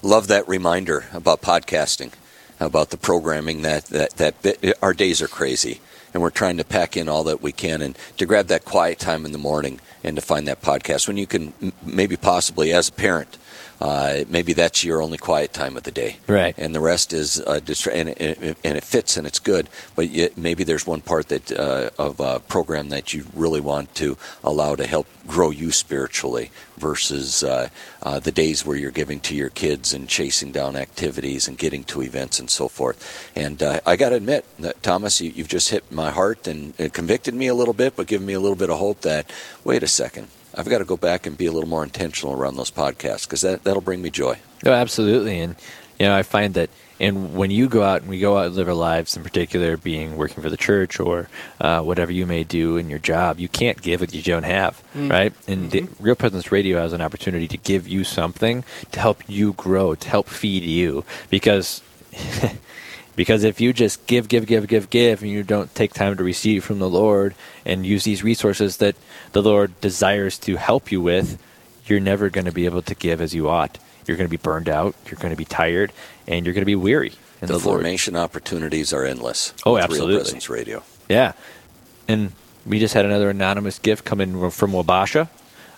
Love 0.03 0.29
that 0.29 0.49
reminder 0.49 1.07
about 1.13 1.43
podcasting, 1.43 2.13
about 2.59 2.91
the 2.91 2.97
programming 2.97 3.63
that 3.63 3.87
that 3.87 4.17
that 4.17 4.41
bit, 4.43 4.77
our 4.83 4.93
days 4.93 5.23
are 5.23 5.29
crazy, 5.29 5.81
and 6.13 6.23
we're 6.23 6.31
trying 6.31 6.57
to 6.57 6.65
pack 6.65 6.97
in 6.97 7.09
all 7.09 7.25
that 7.25 7.43
we 7.43 7.53
can, 7.53 7.83
and 7.83 7.97
to 8.17 8.27
grab 8.27 8.47
that 8.49 8.65
quiet 8.65 8.99
time 8.99 9.25
in 9.25 9.33
the 9.33 9.39
morning 9.39 9.81
and 10.05 10.17
to 10.17 10.23
find 10.23 10.49
that 10.49 10.63
podcast 10.63 11.07
when 11.09 11.17
you 11.17 11.27
can 11.27 11.53
maybe 11.83 12.17
possibly 12.17 12.73
as 12.73 12.89
a 12.89 12.93
parent. 12.93 13.39
Uh, 13.81 14.25
maybe 14.29 14.53
that's 14.55 14.83
your 14.83 15.01
only 15.01 15.19
quiet 15.19 15.53
time 15.53 15.77
of 15.77 15.85
the 15.85 15.91
day, 15.93 16.17
Right. 16.27 16.55
And 16.59 16.75
the 16.75 16.81
rest 16.81 17.13
is 17.13 17.41
uh, 17.41 17.61
distra- 17.65 17.95
and, 17.95 18.09
and, 18.21 18.57
and 18.65 18.77
it 18.77 18.83
fits 18.83 19.17
and 19.17 19.27
it's 19.27 19.39
good. 19.39 19.69
But 19.95 20.11
yet 20.11 20.37
maybe 20.37 20.65
there's 20.65 20.87
one 20.87 21.01
part 21.01 21.29
that 21.29 21.53
uh, 21.53 21.91
of 21.97 22.19
a 22.19 22.41
program 22.41 22.89
that 22.89 23.15
you 23.15 23.27
really 23.35 23.61
want 23.61 23.95
to 23.97 24.17
allow 24.43 24.75
to 24.75 24.87
help 24.87 25.07
grow 25.27 25.51
you 25.51 25.71
spiritually 25.71 26.51
versus 26.77 27.45
uh, 27.45 27.69
uh, 28.03 28.19
the 28.19 28.33
days 28.33 28.65
where 28.65 28.77
you're 28.77 28.91
giving 28.91 29.21
to 29.21 29.35
your 29.35 29.51
kids 29.51 29.93
and 29.95 30.09
chasing 30.09 30.51
down 30.51 30.75
activities 30.75 31.47
and 31.47 31.59
getting 31.59 31.85
to 31.85 32.03
events 32.03 32.41
and 32.41 32.51
so 32.51 32.67
forth. 32.69 33.31
And 33.37 33.63
uh, 33.63 33.81
I 33.87 33.97
got 33.97 34.09
to 34.09 34.17
admit 34.17 34.45
that 34.59 34.83
Thomas, 34.83 35.21
you, 35.21 35.31
you've 35.31 35.49
just 35.49 35.69
hit 35.71 35.91
my 35.93 36.11
heart 36.11 36.49
and 36.49 36.75
it 36.79 36.93
convicted 36.93 37.35
me 37.35 37.47
a 37.47 37.55
little 37.55 37.75
bit, 37.75 37.95
but 37.95 38.07
given 38.07 38.27
me 38.27 38.33
a 38.33 38.41
little 38.41 38.57
bit 38.57 38.71
of 38.71 38.79
hope 38.79 39.03
that 39.03 39.31
wait 39.65 39.83
a 39.83 39.89
second. 39.89 40.29
I've 40.59 40.69
got 40.69 40.79
to 40.79 40.85
go 40.85 40.97
back 40.99 41.27
and 41.27 41.39
be 41.39 41.47
a 41.47 41.53
little 41.53 41.69
more 41.69 41.85
intentional 41.85 42.35
around 42.35 42.57
those 42.57 42.71
podcasts 42.71 43.23
because 43.25 43.41
that, 43.43 43.65
that'll 43.65 43.81
bring 43.81 44.03
me 44.03 44.11
joy. 44.11 44.39
No, 44.65 44.73
absolutely, 44.73 45.39
and 45.41 45.55
you 45.99 46.07
know 46.07 46.15
I 46.17 46.23
find 46.25 46.55
that, 46.55 46.69
and 47.01 47.35
when 47.37 47.51
you 47.53 47.69
go 47.69 47.83
out 47.85 48.01
and 48.03 48.11
we 48.11 48.19
go 48.19 48.37
out 48.37 48.47
and 48.47 48.57
live 48.57 48.67
our 48.69 48.75
lives, 48.75 49.17
in 49.17 49.23
particular, 49.23 49.77
being 49.77 50.17
working 50.17 50.43
for 50.43 50.51
the 50.51 50.57
church 50.57 50.99
or 50.99 51.29
uh, 51.61 51.81
whatever 51.81 52.11
you 52.11 52.27
may 52.27 52.43
do 52.43 52.77
in 52.77 52.91
your 52.91 52.99
job, 52.99 53.39
you 53.39 53.49
can't 53.49 53.81
give 53.81 54.01
what 54.01 54.13
you 54.13 54.21
don't 54.23 54.43
have, 54.43 54.83
Mm. 54.97 55.11
right? 55.11 55.33
And 55.47 55.71
the 55.71 55.87
Real 56.01 56.17
Presence 56.17 56.51
Radio 56.51 56.79
has 56.81 56.93
an 56.93 57.01
opportunity 57.01 57.47
to 57.49 57.57
give 57.57 57.87
you 57.87 58.03
something 58.03 58.65
to 58.91 58.99
help 59.01 59.23
you 59.29 59.53
grow, 59.53 59.95
to 59.95 60.09
help 60.09 60.29
feed 60.29 60.65
you, 60.65 61.05
because. 61.31 61.83
Because 63.19 63.43
if 63.43 63.61
you 63.61 63.73
just 63.73 64.07
give, 64.07 64.29
give, 64.29 64.47
give, 64.47 64.69
give, 64.69 64.91
give, 64.91 65.23
and 65.23 65.31
you 65.33 65.43
don't 65.43 65.75
take 65.75 65.93
time 65.93 66.17
to 66.19 66.23
receive 66.23 66.63
from 66.63 66.79
the 66.79 66.89
Lord 66.89 67.35
and 67.65 67.85
use 67.85 68.05
these 68.05 68.23
resources 68.23 68.77
that 68.77 68.95
the 69.33 69.43
Lord 69.43 69.81
desires 69.81 70.39
to 70.39 70.55
help 70.55 70.93
you 70.93 71.01
with, 71.01 71.37
you're 71.85 71.99
never 71.99 72.31
going 72.31 72.45
to 72.45 72.53
be 72.53 72.65
able 72.65 72.81
to 72.83 72.95
give 72.95 73.21
as 73.21 73.35
you 73.35 73.49
ought. 73.49 73.77
You're 74.07 74.17
going 74.17 74.29
to 74.29 74.31
be 74.31 74.37
burned 74.37 74.69
out. 74.69 74.95
You're 75.07 75.19
going 75.19 75.33
to 75.33 75.37
be 75.37 75.45
tired, 75.45 75.93
and 76.29 76.47
you're 76.47 76.55
going 76.55 76.63
to 76.63 76.65
be 76.65 76.77
weary. 76.77 77.13
the, 77.41 77.49
the 77.49 77.53
Lord. 77.55 77.63
formation 77.63 78.15
opportunities 78.15 78.93
are 78.93 79.05
endless. 79.05 79.53
Oh, 79.67 79.77
absolutely. 79.77 80.15
Real 80.15 80.21
Presence 80.21 80.49
Radio. 80.49 80.85
Yeah, 81.09 81.33
and 82.07 82.31
we 82.65 82.79
just 82.79 82.95
had 82.95 83.05
another 83.05 83.31
anonymous 83.31 83.81
gift 83.81 84.05
come 84.05 84.21
in 84.21 84.49
from 84.53 84.71
Wabasha. 84.71 85.29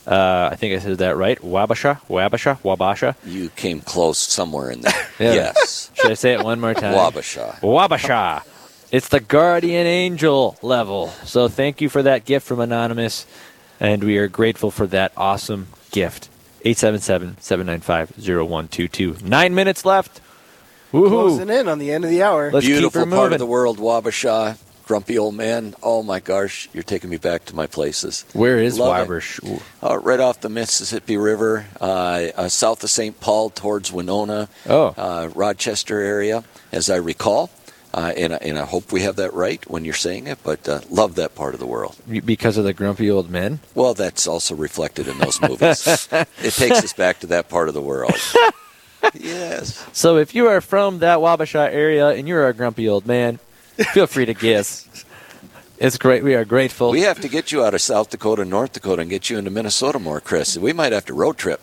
Uh, 0.07 0.49
I 0.51 0.57
think 0.57 0.75
I 0.75 0.79
said 0.83 0.99
that 0.99 1.17
right. 1.17 1.39
Wabasha, 1.41 2.01
Wabasha, 2.09 2.59
Wabasha. 2.63 3.15
You 3.25 3.49
came 3.51 3.81
close 3.81 4.19
somewhere 4.19 4.71
in 4.71 4.81
there. 4.83 4.93
Yeah. 5.21 5.35
Yes. 5.35 5.91
Should 5.95 6.13
I 6.13 6.15
say 6.15 6.33
it 6.33 6.43
one 6.43 6.61
more 6.61 6.73
time? 6.73 6.95
Wabasha. 6.95 7.61
Wabasha. 7.61 8.43
It's 8.91 9.09
the 9.09 9.21
guardian 9.21 9.87
angel 9.87 10.57
level. 10.63 11.09
So 11.27 11.47
thank 11.49 11.83
you 11.83 11.91
for 11.91 12.03
that 12.03 12.25
gift 12.25 12.47
from 12.47 12.59
Anonymous, 12.59 13.27
and 13.79 14.03
we 14.03 14.17
are 14.17 14.27
grateful 14.27 14.71
for 14.71 14.87
that 14.87 15.13
awesome 15.19 15.67
gift. 15.91 16.31
877-795-0122. 16.65 19.23
Nine 19.23 19.55
minutes 19.55 19.85
left. 19.85 20.21
Woohoo. 20.93 21.09
Closing 21.09 21.51
in 21.51 21.69
on 21.69 21.79
the 21.79 21.93
end 21.93 22.05
of 22.05 22.11
the 22.11 22.23
hour. 22.23 22.51
Let's 22.51 22.67
keep 22.67 22.75
Beautiful 22.77 23.05
her 23.05 23.11
part 23.11 23.33
of 23.33 23.39
the 23.39 23.47
world, 23.47 23.79
Wabasha. 23.79 24.57
Grumpy 24.91 25.17
old 25.19 25.37
man. 25.37 25.77
Oh 25.85 26.03
my 26.03 26.19
gosh, 26.19 26.69
you're 26.73 26.83
taking 26.83 27.11
me 27.11 27.17
back 27.17 27.45
to 27.45 27.55
my 27.55 27.69
places. 27.69 28.25
Where 28.33 28.59
is 28.59 28.77
Love. 28.77 29.07
Wabash? 29.09 29.39
Uh, 29.81 29.97
right 29.99 30.19
off 30.19 30.41
the 30.41 30.49
Mississippi 30.49 31.17
River, 31.17 31.67
uh, 31.81 32.31
uh, 32.37 32.49
south 32.49 32.83
of 32.83 32.91
St. 32.91 33.21
Paul 33.21 33.51
towards 33.51 33.93
Winona, 33.93 34.49
Oh. 34.69 34.87
uh, 34.99 35.29
Rochester 35.33 36.01
area, 36.01 36.43
as 36.73 36.91
I 36.91 36.97
recall. 36.97 37.51
Uh, 37.95 38.13
and, 38.17 38.33
I- 38.35 38.39
and 38.39 38.59
I 38.59 38.65
hope 38.65 38.91
we 38.91 39.03
have 39.03 39.15
that 39.15 39.33
right 39.33 39.65
when 39.71 39.85
you're 39.85 39.95
saying 39.95 40.27
it, 40.27 40.41
but 40.43 40.69
uh, 40.69 40.81
love 40.91 41.15
that 41.15 41.37
part 41.37 41.55
of 41.55 41.61
the 41.61 41.67
world. 41.69 41.95
Because 42.25 42.57
of 42.57 42.65
the 42.65 42.73
grumpy 42.73 43.09
old 43.09 43.31
men? 43.31 43.61
Well, 43.77 43.95
that's 43.95 44.27
also 44.27 44.57
reflected 44.57 45.07
in 45.07 45.19
those 45.19 45.41
movies. 45.41 45.87
it 46.43 46.53
takes 46.55 46.83
us 46.83 46.93
back 46.95 47.21
to 47.21 47.29
that 47.29 47.49
part 47.49 47.69
of 47.69 47.75
the 47.75 47.81
world. 47.81 48.15
yes. 49.15 49.87
So 49.93 50.17
if 50.17 50.35
you 50.35 50.49
are 50.49 50.61
from 50.61 50.99
that 50.99 51.19
Wabasha 51.19 51.73
area 51.73 52.09
and 52.09 52.27
you're 52.27 52.49
a 52.49 52.53
grumpy 52.53 52.89
old 52.89 53.07
man, 53.07 53.39
feel 53.93 54.07
free 54.07 54.27
to 54.27 54.35
guess. 54.35 54.87
It's 55.79 55.97
great. 55.97 56.23
We 56.23 56.35
are 56.35 56.45
grateful. 56.45 56.91
We 56.91 57.03
have 57.03 57.21
to 57.21 57.29
get 57.29 57.53
you 57.53 57.65
out 57.65 57.73
of 57.75 57.81
South 57.81 58.11
Dakota, 58.11 58.45
North 58.45 58.73
Dakota, 58.73 59.01
and 59.03 59.11
get 59.11 59.31
you 59.31 59.39
into 59.39 59.51
Minnesota 59.51 59.99
more, 59.99 60.21
Chris. 60.21 60.57
We 60.59 60.73
might 60.73 60.93
have 60.93 61.07
to 61.07 61.15
road 61.15 61.39
trip. 61.39 61.61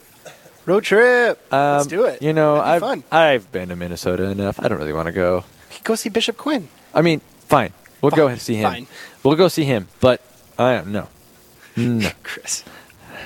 Road 0.65 0.83
trip. 0.83 1.39
Let's 1.51 1.83
Um, 1.85 1.87
do 1.89 2.05
it. 2.05 2.21
You 2.21 2.33
know, 2.33 2.55
be 2.55 2.61
I've 2.61 2.81
fun. 2.81 3.03
I've 3.11 3.51
been 3.51 3.69
to 3.69 3.75
Minnesota 3.75 4.23
enough. 4.23 4.59
I 4.59 4.67
don't 4.67 4.79
really 4.79 4.93
want 4.93 5.05
to 5.05 5.11
go. 5.11 5.45
Go 5.83 5.95
see 5.95 6.09
Bishop 6.09 6.35
Quinn. 6.37 6.67
I 6.93 7.01
mean, 7.03 7.21
fine. 7.45 7.73
We'll 8.01 8.11
go 8.11 8.27
Fine, 8.27 8.39
see 8.39 8.55
him. 8.55 8.71
fine. 8.71 8.87
We'll 9.23 9.35
go 9.35 9.47
see 9.47 9.63
him. 9.65 9.87
But 9.99 10.21
I 10.57 10.81
no, 10.85 11.07
no. 11.77 12.09
Chris. 12.23 12.63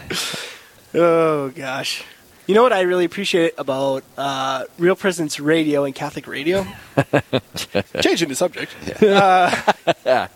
oh 0.93 1.49
gosh. 1.49 2.03
You 2.51 2.55
know 2.55 2.63
what 2.63 2.73
I 2.73 2.81
really 2.81 3.05
appreciate 3.05 3.53
about 3.57 4.03
uh, 4.17 4.65
Real 4.77 4.97
Presence 4.97 5.39
Radio 5.39 5.85
and 5.85 5.95
Catholic 5.95 6.27
Radio? 6.27 6.67
Changing 8.01 8.27
the 8.27 8.35
subject. 8.35 8.75
Uh, 9.01 9.55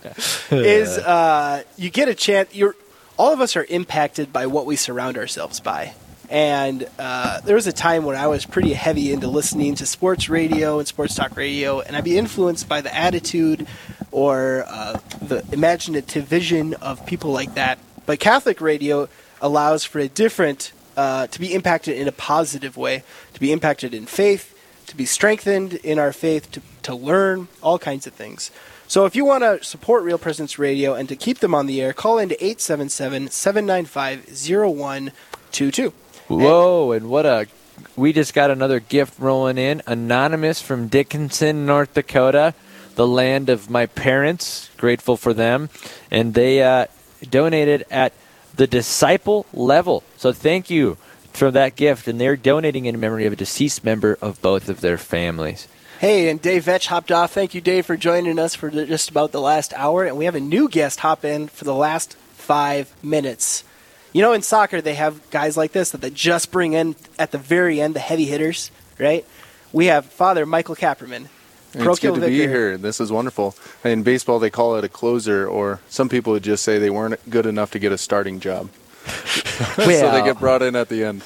is 0.49 0.97
uh, 0.97 1.63
you 1.75 1.89
get 1.89 2.07
a 2.07 2.15
chance. 2.15 2.55
You're 2.55 2.77
all 3.17 3.33
of 3.33 3.41
us 3.41 3.57
are 3.57 3.65
impacted 3.65 4.31
by 4.31 4.45
what 4.45 4.65
we 4.65 4.77
surround 4.77 5.17
ourselves 5.17 5.59
by. 5.59 5.93
And 6.29 6.87
uh, 6.97 7.41
there 7.41 7.55
was 7.55 7.67
a 7.67 7.73
time 7.73 8.05
when 8.05 8.15
I 8.15 8.27
was 8.27 8.45
pretty 8.45 8.71
heavy 8.71 9.11
into 9.11 9.27
listening 9.27 9.75
to 9.75 9.85
sports 9.85 10.29
radio 10.29 10.79
and 10.79 10.87
sports 10.87 11.15
talk 11.15 11.35
radio, 11.35 11.81
and 11.81 11.97
I'd 11.97 12.05
be 12.05 12.17
influenced 12.17 12.69
by 12.69 12.79
the 12.79 12.95
attitude 12.95 13.67
or 14.11 14.63
uh, 14.69 15.01
the 15.21 15.43
imaginative 15.51 16.23
vision 16.23 16.75
of 16.75 17.05
people 17.05 17.33
like 17.33 17.55
that. 17.55 17.77
But 18.05 18.21
Catholic 18.21 18.61
radio 18.61 19.09
allows 19.41 19.83
for 19.83 19.99
a 19.99 20.07
different, 20.07 20.71
uh, 20.95 21.27
to 21.27 21.39
be 21.39 21.53
impacted 21.53 21.97
in 21.97 22.07
a 22.07 22.11
positive 22.11 22.77
way, 22.77 23.03
to 23.33 23.39
be 23.39 23.51
impacted 23.51 23.93
in 23.93 24.05
faith, 24.05 24.51
to 24.87 24.95
be 24.95 25.05
strengthened 25.05 25.73
in 25.75 25.99
our 25.99 26.13
faith, 26.13 26.51
to, 26.51 26.61
to 26.83 26.95
learn 26.95 27.47
all 27.61 27.79
kinds 27.79 28.07
of 28.07 28.13
things. 28.13 28.51
So 28.87 29.05
if 29.05 29.15
you 29.15 29.25
want 29.25 29.43
to 29.43 29.63
support 29.63 30.03
Real 30.03 30.19
Presence 30.19 30.59
Radio 30.59 30.93
and 30.93 31.09
to 31.09 31.15
keep 31.15 31.39
them 31.39 31.55
on 31.55 31.65
the 31.65 31.81
air, 31.81 31.91
call 31.91 32.19
into 32.19 32.35
877 32.35 33.29
795 33.29 34.25
0122. 34.29 35.93
Whoa! 36.27 36.91
And 36.91 37.09
what 37.09 37.25
a 37.25 37.47
we 37.95 38.13
just 38.13 38.33
got 38.33 38.51
another 38.51 38.79
gift 38.79 39.19
rolling 39.19 39.57
in. 39.57 39.81
Anonymous 39.87 40.61
from 40.61 40.87
Dickinson, 40.87 41.65
North 41.65 41.93
Dakota, 41.93 42.53
the 42.95 43.07
land 43.07 43.49
of 43.49 43.69
my 43.69 43.85
parents. 43.85 44.69
Grateful 44.77 45.17
for 45.17 45.33
them, 45.33 45.69
and 46.11 46.33
they 46.33 46.61
uh, 46.61 46.85
donated 47.29 47.85
at 47.89 48.13
the 48.55 48.67
disciple 48.67 49.45
level. 49.53 50.03
So 50.17 50.31
thank 50.31 50.69
you 50.69 50.97
for 51.33 51.51
that 51.51 51.75
gift, 51.75 52.07
and 52.07 52.19
they're 52.19 52.37
donating 52.37 52.85
in 52.85 52.99
memory 52.99 53.25
of 53.25 53.33
a 53.33 53.35
deceased 53.35 53.83
member 53.83 54.17
of 54.21 54.41
both 54.41 54.69
of 54.69 54.81
their 54.81 54.97
families. 54.97 55.67
Hey, 55.99 56.29
and 56.29 56.41
Dave 56.41 56.65
Vetch 56.65 56.87
hopped 56.87 57.11
off. 57.11 57.31
Thank 57.33 57.53
you, 57.53 57.61
Dave, 57.61 57.85
for 57.85 57.95
joining 57.95 58.37
us 58.37 58.53
for 58.53 58.69
just 58.69 59.09
about 59.09 59.31
the 59.31 59.41
last 59.41 59.73
hour. 59.73 60.03
And 60.03 60.17
we 60.17 60.25
have 60.25 60.35
a 60.35 60.41
new 60.41 60.67
guest 60.67 60.99
hop 60.99 61.23
in 61.23 61.47
for 61.47 61.63
the 61.63 61.73
last 61.73 62.15
five 62.33 62.93
minutes. 63.03 63.63
You 64.11 64.21
know, 64.21 64.33
in 64.33 64.41
soccer, 64.41 64.81
they 64.81 64.95
have 64.95 65.29
guys 65.29 65.57
like 65.57 65.71
this 65.71 65.91
that 65.91 66.01
they 66.01 66.09
just 66.09 66.51
bring 66.51 66.73
in 66.73 66.95
at 67.17 67.31
the 67.31 67.37
very 67.37 67.81
end, 67.81 67.95
the 67.95 67.99
heavy 67.99 68.25
hitters, 68.25 68.71
right? 68.99 69.25
We 69.71 69.87
have 69.87 70.05
Father 70.05 70.45
Michael 70.45 70.75
Kapperman. 70.75 71.27
It's 71.75 71.99
good 71.99 72.15
to 72.15 72.21
be 72.21 72.37
here. 72.39 72.77
This 72.77 72.99
is 73.01 73.11
wonderful. 73.11 73.55
In 73.83 74.03
baseball, 74.03 74.39
they 74.39 74.49
call 74.49 74.75
it 74.77 74.83
a 74.83 74.89
closer, 74.89 75.47
or 75.47 75.79
some 75.89 76.09
people 76.09 76.33
would 76.33 76.43
just 76.43 76.63
say 76.63 76.79
they 76.79 76.89
weren't 76.89 77.19
good 77.29 77.45
enough 77.45 77.71
to 77.71 77.79
get 77.79 77.91
a 77.91 77.97
starting 77.97 78.39
job. 78.39 78.69
so 79.05 79.85
they 79.85 80.23
get 80.23 80.39
brought 80.39 80.61
in 80.61 80.75
at 80.75 80.89
the 80.89 81.03
end. 81.03 81.23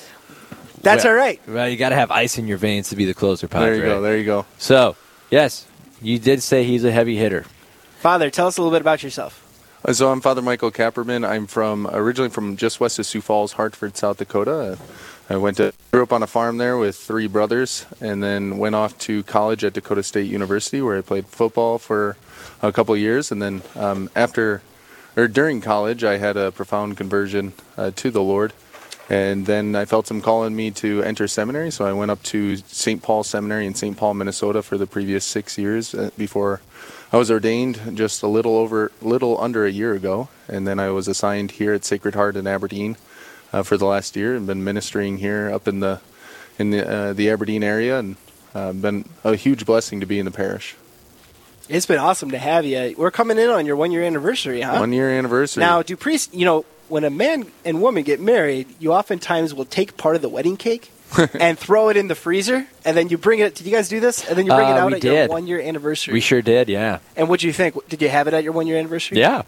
That's 0.81 1.03
Well- 1.03 1.13
all 1.13 1.19
right. 1.19 1.39
Well, 1.47 1.67
you 1.69 1.77
got 1.77 1.89
to 1.89 1.95
have 1.95 2.11
ice 2.11 2.37
in 2.37 2.47
your 2.47 2.57
veins 2.57 2.89
to 2.89 2.95
be 2.95 3.05
the 3.05 3.13
closer, 3.13 3.47
Padre. 3.47 3.67
There 3.67 3.75
you 3.75 3.81
go. 3.83 4.01
There 4.01 4.17
you 4.17 4.25
go. 4.25 4.45
So, 4.57 4.95
yes, 5.29 5.65
you 6.01 6.19
did 6.19 6.41
say 6.43 6.63
he's 6.63 6.83
a 6.83 6.91
heavy 6.91 7.17
hitter. 7.17 7.45
Father, 7.99 8.29
tell 8.29 8.47
us 8.47 8.57
a 8.57 8.61
little 8.61 8.73
bit 8.73 8.81
about 8.81 9.03
yourself. 9.03 9.45
Uh, 9.83 9.93
So 9.93 10.11
I'm 10.11 10.21
Father 10.21 10.41
Michael 10.41 10.71
Kapperman. 10.71 11.27
I'm 11.27 11.47
from 11.47 11.87
originally 11.87 12.29
from 12.29 12.55
just 12.57 12.79
west 12.79 12.97
of 12.99 13.05
Sioux 13.05 13.21
Falls, 13.21 13.53
Hartford, 13.53 13.95
South 13.97 14.17
Dakota. 14.17 14.77
I 15.31 15.37
went 15.37 15.57
to 15.57 15.73
grew 15.91 16.01
up 16.01 16.11
on 16.11 16.23
a 16.23 16.27
farm 16.27 16.57
there 16.57 16.75
with 16.75 16.95
three 16.95 17.27
brothers, 17.27 17.85
and 18.01 18.23
then 18.23 18.57
went 18.57 18.73
off 18.73 18.97
to 18.99 19.21
college 19.23 19.63
at 19.63 19.73
Dakota 19.73 20.01
State 20.01 20.27
University, 20.27 20.81
where 20.81 20.97
I 20.97 21.01
played 21.01 21.27
football 21.27 21.77
for 21.77 22.17
a 22.63 22.71
couple 22.71 22.97
years. 22.97 23.31
And 23.31 23.39
then 23.39 23.61
um, 23.75 24.09
after 24.15 24.63
or 25.15 25.27
during 25.27 25.61
college, 25.61 26.03
I 26.03 26.17
had 26.17 26.35
a 26.35 26.51
profound 26.51 26.97
conversion 26.97 27.53
uh, 27.77 27.91
to 27.97 28.09
the 28.09 28.23
Lord. 28.23 28.53
And 29.07 29.45
then 29.45 29.75
I 29.75 29.85
felt 29.85 30.09
him 30.09 30.21
calling 30.21 30.55
me 30.55 30.71
to 30.71 31.03
enter 31.03 31.27
seminary, 31.27 31.71
so 31.71 31.85
I 31.85 31.93
went 31.93 32.11
up 32.11 32.21
to 32.23 32.57
St. 32.57 33.01
Paul 33.01 33.23
Seminary 33.23 33.65
in 33.65 33.73
St. 33.73 33.97
Paul, 33.97 34.13
Minnesota, 34.13 34.61
for 34.61 34.77
the 34.77 34.85
previous 34.85 35.25
six 35.25 35.57
years 35.57 35.95
uh, 35.95 36.11
before 36.15 36.61
I 37.11 37.17
was 37.17 37.31
ordained 37.31 37.97
just 37.97 38.21
a 38.21 38.27
little 38.27 38.55
over, 38.55 38.91
little 39.01 39.39
under 39.41 39.65
a 39.65 39.71
year 39.71 39.93
ago, 39.93 40.29
and 40.47 40.67
then 40.67 40.79
I 40.79 40.89
was 40.89 41.07
assigned 41.07 41.51
here 41.51 41.73
at 41.73 41.85
Sacred 41.85 42.13
Heart 42.13 42.35
in 42.35 42.45
Aberdeen 42.45 42.97
uh, 43.53 43.63
for 43.63 43.77
the 43.77 43.85
last 43.85 44.15
year, 44.15 44.35
and 44.35 44.45
been 44.47 44.63
ministering 44.63 45.17
here 45.17 45.49
up 45.53 45.67
in 45.67 45.79
the 45.79 45.99
in 46.57 46.71
the 46.71 46.89
uh, 46.89 47.13
the 47.13 47.29
Aberdeen 47.29 47.63
area, 47.63 47.99
and 47.99 48.15
uh, 48.53 48.73
been 48.73 49.05
a 49.23 49.35
huge 49.35 49.65
blessing 49.65 49.99
to 49.99 50.05
be 50.05 50.19
in 50.19 50.25
the 50.25 50.31
parish. 50.31 50.75
It's 51.67 51.85
been 51.85 51.99
awesome 51.99 52.31
to 52.31 52.37
have 52.39 52.65
you. 52.65 52.95
We're 52.97 53.11
coming 53.11 53.37
in 53.37 53.49
on 53.49 53.65
your 53.65 53.75
one 53.75 53.91
year 53.91 54.03
anniversary, 54.03 54.61
huh? 54.61 54.79
One 54.79 54.91
year 54.91 55.09
anniversary. 55.11 55.61
Now, 55.61 55.83
do 55.83 55.95
priests, 55.95 56.33
you 56.33 56.43
know, 56.45 56.65
when 56.87 57.03
a 57.03 57.11
man 57.11 57.45
and 57.63 57.79
woman 57.79 58.03
get 58.03 58.19
married, 58.19 58.67
you 58.79 58.91
oftentimes 58.91 59.53
will 59.53 59.65
take 59.65 59.95
part 59.95 60.15
of 60.15 60.23
the 60.23 60.29
wedding 60.29 60.57
cake 60.57 60.91
and 61.39 61.59
throw 61.59 61.89
it 61.89 61.97
in 61.97 62.07
the 62.07 62.15
freezer, 62.15 62.65
and 62.83 62.97
then 62.97 63.09
you 63.09 63.19
bring 63.19 63.39
it. 63.39 63.53
Did 63.53 63.67
you 63.67 63.71
guys 63.71 63.87
do 63.87 63.99
this? 63.99 64.27
And 64.27 64.35
then 64.35 64.47
you 64.47 64.51
bring 64.51 64.67
it 64.67 64.71
Uh, 64.71 64.77
out 64.77 64.91
we 64.91 64.97
at 64.97 65.03
your 65.03 65.27
one 65.27 65.45
year 65.45 65.61
anniversary. 65.61 66.13
We 66.13 66.21
sure 66.21 66.41
did, 66.41 66.69
yeah. 66.69 66.99
and 67.15 67.29
what 67.29 67.39
do 67.41 67.47
you 67.47 67.53
think? 67.53 67.75
Did 67.87 68.01
you 68.01 68.09
have 68.09 68.27
it 68.27 68.33
at 68.33 68.43
your 68.43 68.53
one 68.53 68.65
year 68.65 68.77
anniversary? 68.77 69.19
Yeah. 69.19 69.43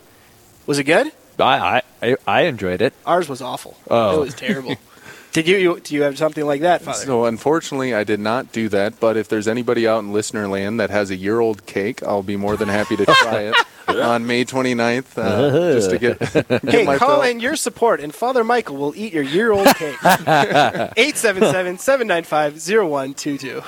Was 0.68 0.78
it 0.78 0.84
good? 0.84 1.12
I, 1.40 1.44
I, 1.44 1.82
I 2.28 2.42
enjoyed 2.44 2.82
it. 2.82 2.94
Ours 3.06 3.30
was 3.30 3.42
awful. 3.42 3.78
Oh. 3.90 4.22
It 4.22 4.26
was 4.26 4.34
terrible. 4.34 4.76
Did 5.34 5.48
you, 5.48 5.56
you? 5.58 5.80
Do 5.80 5.96
you 5.96 6.02
have 6.04 6.18
something 6.18 6.46
like 6.46 6.60
that, 6.62 6.82
Father? 6.82 7.06
So 7.06 7.24
unfortunately, 7.24 7.94
I 7.94 8.04
did 8.04 8.20
not 8.20 8.52
do 8.52 8.68
that. 8.68 9.00
But 9.00 9.16
if 9.16 9.30
there's 9.30 9.48
anybody 9.48 9.88
out 9.88 10.00
in 10.00 10.12
listener 10.12 10.46
land 10.50 10.78
that 10.82 10.90
has 10.90 11.10
a 11.10 11.16
year 11.16 11.40
old 11.40 11.66
cake, 11.66 12.04
I'll 12.04 12.22
be 12.22 12.36
more 12.36 12.58
than 12.58 12.68
happy 12.68 12.98
to 12.98 13.06
try 13.06 13.44
it 13.44 13.56
on 13.88 14.28
May 14.28 14.44
29th, 14.44 15.18
uh, 15.18 15.74
just 15.74 15.90
to 15.92 15.98
get, 16.00 16.20
get 16.20 16.64
Hey, 16.70 16.86
call 16.98 17.22
fill. 17.22 17.32
in 17.32 17.40
your 17.40 17.56
support, 17.56 18.02
and 18.02 18.14
Father 18.14 18.44
Michael 18.44 18.76
will 18.76 18.94
eat 18.94 19.14
your 19.14 19.24
year 19.24 19.54
old 19.54 19.68
cake. 19.78 19.96
877 20.04 21.78
795 21.78 22.54
0122. 22.60 23.62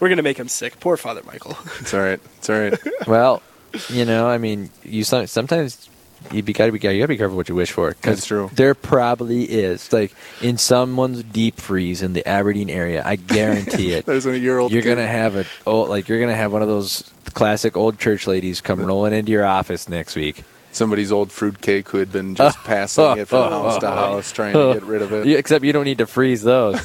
We're 0.00 0.08
going 0.08 0.16
to 0.16 0.22
make 0.22 0.38
him 0.38 0.48
sick. 0.48 0.80
Poor 0.80 0.96
Father 0.96 1.22
Michael. 1.26 1.58
It's 1.80 1.92
all 1.92 2.00
right. 2.00 2.20
It's 2.38 2.48
all 2.48 2.58
right. 2.58 2.78
Well, 3.06 3.42
you 3.90 4.06
know, 4.06 4.26
I 4.26 4.38
mean, 4.38 4.70
you 4.84 5.04
some- 5.04 5.26
sometimes 5.26 5.88
you 6.32 6.42
be, 6.42 6.52
gotta 6.52 6.72
be 6.72 6.78
you 6.78 6.98
gotta 7.00 7.08
be 7.08 7.16
careful 7.16 7.36
what 7.36 7.48
you 7.48 7.54
wish 7.54 7.70
for. 7.72 7.92
'cause 7.92 8.02
That's 8.02 8.26
true. 8.26 8.50
There 8.52 8.74
probably 8.74 9.44
is 9.44 9.92
like 9.92 10.12
in 10.42 10.58
someone's 10.58 11.22
deep 11.22 11.60
freeze 11.60 12.02
in 12.02 12.12
the 12.12 12.26
Aberdeen 12.26 12.70
area. 12.70 13.02
I 13.04 13.16
guarantee 13.16 13.92
it. 13.94 14.06
There's 14.06 14.26
a 14.26 14.38
year 14.38 14.58
old. 14.58 14.72
you're 14.72 14.82
gonna 14.82 15.06
have 15.06 15.36
a 15.36 15.44
oh, 15.66 15.82
like 15.82 16.08
you're 16.08 16.20
gonna 16.20 16.34
have 16.36 16.52
one 16.52 16.62
of 16.62 16.68
those 16.68 17.10
classic 17.34 17.76
old 17.76 17.98
church 17.98 18.26
ladies 18.26 18.60
come 18.60 18.80
rolling 18.84 19.12
into 19.12 19.30
your 19.32 19.44
office 19.44 19.88
next 19.88 20.16
week. 20.16 20.42
somebody's 20.72 21.10
old 21.12 21.30
fruit 21.32 21.60
cake 21.60 21.88
who 21.88 21.98
had 21.98 22.12
been 22.12 22.34
just 22.34 22.58
passing 22.64 23.18
it 23.18 23.28
from 23.28 23.50
house 23.50 23.78
to 23.78 23.86
house, 24.04 24.32
trying 24.32 24.52
to 24.54 24.74
get 24.74 24.82
rid 24.84 25.02
of 25.02 25.12
it. 25.12 25.26
Yeah, 25.26 25.38
except 25.38 25.64
you 25.64 25.72
don't 25.72 25.84
need 25.84 25.98
to 25.98 26.06
freeze 26.06 26.42
those. 26.42 26.78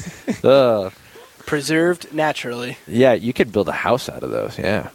Ugh. 0.43 0.91
Preserved 1.45 2.13
naturally. 2.13 2.77
Yeah, 2.87 3.13
you 3.13 3.33
could 3.33 3.51
build 3.51 3.67
a 3.67 3.73
house 3.73 4.07
out 4.09 4.23
of 4.23 4.31
those. 4.31 4.57
Yeah. 4.57 4.89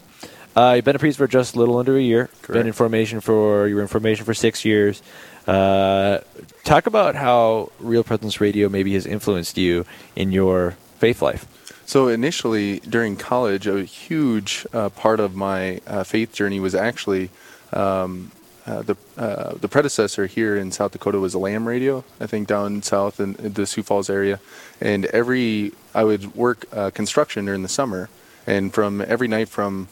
uh, 0.55 0.75
you've 0.77 0.85
been 0.85 0.97
a 0.97 0.99
priest 0.99 1.19
for 1.19 1.27
just 1.27 1.55
a 1.55 1.59
little 1.59 1.79
under 1.79 1.97
a 1.97 2.03
year. 2.03 2.29
Been 2.49 2.67
in 2.67 2.73
formation 2.73 3.21
for 3.21 3.67
your 3.67 3.81
information 3.81 4.25
for 4.25 4.35
six 4.35 4.65
years. 4.65 5.03
Uh, 5.47 6.21
talk 6.65 6.87
about 6.87 7.15
how 7.15 7.71
Real 7.79 8.03
Presence 8.03 8.41
Radio 8.41 8.69
maybe 8.69 8.95
has 8.95 9.07
influenced 9.07 9.57
you 9.57 9.85
in 10.15 10.33
your 10.33 10.73
faith 10.99 11.23
life. 11.23 11.47
So 11.87 12.09
initially, 12.09 12.81
during 12.81 13.17
college, 13.17 13.67
a 13.67 13.85
huge 13.85 14.67
uh, 14.73 14.89
part 14.89 15.21
of 15.21 15.37
my 15.37 15.81
uh, 15.87 16.05
faith 16.05 16.33
journey 16.33 16.59
was 16.59 16.75
actually 16.75 17.31
um, 17.73 18.33
uh, 18.67 18.83
the 18.83 18.97
uh, 19.17 19.55
the 19.55 19.69
predecessor 19.69 20.27
here 20.27 20.57
in 20.57 20.73
South 20.73 20.93
Dakota 20.93 21.21
was 21.21 21.35
a 21.35 21.39
Lamb 21.39 21.69
Radio. 21.69 22.05
I 22.21 22.27
think 22.27 22.49
down 22.49 22.83
south 22.83 23.21
in, 23.21 23.37
in 23.37 23.53
the 23.53 23.67
Sioux 23.67 23.83
Falls 23.83 24.11
area, 24.11 24.41
and 24.81 25.07
every 25.07 25.73
I 25.95 26.05
would 26.05 26.35
work 26.35 26.67
uh, 26.73 26.91
construction 26.91 27.45
during 27.45 27.63
the 27.63 27.69
summer, 27.69 28.09
and 28.47 28.75
from 28.75 29.01
every 29.01 29.29
night 29.29 29.49
from 29.49 29.89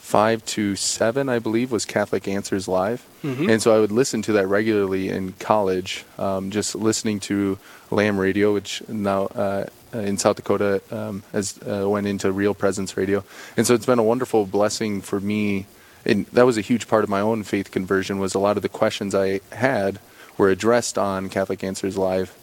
five 0.00 0.44
to 0.44 0.76
seven, 0.76 1.30
I 1.30 1.38
believe, 1.38 1.72
was 1.72 1.86
Catholic 1.86 2.28
Answers 2.28 2.68
Live. 2.68 3.06
And 3.50 3.62
so 3.62 3.74
I 3.74 3.80
would 3.80 3.90
listen 3.90 4.20
to 4.22 4.32
that 4.34 4.46
regularly 4.46 5.08
in 5.08 5.32
college, 5.32 6.04
um, 6.18 6.50
just 6.50 6.74
listening 6.74 7.20
to 7.20 7.58
Lamb 7.90 8.18
Radio, 8.20 8.52
which 8.52 8.82
now 8.86 9.24
uh, 9.28 9.66
in 9.94 10.18
South 10.18 10.36
Dakota 10.36 10.82
um, 10.90 11.22
has 11.32 11.58
uh, 11.66 11.88
went 11.88 12.06
into 12.06 12.30
Real 12.32 12.52
Presence 12.52 12.98
Radio. 12.98 13.24
And 13.56 13.66
so 13.66 13.74
it's 13.74 13.86
been 13.86 13.98
a 13.98 14.02
wonderful 14.02 14.44
blessing 14.44 15.00
for 15.00 15.20
me. 15.20 15.66
And 16.04 16.26
that 16.26 16.46
was 16.46 16.58
a 16.58 16.60
huge 16.60 16.88
part 16.88 17.04
of 17.04 17.10
my 17.10 17.20
own 17.20 17.42
faith 17.42 17.70
conversion 17.70 18.18
was 18.18 18.34
a 18.34 18.38
lot 18.38 18.56
of 18.56 18.62
the 18.62 18.68
questions 18.68 19.14
I 19.14 19.40
had 19.52 19.98
were 20.36 20.50
addressed 20.50 20.98
on 20.98 21.28
Catholic 21.28 21.64
Answers 21.64 21.96
Live. 21.96 22.36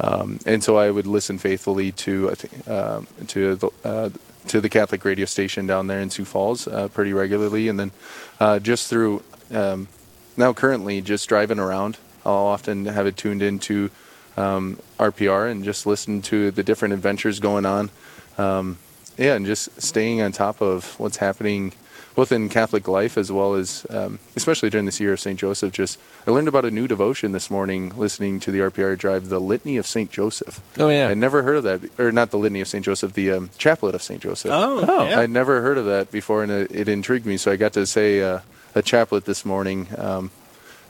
Um, 0.00 0.38
and 0.46 0.62
so 0.62 0.76
I 0.76 0.90
would 0.90 1.06
listen 1.06 1.38
faithfully 1.38 1.90
to 1.92 2.34
um, 2.68 3.08
to 3.26 3.56
the 3.56 3.70
uh, 3.84 4.10
to 4.46 4.60
the 4.60 4.68
Catholic 4.68 5.04
radio 5.04 5.26
station 5.26 5.66
down 5.66 5.88
there 5.88 6.00
in 6.00 6.10
Sioux 6.10 6.24
Falls 6.24 6.68
uh, 6.68 6.88
pretty 6.88 7.12
regularly, 7.12 7.68
and 7.68 7.80
then 7.80 7.90
uh, 8.38 8.60
just 8.60 8.88
through 8.88 9.22
um, 9.52 9.88
now 10.36 10.52
currently 10.52 11.00
just 11.00 11.28
driving 11.28 11.58
around, 11.58 11.98
I'll 12.24 12.32
often 12.32 12.86
have 12.86 13.06
it 13.06 13.16
tuned 13.16 13.42
into 13.42 13.90
um, 14.36 14.78
RPR 14.98 15.50
and 15.50 15.64
just 15.64 15.84
listen 15.84 16.22
to 16.22 16.52
the 16.52 16.62
different 16.62 16.94
adventures 16.94 17.40
going 17.40 17.66
on. 17.66 17.90
Um, 18.38 18.78
yeah, 19.18 19.34
and 19.34 19.44
just 19.44 19.80
staying 19.82 20.22
on 20.22 20.32
top 20.32 20.60
of 20.62 20.98
what's 20.98 21.18
happening 21.18 21.72
both 22.14 22.32
in 22.32 22.48
Catholic 22.48 22.88
life 22.88 23.16
as 23.16 23.30
well 23.30 23.54
as, 23.54 23.86
um, 23.90 24.18
especially 24.34 24.68
during 24.70 24.86
this 24.86 24.98
year 24.98 25.12
of 25.12 25.20
St. 25.20 25.38
Joseph. 25.38 25.72
Just 25.72 26.00
I 26.26 26.32
learned 26.32 26.48
about 26.48 26.64
a 26.64 26.70
new 26.72 26.88
devotion 26.88 27.30
this 27.30 27.48
morning 27.48 27.92
listening 27.96 28.40
to 28.40 28.50
the 28.50 28.58
RPR 28.58 28.98
drive, 28.98 29.28
the 29.28 29.38
Litany 29.38 29.76
of 29.76 29.86
St. 29.86 30.10
Joseph. 30.10 30.60
Oh 30.78 30.88
yeah, 30.88 31.08
I'd 31.10 31.18
never 31.18 31.42
heard 31.44 31.58
of 31.58 31.62
that, 31.64 31.80
or 32.00 32.10
not 32.10 32.32
the 32.32 32.38
Litany 32.38 32.60
of 32.60 32.66
St. 32.66 32.84
Joseph, 32.84 33.12
the 33.12 33.30
um, 33.30 33.50
Chaplet 33.56 33.94
of 33.94 34.02
St. 34.02 34.20
Joseph. 34.20 34.50
Oh, 34.52 34.84
Oh. 34.88 35.08
yeah. 35.08 35.20
I'd 35.20 35.30
never 35.30 35.62
heard 35.62 35.78
of 35.78 35.84
that 35.84 36.10
before, 36.10 36.42
and 36.42 36.50
it, 36.50 36.72
it 36.72 36.88
intrigued 36.88 37.24
me. 37.24 37.36
So 37.36 37.52
I 37.52 37.56
got 37.56 37.72
to 37.74 37.86
say 37.86 38.20
uh, 38.20 38.40
a 38.74 38.82
chaplet 38.82 39.24
this 39.24 39.44
morning, 39.44 39.86
um, 39.96 40.32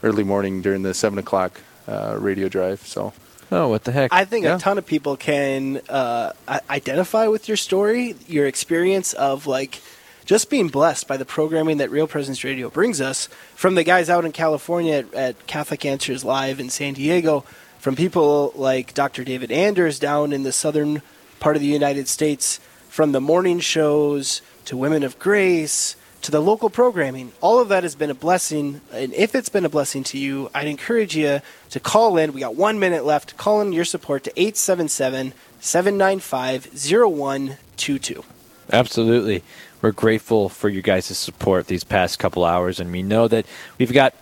early 0.01 0.23
morning 0.23 0.63
during 0.63 0.81
the 0.81 0.95
seven 0.95 1.19
o'clock 1.19 1.61
uh, 1.87 2.15
radio 2.19 2.49
drive. 2.49 2.81
So. 2.87 3.13
Oh, 3.51 3.67
what 3.67 3.83
the 3.83 3.91
heck? 3.91 4.13
I 4.13 4.25
think 4.25 4.45
Yeah. 4.45 4.55
a 4.55 4.59
ton 4.59 4.77
of 4.77 4.85
people 4.85 5.17
can 5.17 5.81
uh, 5.89 6.33
identify 6.69 7.27
with 7.27 7.47
your 7.47 7.57
story, 7.57 8.15
your 8.27 8.45
experience 8.45 9.13
of 9.13 9.47
like 9.47 9.81
just 10.25 10.49
being 10.51 10.67
blessed 10.67 11.07
by 11.07 11.17
the 11.17 11.25
programming 11.25 11.77
that 11.77 11.89
Real 11.89 12.05
Presence 12.05 12.43
Radio 12.43 12.69
brings 12.69 13.01
us 13.01 13.27
from 13.55 13.73
the 13.75 13.83
guys 13.83 14.09
out 14.09 14.25
in 14.25 14.31
California 14.31 14.93
at, 14.93 15.13
at 15.15 15.47
Catholic 15.47 15.83
Answers 15.85 16.23
Live 16.23 16.59
in 16.59 16.69
San 16.69 16.93
Diego, 16.93 17.43
from 17.79 17.95
people 17.95 18.51
like 18.55 18.93
Dr. 18.93 19.23
David 19.23 19.51
Anders 19.51 19.97
down 19.97 20.31
in 20.31 20.43
the 20.43 20.51
southern 20.51 21.01
part 21.39 21.55
of 21.55 21.61
the 21.61 21.67
United 21.67 22.07
States, 22.07 22.59
from 22.89 23.13
the 23.13 23.21
morning 23.21 23.59
shows 23.59 24.41
to 24.65 24.77
Women 24.77 25.01
of 25.03 25.17
Grace 25.17 25.95
to 26.21 26.31
the 26.31 26.39
local 26.39 26.69
programming. 26.69 27.31
All 27.41 27.59
of 27.59 27.69
that 27.69 27.83
has 27.83 27.95
been 27.95 28.09
a 28.09 28.15
blessing. 28.15 28.81
And 28.91 29.13
if 29.13 29.35
it's 29.35 29.49
been 29.49 29.65
a 29.65 29.69
blessing 29.69 30.03
to 30.05 30.17
you, 30.17 30.49
I'd 30.53 30.67
encourage 30.67 31.15
you 31.15 31.41
to 31.69 31.79
call 31.79 32.17
in. 32.17 32.33
We 32.33 32.41
got 32.41 32.55
one 32.55 32.79
minute 32.79 33.05
left. 33.05 33.37
Call 33.37 33.61
in 33.61 33.73
your 33.73 33.85
support 33.85 34.23
to 34.25 34.31
877 34.35 35.33
795 35.59 36.65
0122. 36.73 38.23
Absolutely. 38.71 39.43
We're 39.81 39.91
grateful 39.91 40.49
for 40.49 40.69
you 40.69 40.81
guys' 40.81 41.05
support 41.17 41.67
these 41.67 41.83
past 41.83 42.19
couple 42.19 42.43
hours, 42.43 42.79
and 42.79 42.91
we 42.91 43.01
know 43.01 43.27
that 43.27 43.45
we've 43.77 43.93
got 43.93 44.13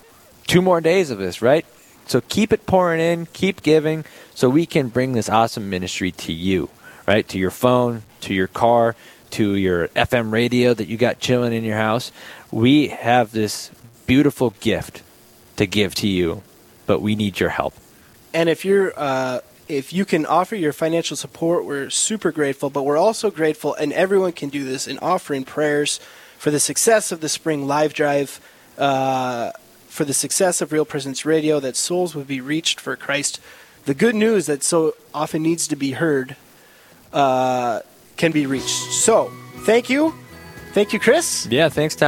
two 0.45 0.61
more 0.61 0.81
days 0.81 1.09
of 1.09 1.17
this, 1.17 1.41
right? 1.41 1.65
So 2.05 2.21
keep 2.21 2.53
it 2.53 2.65
pouring 2.65 3.01
in, 3.01 3.25
keep 3.33 3.63
giving, 3.63 4.05
so 4.33 4.49
we 4.49 4.65
can 4.65 4.87
bring 4.87 5.13
this 5.13 5.29
awesome 5.29 5.69
ministry 5.69 6.11
to 6.11 6.31
you, 6.31 6.69
right? 7.07 7.27
To 7.27 7.39
your 7.39 7.51
phone, 7.51 8.03
to 8.21 8.33
your 8.33 8.47
car, 8.47 8.95
to 9.31 9.55
your 9.55 9.87
FM 9.89 10.31
radio 10.31 10.73
that 10.73 10.87
you 10.87 10.97
got 10.97 11.19
chilling 11.19 11.53
in 11.53 11.63
your 11.63 11.77
house. 11.77 12.11
We 12.51 12.87
have 12.89 13.31
this 13.31 13.71
beautiful 14.05 14.51
gift 14.59 15.03
to 15.57 15.65
give 15.65 15.95
to 15.95 16.07
you, 16.07 16.43
but 16.85 17.01
we 17.01 17.15
need 17.15 17.39
your 17.39 17.49
help. 17.49 17.73
And 18.33 18.49
if 18.49 18.63
you're 18.63 18.93
uh, 18.97 19.41
if 19.67 19.91
you 19.91 20.05
can 20.05 20.25
offer 20.25 20.55
your 20.55 20.73
financial 20.73 21.17
support, 21.17 21.65
we're 21.65 21.89
super 21.89 22.31
grateful. 22.31 22.69
But 22.69 22.83
we're 22.83 22.97
also 22.97 23.29
grateful, 23.29 23.73
and 23.75 23.91
everyone 23.93 24.31
can 24.31 24.49
do 24.49 24.63
this 24.63 24.87
in 24.87 24.97
offering 24.99 25.43
prayers 25.43 25.99
for 26.37 26.51
the 26.51 26.59
success 26.59 27.11
of 27.11 27.19
the 27.19 27.29
spring 27.29 27.67
live 27.67 27.93
drive, 27.93 28.39
uh, 28.77 29.51
for 29.87 30.05
the 30.05 30.13
success 30.13 30.61
of 30.61 30.71
Real 30.71 30.85
Presence 30.85 31.25
Radio, 31.25 31.59
that 31.59 31.75
souls 31.75 32.15
would 32.15 32.27
be 32.27 32.39
reached 32.39 32.79
for 32.79 32.95
Christ. 32.95 33.41
The 33.85 33.93
good 33.93 34.15
news 34.15 34.45
that 34.45 34.63
so 34.63 34.95
often 35.13 35.41
needs 35.41 35.67
to 35.67 35.75
be 35.75 35.93
heard 35.93 36.35
uh, 37.11 37.81
can 38.17 38.31
be 38.31 38.45
reached. 38.45 38.91
So, 38.91 39.31
thank 39.65 39.89
you, 39.89 40.13
thank 40.73 40.93
you, 40.93 40.99
Chris. 40.99 41.47
Yeah, 41.49 41.69
thanks, 41.69 41.95
Tom. 41.95 42.05